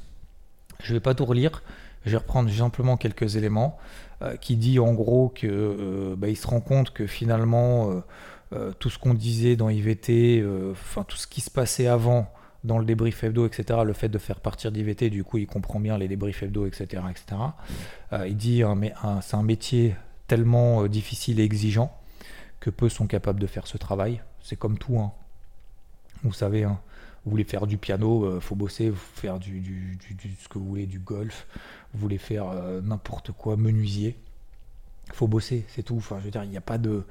Je 0.81 0.93
ne 0.93 0.97
vais 0.97 0.99
pas 0.99 1.13
tout 1.13 1.25
relire, 1.25 1.61
je 2.07 2.09
vais 2.09 2.17
reprendre 2.17 2.51
simplement 2.51 2.97
quelques 2.97 3.35
éléments 3.35 3.77
euh, 4.23 4.35
qui 4.35 4.55
dit 4.55 4.79
en 4.79 4.93
gros 4.93 5.29
que 5.29 6.15
bah, 6.17 6.33
se 6.33 6.47
rend 6.47 6.61
compte 6.61 6.89
que 6.89 7.05
finalement 7.05 8.01
tout 8.79 8.89
ce 8.89 8.97
qu'on 8.97 9.13
disait 9.13 9.55
dans 9.55 9.69
IVT, 9.69 10.43
enfin 10.71 11.03
tout 11.03 11.17
ce 11.17 11.27
qui 11.27 11.41
se 11.41 11.51
passait 11.51 11.85
avant 11.85 12.33
dans 12.67 12.77
le 12.77 12.85
débrief 12.85 13.23
hebdo, 13.23 13.47
etc., 13.47 13.79
le 13.83 13.93
fait 13.93 14.09
de 14.09 14.17
faire 14.17 14.39
partir 14.39 14.71
d'IVT, 14.71 15.09
du 15.09 15.23
coup 15.23 15.37
il 15.37 15.47
comprend 15.47 15.79
bien 15.79 15.97
les 15.97 16.07
débriefs 16.07 16.43
hebdo, 16.43 16.67
etc. 16.67 17.01
etc. 17.09 17.41
il 18.27 18.37
dit 18.37 18.63
mais 18.75 18.93
c'est 19.21 19.35
un 19.35 19.43
métier 19.43 19.95
tellement 20.27 20.87
difficile 20.87 21.39
et 21.39 21.43
exigeant 21.43 21.91
que 22.59 22.69
peu 22.69 22.89
sont 22.89 23.07
capables 23.07 23.39
de 23.39 23.47
faire 23.47 23.67
ce 23.67 23.77
travail. 23.77 24.21
C'est 24.41 24.57
comme 24.57 24.77
tout. 24.77 24.99
Hein. 24.99 25.11
Vous 26.23 26.33
savez, 26.33 26.63
hein, 26.63 26.79
vous 27.25 27.31
voulez 27.31 27.43
faire 27.43 27.67
du 27.67 27.77
piano, 27.77 28.25
euh, 28.25 28.39
faut 28.39 28.55
bosser, 28.55 28.89
vous 28.89 28.97
faire 29.15 29.39
du, 29.39 29.59
du, 29.59 29.97
ce 30.41 30.47
que 30.47 30.57
vous 30.57 30.65
voulez, 30.65 30.85
du 30.85 30.99
golf, 30.99 31.47
vous 31.93 31.99
voulez 31.99 32.17
faire 32.17 32.49
euh, 32.49 32.81
n'importe 32.81 33.31
quoi, 33.31 33.57
menuisier. 33.57 34.17
Faut 35.13 35.27
bosser, 35.27 35.65
c'est 35.69 35.83
tout. 35.83 35.97
Enfin, 35.97 36.17
je 36.19 36.25
veux 36.25 36.31
dire, 36.31 36.43
il 36.43 36.49
n'y 36.49 36.57
a 36.57 36.61
pas 36.61 36.77
de. 36.77 37.03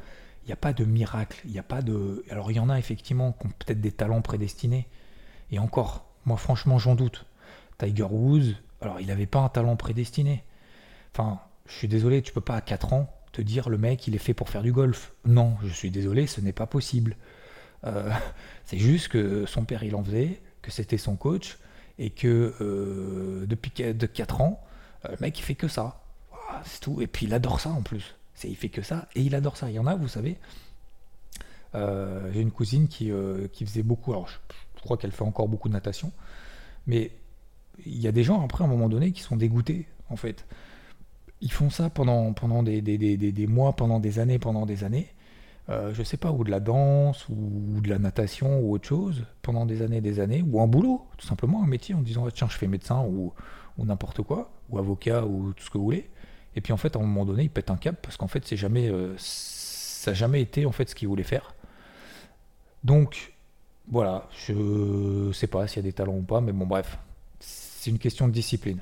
Il 0.44 0.50
n'y 0.50 0.52
a 0.52 0.56
pas 0.56 0.72
de 0.72 0.84
miracle, 0.84 1.40
il 1.44 1.50
n'y 1.50 1.58
a 1.58 1.64
pas 1.64 1.82
de... 1.82 2.24
Alors 2.30 2.52
il 2.52 2.54
y 2.56 2.60
en 2.60 2.70
a 2.70 2.78
effectivement 2.78 3.32
qui 3.32 3.46
ont 3.48 3.50
peut-être 3.58 3.80
des 3.80 3.90
talents 3.90 4.22
prédestinés. 4.22 4.86
Et 5.50 5.58
encore, 5.58 6.06
moi 6.24 6.36
franchement 6.36 6.78
j'en 6.78 6.94
doute. 6.94 7.26
Tiger 7.78 8.04
Woods, 8.04 8.54
alors 8.80 9.00
il 9.00 9.06
n'avait 9.06 9.26
pas 9.26 9.40
un 9.40 9.48
talent 9.48 9.76
prédestiné. 9.76 10.44
Enfin, 11.12 11.40
je 11.66 11.74
suis 11.74 11.88
désolé, 11.88 12.22
tu 12.22 12.32
peux 12.32 12.40
pas 12.40 12.56
à 12.56 12.60
4 12.60 12.92
ans 12.92 13.16
dire 13.42 13.68
le 13.68 13.78
mec 13.78 14.06
il 14.06 14.14
est 14.14 14.18
fait 14.18 14.34
pour 14.34 14.48
faire 14.48 14.62
du 14.62 14.72
golf. 14.72 15.12
Non, 15.24 15.56
je 15.62 15.72
suis 15.72 15.90
désolé, 15.90 16.26
ce 16.26 16.40
n'est 16.40 16.52
pas 16.52 16.66
possible. 16.66 17.16
Euh, 17.84 18.10
c'est 18.64 18.78
juste 18.78 19.08
que 19.08 19.46
son 19.46 19.64
père 19.64 19.82
il 19.82 19.94
en 19.94 20.04
faisait, 20.04 20.40
que 20.62 20.70
c'était 20.70 20.98
son 20.98 21.16
coach, 21.16 21.58
et 21.98 22.10
que 22.10 22.54
euh, 22.60 23.46
depuis 23.46 23.70
de 23.70 24.06
4 24.06 24.40
ans, 24.40 24.62
euh, 25.04 25.10
le 25.10 25.16
mec 25.20 25.38
il 25.38 25.42
fait 25.42 25.54
que 25.54 25.68
ça. 25.68 26.02
c'est 26.64 26.80
tout. 26.80 27.00
Et 27.00 27.06
puis 27.06 27.26
il 27.26 27.34
adore 27.34 27.60
ça 27.60 27.70
en 27.70 27.82
plus. 27.82 28.14
C'est, 28.34 28.48
il 28.48 28.56
fait 28.56 28.68
que 28.68 28.82
ça 28.82 29.08
et 29.14 29.22
il 29.22 29.34
adore 29.34 29.56
ça. 29.56 29.70
Il 29.70 29.74
y 29.74 29.78
en 29.78 29.86
a, 29.86 29.94
vous 29.94 30.08
savez. 30.08 30.36
j'ai 31.74 32.40
une 32.40 32.50
cousine 32.50 32.88
qui, 32.88 33.10
qui 33.52 33.66
faisait 33.66 33.82
beaucoup, 33.82 34.12
alors 34.12 34.28
je 34.28 34.36
crois 34.86 34.96
qu'elle 34.96 35.12
fait 35.12 35.24
encore 35.24 35.48
beaucoup 35.48 35.68
de 35.68 35.74
natation, 35.74 36.10
mais 36.86 37.12
il 37.84 38.00
y 38.00 38.08
a 38.08 38.12
des 38.12 38.24
gens 38.24 38.42
après 38.42 38.64
à 38.64 38.66
un 38.66 38.70
moment 38.70 38.88
donné 38.88 39.12
qui 39.12 39.20
sont 39.20 39.36
dégoûtés 39.36 39.86
en 40.08 40.16
fait 40.16 40.46
ils 41.40 41.52
font 41.52 41.70
ça 41.70 41.90
pendant, 41.90 42.32
pendant 42.32 42.62
des, 42.62 42.80
des, 42.80 43.46
mois, 43.46 43.74
pendant 43.74 44.00
des 44.00 44.18
années, 44.18 44.38
pendant 44.38 44.66
des 44.66 44.84
années. 44.84 45.08
Euh, 45.68 45.92
je 45.92 46.02
sais 46.02 46.16
pas, 46.16 46.30
ou 46.30 46.44
de 46.44 46.50
la 46.50 46.60
danse, 46.60 47.28
ou 47.28 47.80
de 47.80 47.88
la 47.88 47.98
natation, 47.98 48.60
ou 48.60 48.72
autre 48.72 48.86
chose, 48.86 49.24
pendant 49.42 49.66
des 49.66 49.82
années, 49.82 50.00
des 50.00 50.20
années, 50.20 50.42
ou 50.46 50.60
un 50.60 50.66
boulot, 50.66 51.06
tout 51.18 51.26
simplement, 51.26 51.62
un 51.62 51.66
métier, 51.66 51.94
en 51.94 52.02
disant 52.02 52.24
ah, 52.26 52.30
tiens, 52.32 52.46
je 52.48 52.56
fais 52.56 52.68
médecin, 52.68 53.00
ou, 53.00 53.32
ou 53.76 53.84
n'importe 53.84 54.22
quoi, 54.22 54.50
ou 54.70 54.78
avocat, 54.78 55.24
ou 55.26 55.52
tout 55.52 55.64
ce 55.64 55.70
que 55.70 55.78
vous 55.78 55.84
voulez. 55.84 56.08
Et 56.54 56.60
puis 56.60 56.72
en 56.72 56.76
fait, 56.76 56.96
à 56.96 56.98
un 56.98 57.02
moment 57.02 57.26
donné, 57.26 57.44
ils 57.44 57.50
pètent 57.50 57.70
un 57.70 57.76
cap 57.76 57.96
parce 58.00 58.16
qu'en 58.16 58.28
fait, 58.28 58.46
c'est 58.46 58.56
jamais, 58.56 58.88
euh, 58.88 59.14
ça 59.18 60.12
n'a 60.12 60.14
jamais 60.14 60.40
été 60.40 60.64
en 60.64 60.72
fait 60.72 60.88
ce 60.88 60.94
qu'ils 60.94 61.08
voulaient 61.08 61.22
faire. 61.22 61.54
Donc 62.82 63.34
voilà, 63.88 64.28
je 64.46 65.30
sais 65.32 65.46
pas 65.46 65.66
s'il 65.66 65.78
y 65.78 65.86
a 65.86 65.88
des 65.88 65.92
talents 65.92 66.16
ou 66.16 66.22
pas, 66.22 66.40
mais 66.40 66.52
bon, 66.52 66.66
bref, 66.66 66.98
c'est 67.40 67.90
une 67.90 67.98
question 67.98 68.26
de 68.26 68.32
discipline. 68.32 68.80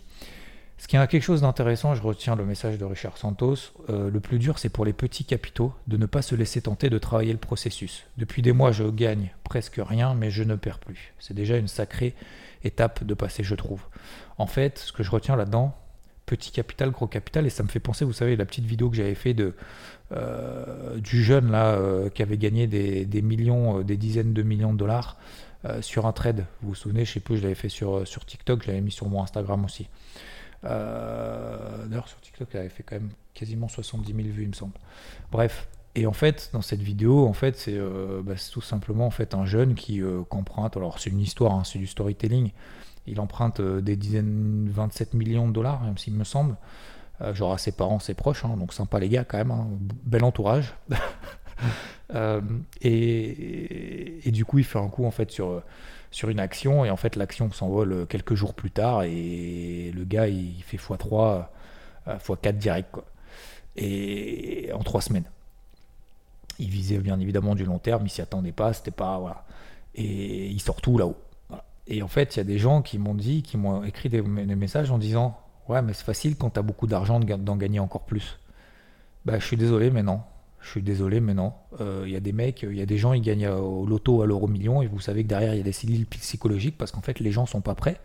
Ce 0.79 0.89
qui 0.89 0.97
a 0.97 1.07
quelque 1.07 1.23
chose 1.23 1.43
d'intéressant, 1.43 1.95
je 1.95 2.03
retiens 2.03 2.37
le 2.37 2.45
message 2.45 2.79
de 2.79 2.85
Richard 2.85 3.17
Santos, 3.17 3.73
euh, 3.89 4.11
le 4.11 4.21
plus 4.21 4.39
dur 4.39 4.59
c'est 4.59 4.69
pour 4.69 4.85
les 4.85 4.93
petits 4.93 5.25
capitaux 5.25 5.73
de 5.87 5.97
ne 5.97 6.05
pas 6.05 6.21
se 6.21 6.35
laisser 6.35 6.61
tenter 6.61 6.91
de 6.91 6.99
travailler 6.99 7.33
le 7.33 7.39
processus. 7.39 8.05
Depuis 8.19 8.43
des 8.43 8.53
mois 8.53 8.73
je 8.73 8.85
gagne 8.85 9.31
presque 9.45 9.81
rien 9.83 10.15
mais 10.15 10.31
je 10.31 10.43
ne 10.43 10.57
perds 10.57 10.81
plus. 10.81 11.15
C'est 11.19 11.33
déjà 11.33 11.57
une 11.57 11.69
sacrée 11.69 12.15
étape 12.65 13.05
de 13.05 13.15
passer 13.15 13.45
je 13.45 13.55
trouve. 13.55 13.83
En 14.37 14.47
fait 14.47 14.79
ce 14.79 14.93
que 14.93 15.03
je 15.03 15.11
retiens 15.11 15.37
là-dedans, 15.37 15.75
petit 16.27 16.51
capital, 16.51 16.91
gros 16.91 17.07
capital, 17.07 17.47
et 17.47 17.51
ça 17.51 17.63
me 17.63 17.69
fait 17.69 17.81
penser, 17.81 18.05
vous 18.05 18.13
savez, 18.13 18.37
la 18.37 18.47
petite 18.47 18.65
vidéo 18.65 18.91
que 18.91 18.97
j'avais 18.97 19.15
fait 19.15 19.35
de, 19.35 19.55
euh, 20.13 20.97
du 20.99 21.23
jeune 21.23 21.51
là 21.51 21.75
euh, 21.75 22.09
qui 22.09 22.23
avait 22.23 22.39
gagné 22.39 22.67
des, 22.67 23.23
millions, 23.23 23.83
des 23.83 23.97
dizaines 23.97 24.33
de 24.33 24.43
millions 24.43 24.73
de 24.73 24.79
dollars 24.79 25.17
sur 25.81 26.05
un 26.05 26.13
trade. 26.13 26.45
Vous 26.61 26.69
vous 26.71 26.75
souvenez, 26.75 27.07
je 27.07 27.15
sais 27.15 27.21
plus, 27.21 27.39
je 27.39 27.43
l'avais 27.43 27.55
fait 27.55 27.71
sur, 27.71 28.07
sur 28.07 28.27
TikTok, 28.27 28.63
je 28.63 28.69
l'avais 28.69 28.83
mis 28.83 28.91
sur 28.91 29.09
mon 29.09 29.23
Instagram 29.23 29.65
aussi. 29.65 29.89
Euh, 30.65 31.87
d'ailleurs, 31.87 32.09
sur 32.09 32.21
TikTok, 32.21 32.49
elle 32.53 32.61
avait 32.61 32.69
fait 32.69 32.83
quand 32.83 32.97
même 32.97 33.11
quasiment 33.35 33.69
70 33.69 34.13
000 34.13 34.29
vues, 34.29 34.43
il 34.45 34.49
me 34.49 34.55
semble. 34.55 34.75
Bref. 35.31 35.69
Et 35.97 36.09
en 36.09 36.13
fait, 36.13 36.51
dans 36.53 36.63
cette 36.63 36.83
vidéo, 36.83 37.25
en 37.25 37.35
fait, 37.35 37.57
c'est 37.57 37.77
euh, 37.77 38.21
bah, 38.21 38.35
tout 38.53 38.61
simplement 38.61 39.07
en 39.07 39.13
fait 39.13 39.33
un 39.33 39.47
jeune 39.47 39.77
qui 39.77 40.03
euh, 40.03 40.23
emprunte. 40.31 40.77
Alors, 40.77 40.99
c'est 40.99 41.11
une 41.11 41.21
histoire, 41.21 41.53
hein, 41.53 41.63
c'est 41.65 41.79
du 41.79 41.87
storytelling. 41.87 42.51
Il 43.07 43.21
emprunte 43.21 43.61
des 43.61 43.97
dizaines, 43.97 44.69
27 44.71 45.15
millions 45.15 45.49
de 45.49 45.53
dollars, 45.53 45.83
même 45.83 45.99
s'il 45.99 46.15
me 46.15 46.25
semble. 46.25 46.57
genre 47.33 47.53
à 47.53 47.59
ses 47.59 47.73
parents, 47.73 47.99
ses 47.99 48.15
proches, 48.15 48.45
hein, 48.45 48.57
donc 48.57 48.73
sympa 48.73 48.99
les 48.99 49.09
gars 49.09 49.25
quand 49.25 49.39
même, 49.39 49.51
hein, 49.51 49.69
bel 50.05 50.25
entourage. 50.25 50.75
et, 52.81 54.29
et, 54.29 54.31
du 54.31 54.45
coup, 54.45 54.59
il 54.59 54.65
fait 54.65 54.79
un 54.79 54.89
coup 54.89 55.05
en 55.05 55.11
fait 55.11 55.31
sur 55.31 56.29
une 56.29 56.41
action 56.41 56.85
et 56.85 56.91
en 56.91 56.97
fait 56.97 57.17
l'action 57.17 57.51
s'envole 57.53 58.07
quelques 58.07 58.35
jours 58.35 58.55
plus 58.55 58.71
tard 58.71 59.03
et 59.03 59.91
le 59.95 60.05
gars 60.05 60.29
il 60.29 60.63
fait 60.63 60.77
x3 60.77 61.47
x4 62.07 62.53
direct 62.57 62.89
quoi. 62.93 63.05
Et 63.77 64.71
en 64.73 64.83
trois 64.83 65.01
semaines. 65.01 65.25
Il 66.59 66.69
visait 66.69 66.99
bien 66.99 67.19
évidemment 67.19 67.55
du 67.57 67.65
long 67.65 67.79
terme, 67.79 68.07
il 68.07 68.11
s'y 68.11 68.23
attendait 68.23 68.53
pas, 68.53 68.73
c'était 68.73 68.93
pas. 68.93 69.45
Et 69.97 70.47
il 70.47 70.61
sort 70.61 70.81
tout 70.81 70.99
là-haut. 70.99 71.17
Et 71.87 72.03
en 72.03 72.09
fait, 72.09 72.35
il 72.35 72.39
y 72.39 72.41
a 72.41 72.45
des 72.45 72.59
gens 72.59 72.83
qui 72.83 72.99
m'ont 72.99 73.15
dit, 73.15 73.43
qui 73.43 73.57
m'ont 73.57 73.85
écrit 73.85 74.09
des, 74.09 74.23
messages 74.23 74.91
en 74.91 74.99
disant 74.99 75.39
Ouais, 75.69 75.83
mais 75.83 75.93
c'est 75.93 76.05
facile 76.05 76.37
quand 76.37 76.51
tu 76.51 76.59
as 76.59 76.63
beaucoup 76.63 76.87
d'argent 76.87 77.21
d'en 77.21 77.57
gagner 77.57 77.81
encore 77.81 78.05
plus. 78.05 78.39
Bah, 79.25 79.39
je 79.39 79.47
suis 79.47 79.57
désolé, 79.57 79.91
mais 79.91 80.03
non. 80.03 80.21
Je 80.61 80.71
suis 80.71 80.83
désolé, 80.83 81.21
mais 81.21 81.35
non. 81.35 81.53
Il 81.79 81.83
euh, 81.83 82.09
y 82.09 82.17
a 82.17 82.21
des 82.21 82.33
mecs, 82.33 82.63
il 82.63 82.77
y 82.77 82.81
a 82.81 82.87
des 82.87 82.97
gens, 82.97 83.13
ils 83.13 83.21
gagnent 83.21 83.49
au 83.49 83.85
loto 83.87 84.23
à 84.23 84.27
l'euro 84.27 84.49
million 84.49 84.81
et 84.81 84.87
vous 84.87 85.01
savez 85.01 85.23
que 85.23 85.29
derrière 85.29 85.53
il 85.55 85.59
y 85.59 85.61
a 85.61 85.65
des 85.65 85.73
cellules 85.73 86.07
psychologiques 86.07 86.79
parce 86.79 86.91
qu'en 86.91 87.03
fait 87.03 87.21
les 87.21 87.33
gens 87.33 87.45
sont 87.45 87.61
pas 87.61 87.75
prêts, 87.75 88.01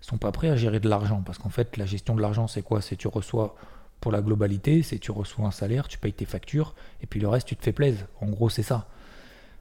sont 0.00 0.16
pas 0.16 0.32
prêts 0.32 0.48
à 0.48 0.56
gérer 0.56 0.80
de 0.80 0.88
l'argent 0.88 1.22
parce 1.24 1.36
qu'en 1.36 1.50
fait 1.50 1.76
la 1.76 1.84
gestion 1.84 2.14
de 2.14 2.22
l'argent 2.22 2.46
c'est 2.46 2.62
quoi? 2.62 2.80
C'est 2.80 2.96
tu 2.96 3.08
reçois 3.08 3.56
pour 4.00 4.10
la 4.10 4.22
globalité, 4.22 4.82
c'est 4.82 4.98
tu 4.98 5.10
reçois 5.10 5.46
un 5.46 5.50
salaire, 5.50 5.86
tu 5.86 5.98
payes 5.98 6.14
tes 6.14 6.24
factures 6.24 6.74
et 7.02 7.06
puis 7.06 7.20
le 7.20 7.28
reste 7.28 7.46
tu 7.46 7.56
te 7.56 7.62
fais 7.62 7.72
plaisir. 7.72 8.06
En 8.22 8.26
gros 8.28 8.48
c'est 8.48 8.62
ça. 8.62 8.88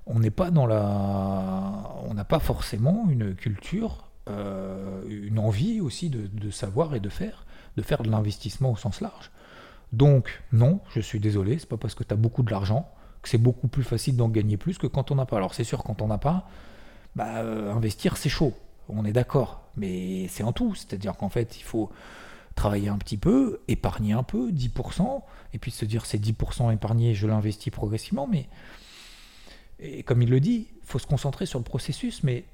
On 0.07 0.19
n'est 0.19 0.31
pas 0.31 0.51
dans 0.51 0.65
la, 0.65 1.95
on 2.03 2.13
n'a 2.13 2.23
pas 2.23 2.39
forcément 2.39 3.07
une 3.09 3.35
culture, 3.35 4.09
euh, 4.29 5.03
une 5.07 5.39
envie 5.39 5.81
aussi 5.81 6.09
de, 6.09 6.49
savoir 6.49 6.95
et 6.95 6.99
de 6.99 7.09
faire, 7.09 7.45
de 7.75 7.81
faire 7.81 8.03
de 8.03 8.09
l'investissement 8.09 8.71
au 8.71 8.75
sens 8.75 9.01
large. 9.01 9.31
Donc, 9.93 10.43
non, 10.51 10.79
je 10.93 10.99
suis 10.99 11.19
désolé, 11.19 11.59
c'est 11.59 11.69
pas 11.69 11.77
parce 11.77 11.95
que 11.95 12.03
tu 12.03 12.13
as 12.13 12.17
beaucoup 12.17 12.43
de 12.43 12.51
l'argent 12.51 12.89
que 13.21 13.29
c'est 13.29 13.37
beaucoup 13.37 13.67
plus 13.67 13.83
facile 13.83 14.15
d'en 14.15 14.29
gagner 14.29 14.57
plus 14.57 14.77
que 14.77 14.87
quand 14.87 15.11
on 15.11 15.15
n'a 15.15 15.25
pas. 15.25 15.37
Alors, 15.37 15.53
c'est 15.53 15.63
sûr, 15.63 15.83
quand 15.83 16.01
on 16.01 16.07
n'a 16.07 16.17
pas, 16.17 16.47
bah, 17.15 17.37
euh, 17.37 17.73
investir, 17.73 18.17
c'est 18.17 18.29
chaud, 18.29 18.53
on 18.89 19.05
est 19.05 19.13
d'accord, 19.13 19.61
mais 19.75 20.27
c'est 20.27 20.43
en 20.43 20.51
tout, 20.51 20.75
c'est-à-dire 20.75 21.17
qu'en 21.17 21.29
fait, 21.29 21.57
il 21.59 21.63
faut 21.63 21.89
travailler 22.55 22.89
un 22.89 22.97
petit 22.97 23.17
peu, 23.17 23.61
épargner 23.67 24.13
un 24.13 24.23
peu, 24.23 24.51
10%, 24.51 25.21
et 25.53 25.59
puis 25.59 25.71
se 25.71 25.85
dire 25.85 26.05
c'est 26.05 26.17
10% 26.21 26.73
épargné, 26.73 27.13
je 27.13 27.27
l'investis 27.27 27.71
progressivement, 27.71 28.27
mais 28.27 28.49
et 29.79 30.03
comme 30.03 30.21
il 30.21 30.29
le 30.29 30.39
dit, 30.39 30.67
il 30.81 30.85
faut 30.85 30.99
se 30.99 31.07
concentrer 31.07 31.45
sur 31.45 31.59
le 31.59 31.65
processus, 31.65 32.23
mais 32.23 32.45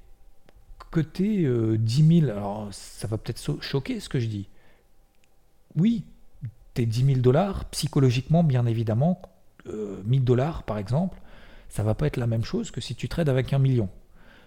que 0.92 1.00
tu 1.00 1.46
es 1.46 1.78
10 1.78 2.20
000, 2.22 2.32
alors 2.32 2.68
ça 2.72 3.08
va 3.08 3.18
peut-être 3.18 3.62
choquer 3.62 4.00
ce 4.00 4.10
que 4.10 4.20
je 4.20 4.28
dis. 4.28 4.48
Oui, 5.76 6.04
tes 6.74 6.86
10 6.86 7.06
000 7.06 7.20
dollars, 7.20 7.66
psychologiquement, 7.66 8.44
bien 8.44 8.66
évidemment, 8.66 9.22
1000 9.66 9.74
euh, 9.74 10.24
dollars 10.24 10.64
par 10.64 10.78
exemple, 10.78 11.20
ça 11.70 11.84
va 11.84 11.96
pas 11.96 12.08
être 12.08 12.18
la 12.18 12.28
même 12.28 12.44
chose 12.44 12.70
que 12.70 12.82
si 12.82 12.96
tu 12.96 13.10
trades 13.10 13.30
avec 13.30 13.54
un 13.54 13.60
million. 13.60 13.90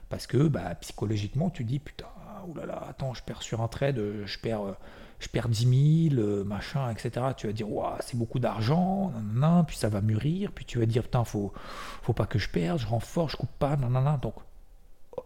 Parce 0.09 0.27
que 0.27 0.47
bah, 0.47 0.75
psychologiquement, 0.77 1.51
tu 1.51 1.65
dis 1.65 1.81
putain, 1.81 2.07
oulala, 2.47 2.85
attends, 2.89 3.15
je 3.15 3.23
perds 3.23 3.43
sur 3.43 3.61
un 3.61 3.69
trade, 3.69 4.01
je 4.25 4.39
perds, 4.39 4.77
je 5.19 5.29
perds 5.29 5.49
10 5.49 6.11
000, 6.15 6.45
machin, 6.45 6.91
etc. 6.91 7.27
Tu 7.37 7.47
vas 7.47 7.53
dire, 7.53 7.67
c'est 8.01 8.17
beaucoup 8.17 8.39
d'argent, 8.39 9.13
puis 9.67 9.77
ça 9.77 9.89
va 9.89 10.01
mûrir, 10.01 10.53
puis 10.53 10.65
tu 10.65 10.79
vas 10.79 10.87
dire, 10.87 11.03
putain, 11.03 11.25
faut, 11.25 11.53
faut 12.03 12.13
pas 12.13 12.27
que 12.27 12.39
je 12.39 12.49
perde, 12.49 12.79
je 12.79 12.87
renforce, 12.87 13.33
je 13.33 13.37
coupe 13.37 13.59
pas, 13.59 13.77
nanana. 13.77 14.19
Donc, 14.21 14.35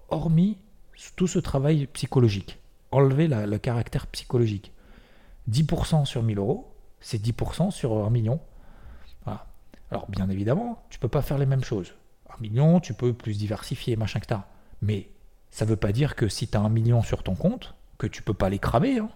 hormis 0.08 0.58
tout 1.16 1.26
ce 1.26 1.38
travail 1.38 1.86
psychologique, 1.86 2.58
enlever 2.90 3.28
le 3.28 3.58
caractère 3.58 4.06
psychologique, 4.08 4.72
10% 5.50 6.04
sur 6.04 6.22
1000 6.22 6.38
euros, 6.38 6.72
c'est 7.00 7.22
10% 7.22 7.70
sur 7.70 8.04
un 8.04 8.10
million. 8.10 8.40
Alors 9.90 10.08
bien 10.08 10.28
évidemment, 10.30 10.80
tu 10.88 11.00
peux 11.00 11.08
pas 11.08 11.22
faire 11.22 11.36
les 11.36 11.46
mêmes 11.46 11.64
choses. 11.64 11.94
Un 12.28 12.40
million, 12.40 12.78
tu 12.78 12.94
peux 12.94 13.12
plus 13.12 13.36
diversifier, 13.36 13.96
machin 13.96 14.20
t'as. 14.24 14.44
Mais 14.82 15.08
ça 15.50 15.64
veut 15.64 15.76
pas 15.76 15.90
dire 15.90 16.14
que 16.14 16.28
si 16.28 16.46
tu 16.46 16.56
as 16.56 16.60
un 16.60 16.68
million 16.68 17.02
sur 17.02 17.24
ton 17.24 17.34
compte, 17.34 17.74
que 17.98 18.06
tu 18.06 18.22
peux 18.22 18.34
pas 18.34 18.48
les 18.48 18.60
cramer. 18.60 19.00
Hein. 19.00 19.10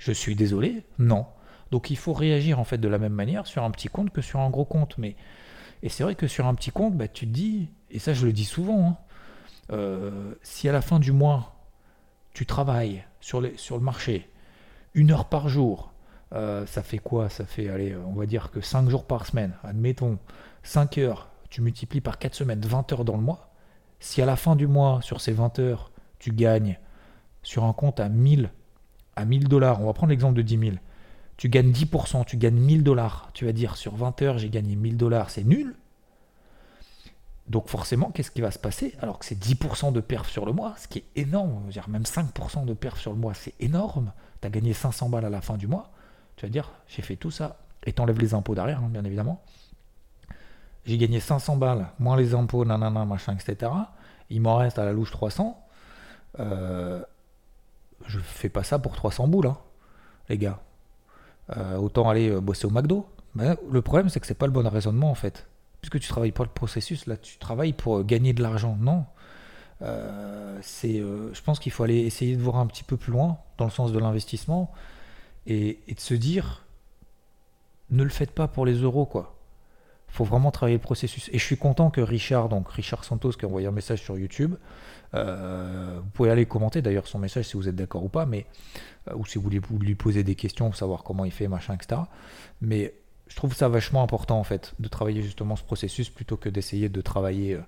Je 0.00 0.12
suis 0.12 0.34
désolé, 0.34 0.82
non. 0.98 1.26
Donc 1.70 1.90
il 1.90 1.96
faut 1.96 2.14
réagir 2.14 2.58
en 2.58 2.64
fait 2.64 2.78
de 2.78 2.88
la 2.88 2.98
même 2.98 3.12
manière 3.12 3.46
sur 3.46 3.62
un 3.62 3.70
petit 3.70 3.88
compte 3.88 4.10
que 4.10 4.22
sur 4.22 4.40
un 4.40 4.48
gros 4.48 4.64
compte. 4.64 4.96
Mais 4.96 5.14
et 5.82 5.90
c'est 5.90 6.02
vrai 6.02 6.14
que 6.14 6.26
sur 6.26 6.46
un 6.46 6.54
petit 6.54 6.70
compte, 6.70 6.96
bah, 6.96 7.06
tu 7.06 7.26
te 7.26 7.32
dis, 7.32 7.68
et 7.90 7.98
ça 7.98 8.14
je 8.14 8.24
le 8.24 8.32
dis 8.32 8.46
souvent, 8.46 8.88
hein, 8.88 8.96
euh, 9.72 10.34
si 10.42 10.68
à 10.68 10.72
la 10.72 10.80
fin 10.80 10.98
du 10.98 11.12
mois 11.12 11.54
tu 12.32 12.46
travailles 12.46 13.04
sur, 13.20 13.40
le 13.42 13.80
marché 13.80 14.30
une 14.94 15.12
heure 15.12 15.26
par 15.26 15.48
jour 15.48 15.92
euh, 16.32 16.64
ça 16.64 16.82
fait 16.82 16.98
quoi? 16.98 17.28
Ça 17.28 17.44
fait, 17.44 17.68
allez, 17.68 17.96
on 17.96 18.12
va 18.14 18.24
dire 18.24 18.52
que 18.52 18.60
5 18.60 18.88
jours 18.88 19.04
par 19.04 19.26
semaine. 19.26 19.56
Admettons, 19.64 20.18
5 20.62 20.98
heures, 20.98 21.28
tu 21.50 21.60
multiplies 21.60 22.00
par 22.00 22.18
4 22.18 22.34
semaines, 22.36 22.60
20 22.60 22.92
heures 22.92 23.04
dans 23.04 23.16
le 23.16 23.22
mois. 23.22 23.50
Si 23.98 24.22
à 24.22 24.26
la 24.26 24.36
fin 24.36 24.54
du 24.54 24.68
mois, 24.68 25.00
sur 25.02 25.20
ces 25.20 25.32
20 25.32 25.58
heures, 25.58 25.90
tu 26.20 26.30
gagnes 26.30 26.78
sur 27.42 27.64
un 27.64 27.72
compte 27.72 27.98
à 27.98 28.08
1000, 28.08 28.50
à 29.20 29.24
1000 29.24 29.48
dollars, 29.48 29.80
on 29.80 29.86
va 29.86 29.92
prendre 29.92 30.10
l'exemple 30.10 30.34
de 30.34 30.42
10 30.42 30.58
000, 30.58 30.72
tu 31.36 31.48
gagnes 31.48 31.70
10%, 31.70 32.24
tu 32.26 32.36
gagnes 32.36 32.58
1000 32.58 32.82
dollars, 32.82 33.30
tu 33.32 33.44
vas 33.44 33.52
dire 33.52 33.76
sur 33.76 33.94
20 33.94 34.22
heures, 34.22 34.38
j'ai 34.38 34.50
gagné 34.50 34.76
1000 34.76 34.96
dollars, 34.96 35.30
c'est 35.30 35.44
nul. 35.44 35.74
Donc 37.48 37.68
forcément, 37.68 38.10
qu'est-ce 38.10 38.30
qui 38.30 38.40
va 38.40 38.50
se 38.50 38.58
passer 38.58 38.94
Alors 39.00 39.18
que 39.18 39.24
c'est 39.24 39.38
10% 39.38 39.92
de 39.92 40.00
perf 40.00 40.28
sur 40.28 40.46
le 40.46 40.52
mois, 40.52 40.74
ce 40.78 40.86
qui 40.86 40.98
est 40.98 41.04
énorme, 41.16 41.62
même 41.88 42.02
5% 42.02 42.64
de 42.64 42.74
perf 42.74 42.98
sur 42.98 43.12
le 43.12 43.18
mois, 43.18 43.34
c'est 43.34 43.54
énorme. 43.58 44.12
Tu 44.40 44.46
as 44.46 44.50
gagné 44.50 44.72
500 44.72 45.08
balles 45.08 45.24
à 45.24 45.30
la 45.30 45.40
fin 45.40 45.56
du 45.56 45.66
mois. 45.66 45.90
Tu 46.36 46.46
vas 46.46 46.50
dire, 46.50 46.70
j'ai 46.86 47.02
fait 47.02 47.16
tout 47.16 47.30
ça, 47.30 47.58
et 47.84 47.92
t'enlèves 47.92 48.20
les 48.20 48.34
impôts 48.34 48.54
derrière, 48.54 48.78
hein, 48.78 48.88
bien 48.88 49.04
évidemment. 49.04 49.42
J'ai 50.84 50.96
gagné 50.96 51.20
500 51.20 51.56
balles, 51.56 51.88
moins 51.98 52.16
les 52.16 52.34
impôts, 52.34 52.64
nanana, 52.64 53.04
machin, 53.04 53.34
etc. 53.34 53.72
Il 54.30 54.40
m'en 54.40 54.56
reste 54.56 54.78
à 54.78 54.84
la 54.84 54.92
louche 54.92 55.10
300. 55.10 55.60
Euh, 56.38 57.02
je 58.06 58.18
fais 58.18 58.48
pas 58.48 58.62
ça 58.62 58.78
pour 58.78 58.94
300 58.94 59.28
boules, 59.28 59.46
hein, 59.46 59.58
les 60.28 60.38
gars. 60.38 60.60
Euh, 61.56 61.76
autant 61.76 62.08
aller 62.08 62.30
euh, 62.30 62.40
bosser 62.40 62.66
au 62.66 62.70
McDo. 62.70 63.06
Le 63.34 63.82
problème, 63.82 64.08
c'est 64.08 64.20
que 64.20 64.26
c'est 64.26 64.34
pas 64.34 64.46
le 64.46 64.52
bon 64.52 64.68
raisonnement, 64.68 65.10
en 65.10 65.14
fait. 65.14 65.48
Puisque 65.80 66.00
tu 66.00 66.08
travailles 66.08 66.32
pas 66.32 66.44
le 66.44 66.50
processus, 66.50 67.06
là, 67.06 67.16
tu 67.16 67.38
travailles 67.38 67.72
pour 67.72 68.04
gagner 68.04 68.32
de 68.32 68.42
l'argent. 68.42 68.76
Non. 68.80 69.04
c'est, 70.60 70.98
je 70.98 71.42
pense 71.42 71.58
qu'il 71.58 71.72
faut 71.72 71.84
aller 71.84 72.00
essayer 72.00 72.36
de 72.36 72.42
voir 72.42 72.56
un 72.56 72.66
petit 72.66 72.84
peu 72.84 72.96
plus 72.96 73.12
loin 73.12 73.38
dans 73.56 73.64
le 73.64 73.70
sens 73.70 73.92
de 73.92 73.98
l'investissement 73.98 74.72
et, 75.46 75.78
de 75.88 76.00
se 76.00 76.14
dire 76.14 76.64
ne 77.90 78.04
le 78.04 78.10
faites 78.10 78.30
pas 78.30 78.48
pour 78.48 78.66
les 78.66 78.74
euros 78.74 79.06
quoi. 79.06 79.39
Faut 80.10 80.24
vraiment 80.24 80.50
travailler 80.50 80.76
le 80.76 80.82
processus. 80.82 81.28
Et 81.32 81.38
je 81.38 81.44
suis 81.44 81.56
content 81.56 81.90
que 81.90 82.00
Richard, 82.00 82.48
donc 82.48 82.70
Richard 82.70 83.04
Santos, 83.04 83.32
qui 83.32 83.44
a 83.44 83.48
envoyé 83.48 83.66
un 83.66 83.72
message 83.72 84.02
sur 84.02 84.18
YouTube, 84.18 84.56
euh, 85.14 85.98
vous 86.02 86.10
pouvez 86.10 86.30
aller 86.30 86.46
commenter 86.46 86.82
d'ailleurs 86.82 87.06
son 87.06 87.18
message 87.18 87.46
si 87.46 87.56
vous 87.56 87.68
êtes 87.68 87.76
d'accord 87.76 88.04
ou 88.04 88.08
pas, 88.08 88.26
mais 88.26 88.46
euh, 89.08 89.14
ou 89.16 89.26
si 89.26 89.38
vous 89.38 89.44
voulez 89.44 89.60
lui 89.80 89.94
poser 89.94 90.22
des 90.22 90.34
questions, 90.34 90.72
savoir 90.72 91.02
comment 91.02 91.24
il 91.24 91.32
fait, 91.32 91.48
machin, 91.48 91.74
etc. 91.74 92.02
Mais 92.60 92.94
je 93.28 93.36
trouve 93.36 93.54
ça 93.54 93.68
vachement 93.68 94.02
important 94.02 94.38
en 94.38 94.44
fait 94.44 94.74
de 94.78 94.88
travailler 94.88 95.22
justement 95.22 95.56
ce 95.56 95.62
processus 95.62 96.10
plutôt 96.10 96.36
que 96.36 96.48
d'essayer 96.48 96.88
de 96.88 97.00
travailler, 97.00 97.58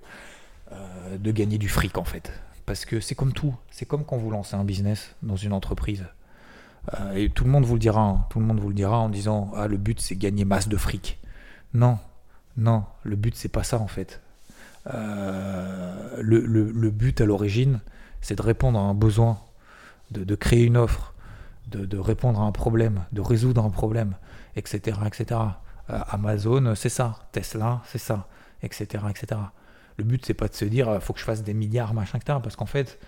euh, 0.71 1.17
de 1.17 1.31
gagner 1.31 1.57
du 1.57 1.69
fric 1.69 1.97
en 1.97 2.05
fait. 2.05 2.31
Parce 2.65 2.85
que 2.85 2.99
c'est 2.99 3.15
comme 3.15 3.33
tout, 3.33 3.55
c'est 3.71 3.85
comme 3.85 4.05
quand 4.05 4.17
vous 4.17 4.31
lancez 4.31 4.55
un 4.55 4.63
business 4.63 5.15
dans 5.21 5.35
une 5.35 5.53
entreprise. 5.53 6.05
Et 7.15 7.29
tout 7.29 7.45
le 7.45 7.49
monde 7.49 7.63
vous 7.63 7.75
le 7.75 7.79
dira, 7.79 8.01
hein. 8.01 8.25
tout 8.29 8.41
le 8.41 8.45
monde 8.45 8.59
vous 8.59 8.67
le 8.67 8.73
dira 8.73 8.99
en 8.99 9.07
disant 9.07 9.51
ah 9.55 9.67
le 9.67 9.77
but 9.77 10.01
c'est 10.01 10.17
gagner 10.17 10.43
masse 10.43 10.67
de 10.67 10.75
fric. 10.75 11.17
Non, 11.73 11.97
non, 12.57 12.85
le 13.03 13.15
but 13.15 13.35
c'est 13.35 13.49
pas 13.49 13.63
ça 13.63 13.79
en 13.79 13.87
fait. 13.87 14.21
Euh, 14.93 16.17
le, 16.21 16.89
but 16.89 17.21
à 17.21 17.25
l'origine 17.25 17.79
c'est 18.21 18.35
de 18.35 18.41
répondre 18.41 18.77
à 18.77 18.81
un 18.81 18.93
besoin, 18.93 19.39
de, 20.11 20.35
créer 20.35 20.63
une 20.63 20.77
offre, 20.77 21.13
de, 21.67 21.97
répondre 21.97 22.39
à 22.41 22.43
un 22.43 22.51
problème, 22.51 23.05
de 23.11 23.21
résoudre 23.21 23.63
un 23.63 23.69
problème, 23.69 24.15
etc. 24.55 24.97
etc. 25.05 25.39
Euh, 25.89 25.99
Amazon, 26.09 26.75
c'est 26.75 26.89
ça. 26.89 27.27
Tesla, 27.31 27.81
c'est 27.85 27.97
ça, 27.97 28.27
etc. 28.61 29.03
etc. 29.09 29.41
Le 29.97 30.03
but, 30.03 30.25
c'est 30.25 30.33
pas 30.33 30.47
de 30.47 30.53
se 30.53 30.65
dire, 30.65 30.89
il 30.93 31.01
faut 31.01 31.13
que 31.13 31.19
je 31.19 31.25
fasse 31.25 31.43
des 31.43 31.53
milliards, 31.53 31.93
machin, 31.93 32.17
etc. 32.17 32.39
Parce 32.41 32.55
qu'en 32.55 32.65
fait, 32.65 32.99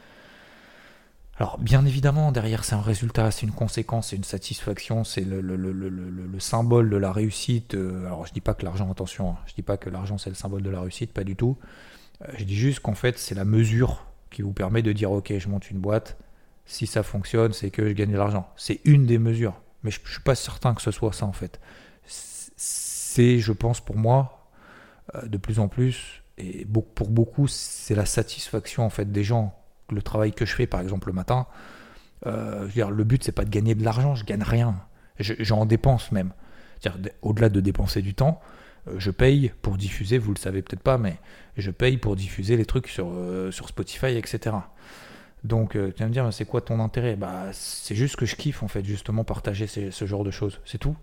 alors 1.37 1.57
bien 1.59 1.85
évidemment, 1.85 2.31
derrière, 2.31 2.63
c'est 2.63 2.75
un 2.75 2.81
résultat, 2.81 3.29
c'est 3.29 3.45
une 3.45 3.51
conséquence, 3.51 4.09
c'est 4.09 4.15
une 4.15 4.23
satisfaction, 4.23 5.03
c'est 5.03 5.21
le, 5.21 5.41
le, 5.41 6.39
symbole 6.39 6.89
de 6.89 6.95
la 6.95 7.11
réussite. 7.11 7.75
Euh, 7.75 8.05
alors 8.05 8.25
je 8.25 8.31
dis 8.31 8.41
pas 8.41 8.53
que 8.53 8.63
l'argent, 8.63 8.89
attention, 8.89 9.31
hein, 9.31 9.37
je 9.45 9.53
dis 9.53 9.61
pas 9.61 9.75
que 9.75 9.89
l'argent 9.89 10.17
c'est 10.17 10.29
le 10.29 10.35
symbole 10.35 10.61
de 10.61 10.69
la 10.69 10.79
réussite, 10.79 11.11
pas 11.11 11.25
du 11.25 11.35
tout. 11.35 11.57
Euh, 12.21 12.31
je 12.37 12.45
dis 12.45 12.55
juste 12.55 12.79
qu'en 12.79 12.95
fait, 12.95 13.19
c'est 13.19 13.35
la 13.35 13.43
mesure 13.43 14.05
qui 14.31 14.43
vous 14.43 14.53
permet 14.53 14.81
de 14.81 14.93
dire, 14.93 15.11
ok, 15.11 15.33
je 15.37 15.49
monte 15.49 15.69
une 15.69 15.79
boîte, 15.79 16.17
si 16.65 16.87
ça 16.87 17.03
fonctionne, 17.03 17.51
c'est 17.51 17.69
que 17.69 17.87
je 17.87 17.93
gagne 17.93 18.11
de 18.11 18.17
l'argent. 18.17 18.49
C'est 18.55 18.79
une 18.85 19.05
des 19.05 19.17
mesures, 19.17 19.59
mais 19.83 19.91
je, 19.91 19.99
ne 20.01 20.07
suis 20.07 20.21
pas 20.21 20.35
certain 20.35 20.73
que 20.73 20.81
ce 20.81 20.91
soit 20.91 21.11
ça 21.11 21.25
en 21.25 21.33
fait. 21.33 21.59
C'est, 22.05 23.39
je 23.39 23.51
pense, 23.51 23.81
pour 23.81 23.97
moi, 23.97 24.49
euh, 25.15 25.27
de 25.27 25.37
plus 25.37 25.59
en 25.59 25.67
plus, 25.67 26.21
et 26.37 26.65
pour 26.65 27.09
beaucoup, 27.09 27.47
c'est 27.47 27.95
la 27.95 28.05
satisfaction 28.05 28.85
en 28.85 28.89
fait 28.89 29.11
des 29.11 29.23
gens. 29.23 29.57
Le 29.91 30.01
travail 30.01 30.33
que 30.33 30.45
je 30.45 30.53
fais, 30.53 30.67
par 30.67 30.81
exemple, 30.81 31.07
le 31.07 31.13
matin, 31.13 31.47
euh, 32.25 32.67
le 32.75 33.03
but 33.03 33.23
c'est 33.23 33.31
pas 33.31 33.45
de 33.45 33.49
gagner 33.49 33.75
de 33.75 33.83
l'argent, 33.83 34.15
je 34.15 34.25
gagne 34.25 34.43
rien. 34.43 34.75
J'en 35.19 35.65
dépense 35.65 36.11
même. 36.11 36.33
Au-delà 37.21 37.49
de 37.49 37.59
dépenser 37.61 38.01
du 38.01 38.13
temps, 38.13 38.41
euh, 38.87 38.95
je 38.97 39.11
paye 39.11 39.51
pour 39.61 39.77
diffuser, 39.77 40.17
vous 40.17 40.33
le 40.33 40.39
savez 40.39 40.61
peut-être 40.61 40.83
pas, 40.83 40.97
mais 40.97 41.17
je 41.57 41.71
paye 41.71 41.97
pour 41.97 42.15
diffuser 42.15 42.57
les 42.57 42.65
trucs 42.65 42.87
sur, 42.87 43.11
sur 43.51 43.67
Spotify, 43.67 44.17
etc. 44.17 44.55
Donc 45.43 45.71
tu 45.71 45.99
vas 45.99 46.07
me 46.07 46.13
dire, 46.13 46.27
c'est 46.33 46.45
quoi 46.45 46.61
ton 46.61 46.79
intérêt? 46.79 47.15
Bah, 47.15 47.45
C'est 47.53 47.95
juste 47.95 48.15
que 48.15 48.25
je 48.25 48.35
kiffe 48.35 48.63
en 48.63 48.67
fait, 48.67 48.83
justement, 48.83 49.23
partager 49.23 49.67
ce 49.67 50.05
genre 50.05 50.23
de 50.23 50.31
choses. 50.31 50.59
C'est 50.65 50.79
tout. 50.79 50.95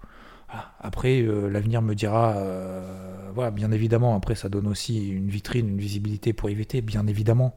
Après, 0.80 1.22
euh, 1.22 1.48
l'avenir 1.48 1.80
me 1.80 1.94
dira, 1.94 2.36
euh, 2.36 3.30
voilà, 3.34 3.50
bien 3.50 3.70
évidemment, 3.72 4.14
après 4.14 4.34
ça 4.34 4.48
donne 4.48 4.66
aussi 4.66 5.08
une 5.10 5.28
vitrine, 5.28 5.68
une 5.68 5.78
visibilité 5.78 6.32
pour 6.32 6.50
éviter, 6.50 6.82
bien 6.82 7.06
évidemment. 7.06 7.56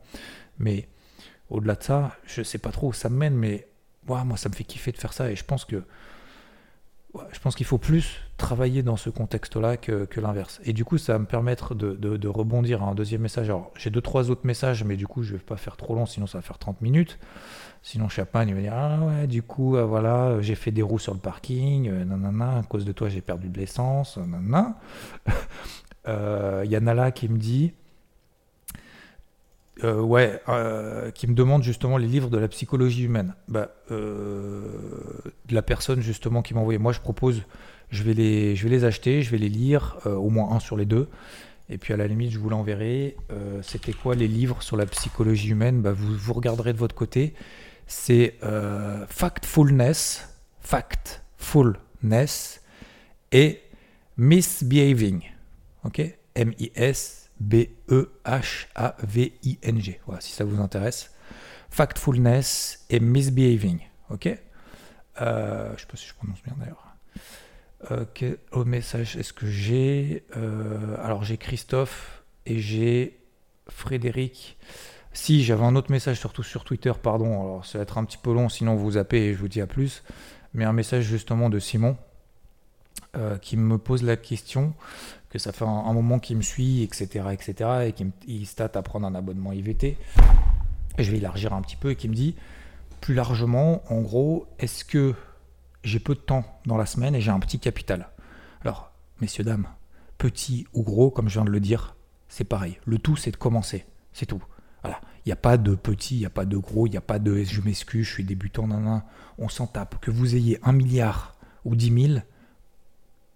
Mais 0.59 0.87
au-delà 1.49 1.75
de 1.75 1.83
ça, 1.83 2.15
je 2.25 2.41
sais 2.43 2.57
pas 2.57 2.71
trop 2.71 2.89
où 2.89 2.93
ça 2.93 3.09
me 3.09 3.17
mène, 3.17 3.35
mais 3.35 3.67
moi 4.07 4.23
ça 4.37 4.49
me 4.49 4.53
fait 4.53 4.63
kiffer 4.63 4.91
de 4.91 4.97
faire 4.97 5.13
ça 5.13 5.31
et 5.31 5.35
je 5.35 5.43
pense 5.43 5.65
que 5.65 5.83
je 7.31 7.39
pense 7.39 7.55
qu'il 7.55 7.65
faut 7.65 7.77
plus 7.77 8.21
travailler 8.37 8.83
dans 8.83 8.97
ce 8.97 9.09
contexte-là 9.09 9.77
que, 9.77 10.07
l'inverse. 10.19 10.59
Et 10.65 10.73
du 10.73 10.83
coup, 10.83 10.97
ça 10.97 11.13
va 11.13 11.19
me 11.19 11.25
permettre 11.25 11.73
de, 11.75 12.27
rebondir 12.27 12.83
à 12.83 12.87
un 12.87 12.95
deuxième 12.95 13.21
message. 13.21 13.49
Alors, 13.49 13.71
j'ai 13.77 13.89
deux, 13.89 14.01
trois 14.01 14.29
autres 14.29 14.45
messages, 14.45 14.83
mais 14.83 14.97
du 14.97 15.07
coup, 15.07 15.23
je 15.23 15.33
ne 15.33 15.37
vais 15.37 15.43
pas 15.43 15.57
faire 15.57 15.77
trop 15.77 15.95
long, 15.95 16.05
sinon 16.05 16.27
ça 16.27 16.37
va 16.37 16.41
faire 16.41 16.57
30 16.57 16.81
minutes. 16.81 17.17
Sinon, 17.81 18.09
Chapagne 18.09 18.49
il 18.49 18.55
va 18.55 18.61
dire 18.61 18.73
Ah 18.75 18.99
ouais, 18.99 19.27
du 19.27 19.43
coup, 19.43 19.77
euh, 19.77 19.85
voilà, 19.85 20.41
j'ai 20.41 20.55
fait 20.55 20.71
des 20.71 20.81
roues 20.81 20.99
sur 20.99 21.13
le 21.13 21.19
parking, 21.19 21.87
euh, 21.87 22.03
nanana, 22.03 22.57
à 22.57 22.63
cause 22.63 22.83
de 22.83 22.91
toi, 22.91 23.09
j'ai 23.09 23.21
perdu 23.21 23.47
de 23.47 23.57
l'essence, 23.57 24.17
nanana. 24.17 24.79
Il 26.07 26.11
euh, 26.11 26.65
y 26.65 26.75
a 26.75 26.79
Nala 26.79 27.11
qui 27.11 27.27
me 27.27 27.37
dit 27.37 27.73
euh, 29.83 29.99
ouais, 29.99 30.41
euh, 30.47 31.11
qui 31.11 31.27
me 31.27 31.33
demande 31.33 31.61
justement 31.61 31.97
les 31.97 32.07
livres 32.07 32.29
de 32.29 32.37
la 32.37 32.47
psychologie 32.47 33.03
humaine. 33.03 33.35
Bah, 33.47 33.71
euh, 33.91 34.61
de 35.47 35.53
la 35.53 35.61
personne 35.61 36.01
justement 36.01 36.41
qui 36.41 36.53
m'a 36.53 36.61
envoyé. 36.61 36.79
Moi, 36.79 36.93
je 36.93 37.01
propose, 37.01 37.43
je 37.91 38.03
vais 38.03 38.13
les, 38.13 38.55
je 38.55 38.63
vais 38.63 38.69
les 38.69 38.85
acheter, 38.85 39.21
je 39.21 39.31
vais 39.31 39.37
les 39.37 39.49
lire, 39.49 39.97
au 40.05 40.29
moins 40.29 40.51
un 40.51 40.59
sur 40.59 40.77
les 40.77 40.85
deux. 40.85 41.09
Et 41.67 41.77
puis 41.77 41.93
à 41.93 41.97
la 41.97 42.07
limite, 42.07 42.31
je 42.31 42.39
vous 42.39 42.49
l'enverrai. 42.49 43.17
C'était 43.61 43.93
quoi 43.93 44.15
les 44.15 44.27
livres 44.27 44.63
sur 44.63 44.77
la 44.77 44.85
psychologie 44.85 45.49
humaine? 45.49 45.81
Bah, 45.81 45.91
vous, 45.91 46.15
vous 46.15 46.33
regarderez 46.33 46.73
de 46.73 46.77
votre 46.77 46.95
côté. 46.95 47.33
C'est 47.85 48.35
Factfulness, 49.09 50.29
Factfulness 50.61 52.61
et 53.31 53.59
Misbehaving. 54.17 55.21
Ok? 55.83 56.01
M-I-S 56.35 57.24
B-E-H-A-V-I-N-G. 57.39 57.99
Voilà, 60.05 60.21
si 60.21 60.31
ça 60.31 60.43
vous 60.43 60.61
intéresse. 60.61 61.11
Factfulness 61.69 62.85
et 62.89 62.99
Misbehaving. 62.99 63.79
Ok? 64.09 64.27
Euh, 65.21 65.67
Je 65.69 65.73
ne 65.73 65.77
sais 65.77 65.85
pas 65.85 65.97
si 65.97 66.07
je 66.07 66.13
prononce 66.13 66.41
bien 66.43 66.55
d'ailleurs. 66.59 66.95
quel 68.13 68.37
autre 68.51 68.69
message 68.69 69.15
est-ce 69.17 69.33
que 69.33 69.47
j'ai 69.47 70.23
euh, 70.37 70.95
Alors 71.03 71.23
j'ai 71.23 71.37
Christophe 71.37 72.23
et 72.45 72.59
j'ai 72.59 73.19
Frédéric. 73.67 74.57
Si, 75.13 75.43
j'avais 75.43 75.63
un 75.63 75.75
autre 75.77 75.91
message, 75.91 76.19
surtout 76.19 76.43
sur 76.43 76.65
Twitter, 76.65 76.91
pardon. 77.01 77.41
Alors 77.41 77.65
ça 77.65 77.77
va 77.77 77.83
être 77.83 77.97
un 77.97 78.03
petit 78.03 78.17
peu 78.17 78.33
long, 78.33 78.49
sinon 78.49 78.75
vous 78.75 78.91
zappez 78.91 79.27
et 79.27 79.33
je 79.33 79.39
vous 79.39 79.47
dis 79.47 79.61
à 79.61 79.67
plus. 79.67 80.03
Mais 80.53 80.65
un 80.65 80.73
message 80.73 81.05
justement 81.05 81.49
de 81.49 81.57
Simon 81.59 81.97
euh, 83.15 83.37
qui 83.37 83.55
me 83.57 83.77
pose 83.77 84.03
la 84.03 84.17
question 84.17 84.73
que 85.35 85.41
ça 85.41 85.51
fait 85.51 85.65
un, 85.65 85.91
moment 85.91 86.17
qu'il 86.17 86.37
me 86.37 86.41
suit, 86.41 86.81
etc., 86.81 87.25
etc., 87.33 87.87
et 87.87 87.91
qu'il 87.91 88.47
stat 88.47 88.71
à 88.73 88.81
prendre 88.81 89.05
un 89.05 89.15
abonnement 89.15 89.51
IVT. 89.51 89.97
Je 90.97 91.11
vais 91.11 91.17
élargir 91.17 91.51
un 91.51 91.61
petit 91.61 91.75
peu 91.75 91.91
et 91.91 91.97
qui 91.97 92.07
me 92.07 92.13
dit 92.13 92.35
plus 93.01 93.13
largement, 93.13 93.83
en 93.91 93.99
gros, 93.99 94.47
est-ce 94.59 94.85
que 94.85 95.13
j'ai 95.83 95.99
peu 95.99 96.15
de 96.15 96.21
temps 96.21 96.45
dans 96.65 96.77
la 96.77 96.85
semaine 96.85 97.15
et 97.15 97.19
j'ai 97.19 97.31
un 97.31 97.41
petit 97.41 97.59
capital? 97.59 98.07
Alors, 98.61 98.93
messieurs, 99.19 99.43
dames, 99.43 99.67
petit 100.17 100.67
ou 100.73 100.83
gros, 100.83 101.11
comme 101.11 101.27
je 101.27 101.33
viens 101.33 101.43
de 101.43 101.51
le 101.51 101.59
dire, 101.59 101.97
c'est 102.29 102.45
pareil. 102.45 102.79
Le 102.85 102.97
tout, 102.97 103.17
c'est 103.17 103.31
de 103.31 103.35
commencer. 103.35 103.85
C'est 104.13 104.25
tout. 104.25 104.41
Voilà. 104.83 105.01
Il 105.25 105.29
n'y 105.29 105.33
a 105.33 105.35
pas 105.35 105.57
de 105.57 105.75
petit, 105.75 106.15
il 106.15 106.19
n'y 106.19 106.25
a 106.25 106.29
pas 106.29 106.45
de 106.45 106.55
gros, 106.55 106.87
il 106.87 106.91
n'y 106.91 106.97
a 106.97 107.01
pas 107.01 107.19
de 107.19 107.43
je 107.43 107.59
m'excuse, 107.59 108.05
je 108.05 108.11
suis 108.13 108.23
débutant, 108.23 108.67
nan, 108.67 109.03
On 109.37 109.49
s'en 109.49 109.67
tape. 109.67 109.99
Que 109.99 110.11
vous 110.11 110.37
ayez 110.37 110.59
un 110.63 110.71
milliard 110.71 111.35
ou 111.65 111.75
dix 111.75 111.91
mille, 111.91 112.23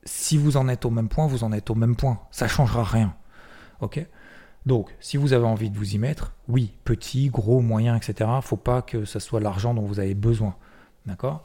si 0.03 0.37
vous 0.37 0.57
en 0.57 0.67
êtes 0.67 0.85
au 0.85 0.89
même 0.89 1.09
point, 1.09 1.27
vous 1.27 1.43
en 1.43 1.51
êtes 1.51 1.69
au 1.69 1.75
même 1.75 1.95
point. 1.95 2.19
Ça 2.31 2.45
ne 2.45 2.49
changera 2.49 2.83
rien. 2.83 3.15
Ok? 3.81 4.05
Donc, 4.65 4.95
si 4.99 5.17
vous 5.17 5.33
avez 5.33 5.45
envie 5.45 5.69
de 5.69 5.77
vous 5.77 5.95
y 5.95 5.97
mettre, 5.97 6.33
oui, 6.47 6.73
petit, 6.83 7.29
gros, 7.29 7.61
moyen, 7.61 7.95
etc. 7.95 8.29
Faut 8.41 8.57
pas 8.57 8.81
que 8.81 9.05
ce 9.05 9.19
soit 9.19 9.39
l'argent 9.39 9.73
dont 9.73 9.83
vous 9.83 9.99
avez 9.99 10.15
besoin. 10.15 10.55
D'accord? 11.05 11.43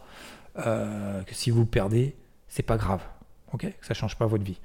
Euh, 0.58 1.22
Que 1.22 1.34
si 1.34 1.50
vous 1.50 1.66
perdez, 1.66 2.16
c'est 2.48 2.62
pas 2.62 2.76
grave. 2.76 3.02
Ok? 3.52 3.72
Ça 3.80 3.94
change 3.94 4.16
pas 4.16 4.26
votre 4.26 4.44
vie. 4.44 4.60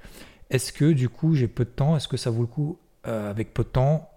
Est-ce 0.49 0.73
que 0.73 0.91
du 0.91 1.09
coup, 1.09 1.35
j'ai 1.35 1.47
peu 1.47 1.63
de 1.63 1.69
temps? 1.69 1.95
Est-ce 1.95 2.07
que 2.07 2.17
ça 2.17 2.31
vaut 2.31 2.41
le 2.41 2.47
coup, 2.47 2.79
euh, 3.07 3.29
avec 3.29 3.53
peu 3.53 3.63
de 3.63 3.69
temps, 3.69 4.09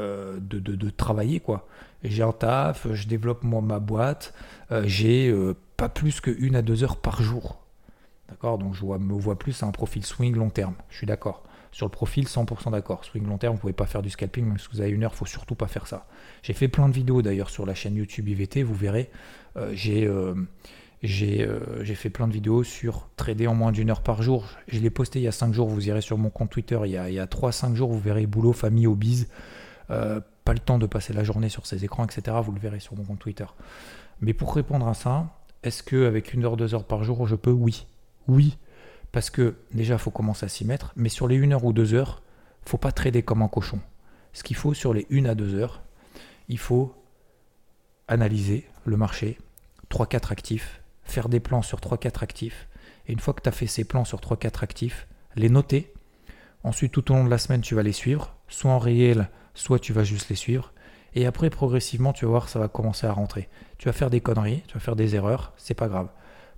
euh, 0.00 0.38
de, 0.40 0.58
de, 0.58 0.90
travailler 0.90 1.38
quoi? 1.38 1.68
J'ai 2.02 2.24
un 2.24 2.32
taf, 2.32 2.92
je 2.92 3.06
développe 3.06 3.44
ma 3.44 3.78
boîte, 3.78 4.34
j'ai 4.84 5.32
pas 5.76 5.88
plus 5.88 6.20
que 6.20 6.32
une 6.36 6.56
à 6.56 6.62
deux 6.62 6.82
heures 6.82 6.96
par 6.96 7.22
jour 7.22 7.61
D'accord 8.32 8.56
Donc 8.56 8.74
je 8.74 8.82
me 8.86 9.12
vois 9.12 9.38
plus 9.38 9.62
à 9.62 9.66
un 9.66 9.72
profil 9.72 10.06
swing 10.06 10.34
long 10.34 10.48
terme. 10.48 10.74
Je 10.88 10.96
suis 10.96 11.06
d'accord. 11.06 11.42
Sur 11.70 11.84
le 11.84 11.90
profil, 11.90 12.24
100% 12.24 12.70
d'accord. 12.70 13.04
Swing 13.04 13.26
long 13.26 13.36
terme, 13.36 13.54
vous 13.56 13.60
pouvez 13.60 13.74
pas 13.74 13.84
faire 13.84 14.00
du 14.00 14.08
scalping, 14.08 14.46
même 14.46 14.58
si 14.58 14.68
vous 14.72 14.80
avez 14.80 14.88
une 14.88 15.04
heure, 15.04 15.12
il 15.14 15.18
faut 15.18 15.26
surtout 15.26 15.54
pas 15.54 15.66
faire 15.66 15.86
ça. 15.86 16.06
J'ai 16.42 16.54
fait 16.54 16.68
plein 16.68 16.88
de 16.88 16.94
vidéos 16.94 17.20
d'ailleurs 17.20 17.50
sur 17.50 17.66
la 17.66 17.74
chaîne 17.74 17.94
YouTube 17.94 18.26
IVT, 18.26 18.62
vous 18.62 18.74
verrez. 18.74 19.10
Euh, 19.58 19.74
euh, 19.86 20.34
euh, 21.04 21.82
j'ai 21.84 21.94
fait 21.94 22.08
plein 22.08 22.26
de 22.26 22.32
vidéos 22.32 22.64
sur 22.64 23.10
trader 23.16 23.48
en 23.48 23.54
moins 23.54 23.70
d'une 23.70 23.90
heure 23.90 24.02
par 24.02 24.22
jour. 24.22 24.48
Je 24.66 24.80
l'ai 24.80 24.88
posté 24.88 25.18
il 25.18 25.24
y 25.24 25.28
a 25.28 25.32
5 25.32 25.52
jours, 25.52 25.68
vous 25.68 25.88
irez 25.88 26.00
sur 26.00 26.16
mon 26.16 26.30
compte 26.30 26.48
Twitter. 26.48 26.78
Il 26.86 26.90
y 26.90 26.96
a, 26.96 27.10
il 27.10 27.14
y 27.14 27.20
a 27.20 27.26
3-5 27.26 27.74
jours, 27.74 27.90
vous 27.90 28.00
verrez 28.00 28.24
boulot, 28.24 28.54
famille, 28.54 28.86
hobbies. 28.86 29.26
pas 29.88 30.52
le 30.54 30.58
temps 30.58 30.78
de 30.78 30.86
passer 30.86 31.12
la 31.12 31.22
journée 31.22 31.50
sur 31.50 31.66
ces 31.66 31.84
écrans, 31.84 32.06
etc. 32.06 32.38
Vous 32.42 32.52
le 32.52 32.60
verrez 32.60 32.80
sur 32.80 32.96
mon 32.96 33.04
compte 33.04 33.18
Twitter. 33.18 33.46
Mais 34.22 34.32
pour 34.32 34.54
répondre 34.54 34.88
à 34.88 34.94
ça, 34.94 35.26
est-ce 35.62 35.82
qu'avec 35.82 36.34
une 36.34 36.44
heure, 36.44 36.56
deux 36.56 36.74
heures 36.74 36.86
par 36.86 37.04
jour, 37.04 37.26
je 37.26 37.36
peux? 37.36 37.50
Oui. 37.50 37.86
Oui, 38.28 38.58
parce 39.10 39.30
que 39.30 39.56
déjà, 39.72 39.94
il 39.94 40.00
faut 40.00 40.10
commencer 40.10 40.46
à 40.46 40.48
s'y 40.48 40.64
mettre, 40.64 40.92
mais 40.96 41.08
sur 41.08 41.28
les 41.28 41.38
1 41.38 41.52
heure 41.52 41.64
ou 41.64 41.72
2 41.72 41.94
heures, 41.94 42.22
faut 42.64 42.78
pas 42.78 42.92
trader 42.92 43.22
comme 43.22 43.42
un 43.42 43.48
cochon. 43.48 43.80
Ce 44.32 44.42
qu'il 44.42 44.56
faut 44.56 44.74
sur 44.74 44.94
les 44.94 45.06
1 45.10 45.24
à 45.26 45.34
2 45.34 45.54
heures, 45.54 45.82
il 46.48 46.58
faut 46.58 46.94
analyser 48.08 48.66
le 48.84 48.96
marché, 48.96 49.38
3-4 49.90 50.32
actifs, 50.32 50.82
faire 51.04 51.28
des 51.28 51.40
plans 51.40 51.62
sur 51.62 51.78
3-4 51.78 52.22
actifs, 52.22 52.68
et 53.06 53.12
une 53.12 53.18
fois 53.18 53.34
que 53.34 53.42
tu 53.42 53.48
as 53.48 53.52
fait 53.52 53.66
ces 53.66 53.84
plans 53.84 54.04
sur 54.04 54.20
3-4 54.20 54.62
actifs, 54.62 55.08
les 55.36 55.48
noter. 55.48 55.92
Ensuite, 56.64 56.92
tout 56.92 57.10
au 57.10 57.14
long 57.14 57.24
de 57.24 57.30
la 57.30 57.38
semaine, 57.38 57.60
tu 57.60 57.74
vas 57.74 57.82
les 57.82 57.92
suivre, 57.92 58.36
soit 58.48 58.70
en 58.70 58.78
réel, 58.78 59.28
soit 59.54 59.78
tu 59.78 59.92
vas 59.92 60.04
juste 60.04 60.28
les 60.28 60.36
suivre. 60.36 60.72
Et 61.14 61.26
après, 61.26 61.50
progressivement, 61.50 62.12
tu 62.12 62.24
vas 62.24 62.30
voir, 62.30 62.48
ça 62.48 62.58
va 62.58 62.68
commencer 62.68 63.06
à 63.06 63.12
rentrer. 63.12 63.48
Tu 63.78 63.88
vas 63.88 63.92
faire 63.92 64.10
des 64.10 64.20
conneries, 64.20 64.62
tu 64.66 64.74
vas 64.74 64.80
faire 64.80 64.96
des 64.96 65.14
erreurs, 65.14 65.52
c'est 65.56 65.74
pas 65.74 65.88
grave. 65.88 66.08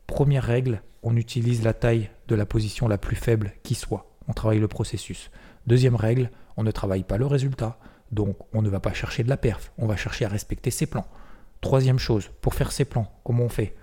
Première 0.06 0.44
règle, 0.44 0.82
on 1.02 1.16
utilise 1.16 1.62
la 1.62 1.72
taille 1.72 2.10
de 2.28 2.34
la 2.34 2.46
position 2.46 2.88
la 2.88 2.98
plus 2.98 3.16
faible 3.16 3.52
qui 3.62 3.74
soit. 3.74 4.10
On 4.28 4.32
travaille 4.32 4.58
le 4.58 4.68
processus. 4.68 5.30
Deuxième 5.66 5.96
règle, 5.96 6.30
on 6.56 6.62
ne 6.62 6.70
travaille 6.70 7.04
pas 7.04 7.18
le 7.18 7.26
résultat. 7.26 7.78
Donc 8.10 8.36
on 8.52 8.62
ne 8.62 8.68
va 8.68 8.80
pas 8.80 8.92
chercher 8.92 9.24
de 9.24 9.28
la 9.28 9.36
perf, 9.36 9.72
on 9.78 9.86
va 9.86 9.96
chercher 9.96 10.24
à 10.24 10.28
respecter 10.28 10.70
ses 10.70 10.86
plans. 10.86 11.06
Troisième 11.60 11.98
chose, 11.98 12.30
pour 12.40 12.54
faire 12.54 12.72
ses 12.72 12.84
plans, 12.84 13.10
comment 13.24 13.44
on 13.44 13.48
fait? 13.48 13.74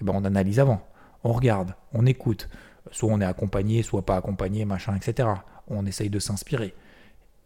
Eh 0.00 0.04
ben, 0.04 0.12
On 0.14 0.24
analyse 0.24 0.60
avant, 0.60 0.86
on 1.24 1.32
regarde, 1.32 1.74
on 1.92 2.06
écoute. 2.06 2.48
Soit 2.90 3.12
on 3.12 3.20
est 3.20 3.24
accompagné, 3.24 3.82
soit 3.82 4.04
pas 4.04 4.16
accompagné, 4.16 4.64
machin, 4.64 4.96
etc. 4.96 5.28
On 5.68 5.86
essaye 5.86 6.10
de 6.10 6.18
s'inspirer. 6.18 6.74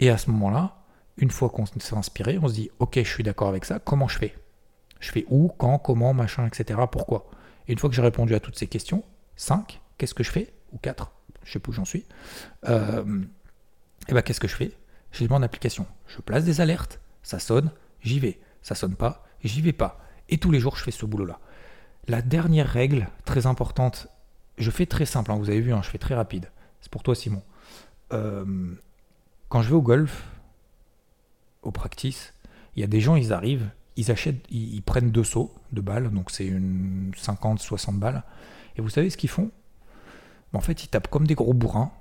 Et 0.00 0.10
à 0.10 0.18
ce 0.18 0.30
moment-là, 0.30 0.76
une 1.18 1.30
fois 1.30 1.50
qu'on 1.50 1.66
s'est 1.66 1.94
inspiré, 1.94 2.38
on 2.40 2.48
se 2.48 2.54
dit, 2.54 2.70
ok, 2.78 2.94
je 2.96 3.08
suis 3.08 3.22
d'accord 3.22 3.48
avec 3.48 3.64
ça, 3.64 3.78
comment 3.78 4.08
je 4.08 4.18
fais? 4.18 4.34
Je 5.00 5.10
fais 5.10 5.26
où, 5.28 5.48
quand, 5.56 5.78
comment, 5.78 6.14
machin, 6.14 6.46
etc. 6.46 6.80
Pourquoi? 6.90 7.28
Et 7.68 7.72
une 7.72 7.78
fois 7.78 7.90
que 7.90 7.96
j'ai 7.96 8.02
répondu 8.02 8.34
à 8.34 8.40
toutes 8.40 8.56
ces 8.56 8.66
questions, 8.66 9.04
5, 9.36 9.80
qu'est-ce 9.98 10.14
que 10.14 10.22
je 10.22 10.30
fais 10.30 10.52
Ou 10.72 10.78
4, 10.78 11.12
je 11.44 11.52
sais 11.52 11.58
plus 11.58 11.70
où 11.70 11.74
j'en 11.74 11.84
suis. 11.84 12.04
Euh, 12.68 13.22
et 14.08 14.14
ben 14.14 14.22
qu'est-ce 14.22 14.40
que 14.40 14.48
je 14.48 14.54
fais 14.54 14.72
Je 15.12 15.26
en 15.26 15.42
application. 15.42 15.86
Je 16.06 16.20
place 16.20 16.44
des 16.44 16.60
alertes, 16.60 17.00
ça 17.22 17.38
sonne, 17.38 17.70
j'y 18.00 18.20
vais. 18.20 18.38
Ça 18.62 18.74
sonne 18.74 18.96
pas, 18.96 19.24
j'y 19.44 19.60
vais 19.60 19.72
pas. 19.72 20.00
Et 20.28 20.38
tous 20.38 20.50
les 20.50 20.60
jours, 20.60 20.76
je 20.76 20.82
fais 20.82 20.90
ce 20.90 21.06
boulot-là. 21.06 21.38
La 22.08 22.22
dernière 22.22 22.68
règle, 22.68 23.08
très 23.24 23.46
importante, 23.46 24.08
je 24.58 24.70
fais 24.70 24.86
très 24.86 25.06
simple, 25.06 25.30
hein, 25.30 25.36
vous 25.36 25.50
avez 25.50 25.60
vu, 25.60 25.72
hein, 25.72 25.82
je 25.82 25.90
fais 25.90 25.98
très 25.98 26.14
rapide. 26.14 26.50
C'est 26.80 26.90
pour 26.90 27.02
toi, 27.02 27.14
Simon. 27.14 27.42
Euh, 28.12 28.74
quand 29.48 29.62
je 29.62 29.68
vais 29.68 29.74
au 29.74 29.82
golf, 29.82 30.24
au 31.62 31.70
practice, 31.70 32.34
il 32.74 32.80
y 32.80 32.84
a 32.84 32.86
des 32.86 33.00
gens, 33.00 33.16
ils 33.16 33.32
arrivent, 33.32 33.70
ils 33.96 34.10
achètent, 34.10 34.44
ils, 34.50 34.82
prennent 34.82 35.10
deux 35.10 35.24
sauts 35.24 35.52
de 35.72 35.80
balles, 35.80 36.10
donc 36.10 36.30
c'est 36.30 36.46
une 36.46 37.12
50, 37.16 37.58
60 37.58 37.98
balles. 37.98 38.22
Et 38.76 38.82
vous 38.82 38.90
savez 38.90 39.10
ce 39.10 39.16
qu'ils 39.16 39.30
font? 39.30 39.50
En 40.52 40.60
fait, 40.60 40.84
ils 40.84 40.88
tapent 40.88 41.08
comme 41.08 41.26
des 41.26 41.34
gros 41.34 41.52
bourrins 41.54 41.92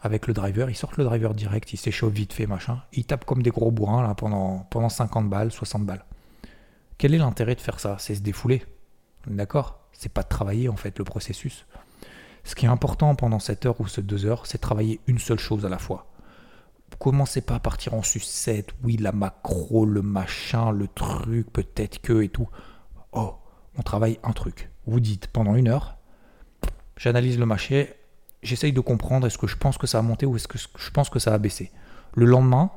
avec 0.00 0.26
le 0.26 0.34
driver, 0.34 0.68
ils 0.68 0.76
sortent 0.76 0.98
le 0.98 1.04
driver 1.04 1.34
direct, 1.34 1.72
ils 1.72 1.78
s'échauffent 1.78 2.12
vite 2.12 2.32
fait, 2.32 2.46
machin. 2.46 2.82
Ils 2.92 3.06
tapent 3.06 3.24
comme 3.24 3.42
des 3.42 3.50
gros 3.50 3.70
bourrins 3.70 4.06
là 4.06 4.14
pendant, 4.14 4.66
pendant 4.70 4.88
50 4.88 5.28
balles, 5.28 5.50
60 5.50 5.84
balles. 5.86 6.04
Quel 6.98 7.14
est 7.14 7.18
l'intérêt 7.18 7.54
de 7.54 7.60
faire 7.60 7.80
ça? 7.80 7.96
C'est 7.98 8.14
se 8.14 8.20
défouler. 8.20 8.62
D'accord? 9.26 9.80
C'est 9.92 10.12
pas 10.12 10.22
de 10.22 10.28
travailler 10.28 10.68
en 10.68 10.76
fait 10.76 10.98
le 10.98 11.04
processus. 11.04 11.66
Ce 12.44 12.54
qui 12.54 12.66
est 12.66 12.68
important 12.68 13.14
pendant 13.14 13.38
cette 13.38 13.66
heure 13.66 13.80
ou 13.80 13.88
ces 13.88 14.02
deux 14.02 14.24
heures, 14.26 14.46
c'est 14.46 14.58
travailler 14.58 15.00
une 15.06 15.18
seule 15.18 15.38
chose 15.38 15.66
à 15.66 15.68
la 15.68 15.78
fois. 15.78 16.06
Commencez 16.98 17.40
pas 17.40 17.56
à 17.56 17.60
partir 17.60 17.94
en 17.94 18.02
sucette, 18.02 18.70
oui, 18.82 18.96
la 18.96 19.12
macro, 19.12 19.84
le 19.84 20.02
machin, 20.02 20.70
le 20.70 20.88
truc, 20.88 21.52
peut-être 21.52 22.00
que 22.00 22.22
et 22.22 22.28
tout. 22.28 22.48
Oh, 23.12 23.34
on 23.78 23.82
travaille 23.82 24.18
un 24.22 24.32
truc. 24.32 24.70
Vous 24.86 25.00
dites 25.00 25.26
pendant 25.26 25.56
une 25.56 25.68
heure, 25.68 25.98
j'analyse 26.96 27.38
le 27.38 27.46
marché, 27.46 27.94
j'essaye 28.42 28.72
de 28.72 28.80
comprendre 28.80 29.26
est-ce 29.26 29.38
que 29.38 29.46
je 29.46 29.56
pense 29.56 29.78
que 29.78 29.86
ça 29.86 29.98
a 29.98 30.02
monté 30.02 30.26
ou 30.26 30.36
est-ce 30.36 30.48
que 30.48 30.58
je 30.58 30.90
pense 30.90 31.10
que 31.10 31.18
ça 31.18 31.34
a 31.34 31.38
baissé. 31.38 31.70
Le 32.14 32.24
lendemain, 32.24 32.70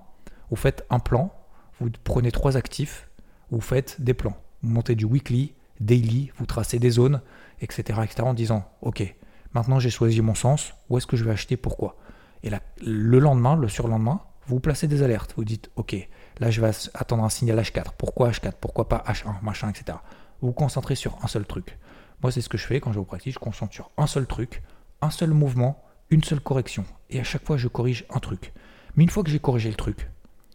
vous 0.49 0.57
faites 0.57 0.85
un 0.89 0.99
plan, 0.99 1.31
vous 1.79 1.89
prenez 2.03 2.31
trois 2.31 2.57
actifs, 2.57 3.09
vous 3.51 3.61
faites 3.61 4.01
des 4.01 4.13
plans. 4.13 4.35
Vous 4.61 4.69
montez 4.69 4.95
du 4.95 5.05
weekly, 5.05 5.53
daily, 5.79 6.31
vous 6.37 6.45
tracez 6.45 6.79
des 6.79 6.89
zones, 6.89 7.21
etc. 7.61 7.99
etc. 8.03 8.23
en 8.23 8.33
disant, 8.33 8.69
ok, 8.81 9.15
maintenant 9.53 9.79
j'ai 9.79 9.89
choisi 9.89 10.21
mon 10.21 10.35
sens, 10.35 10.73
où 10.89 10.97
est-ce 10.97 11.07
que 11.07 11.15
je 11.15 11.23
vais 11.23 11.31
acheter, 11.31 11.55
pourquoi? 11.55 11.95
Et 12.43 12.49
le 12.81 13.19
lendemain, 13.19 13.55
le 13.55 13.67
surlendemain, 13.67 14.21
vous 14.47 14.59
placez 14.59 14.87
des 14.87 15.03
alertes. 15.03 15.33
Vous 15.37 15.45
dites, 15.45 15.69
ok, 15.75 15.95
là 16.39 16.49
je 16.49 16.61
vais 16.61 16.71
attendre 16.93 17.23
un 17.23 17.29
signal 17.29 17.59
H4. 17.59 17.91
Pourquoi 17.97 18.29
H4 18.31 18.53
Pourquoi 18.59 18.87
pas 18.87 19.03
H1 19.07 19.41
Machin, 19.41 19.69
etc. 19.69 19.97
Vous 20.41 20.47
vous 20.47 20.53
concentrez 20.53 20.95
sur 20.95 21.17
un 21.21 21.27
seul 21.27 21.45
truc. 21.45 21.77
Moi, 22.21 22.31
c'est 22.31 22.41
ce 22.41 22.49
que 22.49 22.57
je 22.57 22.65
fais 22.65 22.79
quand 22.79 22.91
je 22.91 22.95
vais 22.95 23.01
au 23.01 23.05
practice. 23.05 23.35
Je 23.35 23.39
concentre 23.39 23.73
sur 23.73 23.91
un 23.97 24.07
seul 24.07 24.25
truc, 24.25 24.61
un 25.01 25.09
seul 25.09 25.31
mouvement, 25.31 25.83
une 26.09 26.23
seule 26.23 26.41
correction. 26.41 26.85
Et 27.09 27.19
à 27.19 27.23
chaque 27.23 27.45
fois, 27.45 27.57
je 27.57 27.67
corrige 27.67 28.05
un 28.09 28.19
truc. 28.19 28.53
Mais 28.95 29.03
une 29.03 29.09
fois 29.09 29.23
que 29.23 29.29
j'ai 29.29 29.39
corrigé 29.39 29.69
le 29.69 29.75
truc, 29.75 30.09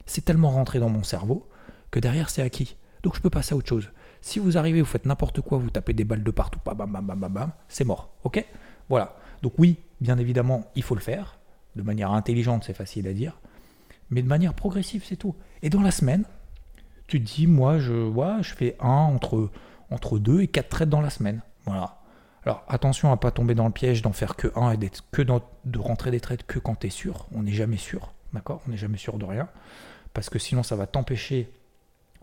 c'est 0.07 0.25
tellement 0.25 0.51
rentré 0.51 0.79
dans 0.79 0.89
mon 0.89 1.03
cerveau 1.03 1.49
que 1.91 2.01
derrière, 2.01 2.31
c'est 2.31 2.43
acquis. 2.43 2.77
Donc 3.03 3.15
je 3.15 3.21
peux 3.21 3.31
passer 3.31 3.55
à 3.55 3.57
autre 3.57 3.69
chose. 3.69 3.91
Si 4.21 4.39
vous 4.39 4.57
arrivez, 4.57 4.81
vous 4.81 4.87
faites 4.87 5.07
n'importe 5.07 5.41
quoi, 5.41 5.59
vous 5.59 5.71
tapez 5.71 5.93
des 5.93 6.05
balles 6.05 6.23
de 6.23 6.31
partout, 6.31 6.59
bam, 6.65 6.77
bam, 6.77 6.91
bam, 6.91 7.21
bam, 7.21 7.33
bam, 7.33 7.53
c'est 7.69 7.85
mort. 7.85 8.11
Ok? 8.25 8.45
Voilà. 8.89 9.17
Donc 9.43 9.53
oui, 9.59 9.77
bien 10.01 10.19
évidemment, 10.19 10.71
il 10.75 10.83
faut 10.83 10.95
le 10.95 11.01
faire. 11.01 11.39
De 11.77 11.83
manière 11.83 12.13
intelligente, 12.13 12.65
c'est 12.65 12.75
facile 12.75 13.09
à 13.09 13.13
dire. 13.13 13.41
Mais 14.11 14.23
de 14.23 14.29
manière 14.29 14.55
progressive, 14.55 15.05
c'est 15.07 15.17
tout. 15.17 15.35
Et 15.63 15.71
dans 15.71 15.83
la 15.83 15.91
semaine, 15.91 16.25
tu 17.07 17.23
te 17.23 17.27
dis, 17.27 17.47
moi, 17.47 17.79
je, 17.79 18.13
je 18.43 18.55
fais 18.55 18.77
un 18.81 18.89
entre, 18.89 19.51
entre 19.91 20.19
deux 20.19 20.41
et 20.41 20.49
quatre 20.49 20.69
trades 20.69 20.91
dans 20.91 21.01
la 21.01 21.11
semaine. 21.11 21.43
Voilà. 21.67 22.01
Alors 22.45 22.63
attention 22.69 23.11
à 23.11 23.17
pas 23.17 23.31
tomber 23.31 23.55
dans 23.55 23.65
le 23.67 23.73
piège 23.73 24.03
d'en 24.03 24.13
faire 24.13 24.37
que 24.37 24.49
un 24.55 24.73
et 24.73 24.77
d'être 24.77 25.03
que 25.11 25.23
de 25.23 25.79
rentrer 25.79 26.11
des 26.11 26.21
trades 26.21 26.43
que 26.47 26.59
quand 26.59 26.75
tu 26.75 26.89
es 26.89 26.91
sûr. 26.91 27.27
On 27.35 27.43
n'est 27.43 27.53
jamais 27.53 27.79
sûr. 27.79 28.13
D'accord? 28.35 28.61
On 28.67 28.71
n'est 28.71 28.77
jamais 28.77 28.99
sûr 28.99 29.17
de 29.17 29.25
rien. 29.25 29.49
Parce 30.13 30.29
que 30.29 30.39
sinon, 30.39 30.63
ça 30.63 30.77
va 30.77 30.87
t'empêcher 30.87 31.51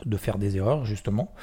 de 0.05 0.17
faire 0.17 0.37
des 0.37 0.57
erreurs, 0.57 0.85
justement. 0.85 1.33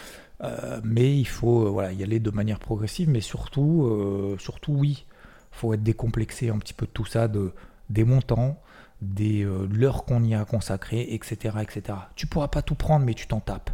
Euh, 0.43 0.81
mais 0.85 1.19
il 1.19 1.27
faut 1.27 1.81
euh, 1.81 1.93
y 1.93 2.03
aller 2.03 2.21
de 2.21 2.31
manière 2.31 2.59
progressive, 2.59 3.09
mais 3.09 3.21
surtout, 3.21 3.87
euh, 3.87 4.37
surtout 4.39 4.73
oui, 4.73 5.07
faut 5.51 5.75
être 5.75 5.83
décomplexé 5.83 6.49
un 6.49 6.59
petit 6.59 6.75
peu 6.75 6.87
de 6.87 6.91
tout 6.91 7.05
ça, 7.05 7.29
de, 7.29 7.53
des 7.91 8.05
montants, 8.05 8.61
des 9.01 9.47
l'heure 9.71 10.05
qu'on 10.05 10.25
y 10.25 10.35
a 10.35 10.45
consacré, 10.45 11.15
etc., 11.15 11.57
etc. 11.63 11.99
Tu 12.17 12.27
pourras 12.27 12.49
pas 12.49 12.63
tout 12.63 12.75
prendre, 12.75 13.05
mais 13.05 13.15
tu 13.15 13.27
t'en 13.27 13.41
tapes. 13.41 13.71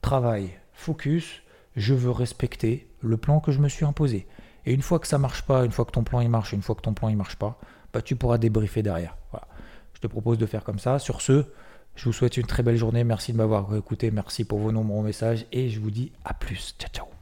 Travail, 0.00 0.50
focus, 0.72 1.42
je 1.76 1.94
veux 1.94 2.10
respecter 2.10 2.88
le 3.00 3.16
plan 3.16 3.40
que 3.40 3.52
je 3.52 3.60
me 3.60 3.68
suis 3.68 3.84
imposé. 3.84 4.26
Et 4.64 4.72
une 4.72 4.82
fois 4.82 4.98
que 4.98 5.06
ça 5.06 5.18
marche 5.18 5.42
pas, 5.42 5.64
une 5.64 5.72
fois 5.72 5.84
que 5.84 5.90
ton 5.90 6.04
plan 6.04 6.20
il 6.20 6.28
marche, 6.28 6.52
une 6.52 6.62
fois 6.62 6.74
que 6.74 6.82
ton 6.82 6.94
plan 6.94 7.08
il 7.08 7.16
marche 7.16 7.36
pas, 7.36 7.58
bah 7.92 8.02
tu 8.02 8.16
pourras 8.16 8.38
débriefer 8.38 8.82
derrière. 8.82 9.16
Voilà. 9.30 9.46
Je 9.94 10.00
te 10.00 10.06
propose 10.06 10.38
de 10.38 10.46
faire 10.46 10.64
comme 10.64 10.78
ça. 10.78 10.98
Sur 10.98 11.20
ce, 11.20 11.44
je 11.94 12.04
vous 12.04 12.12
souhaite 12.12 12.36
une 12.36 12.46
très 12.46 12.62
belle 12.62 12.76
journée. 12.76 13.04
Merci 13.04 13.32
de 13.32 13.38
m'avoir 13.38 13.74
écouté. 13.76 14.10
Merci 14.10 14.44
pour 14.44 14.58
vos 14.58 14.72
nombreux 14.72 15.04
messages. 15.04 15.46
Et 15.52 15.68
je 15.68 15.80
vous 15.80 15.90
dis 15.90 16.12
à 16.24 16.34
plus. 16.34 16.74
Ciao, 16.78 16.90
ciao. 16.90 17.21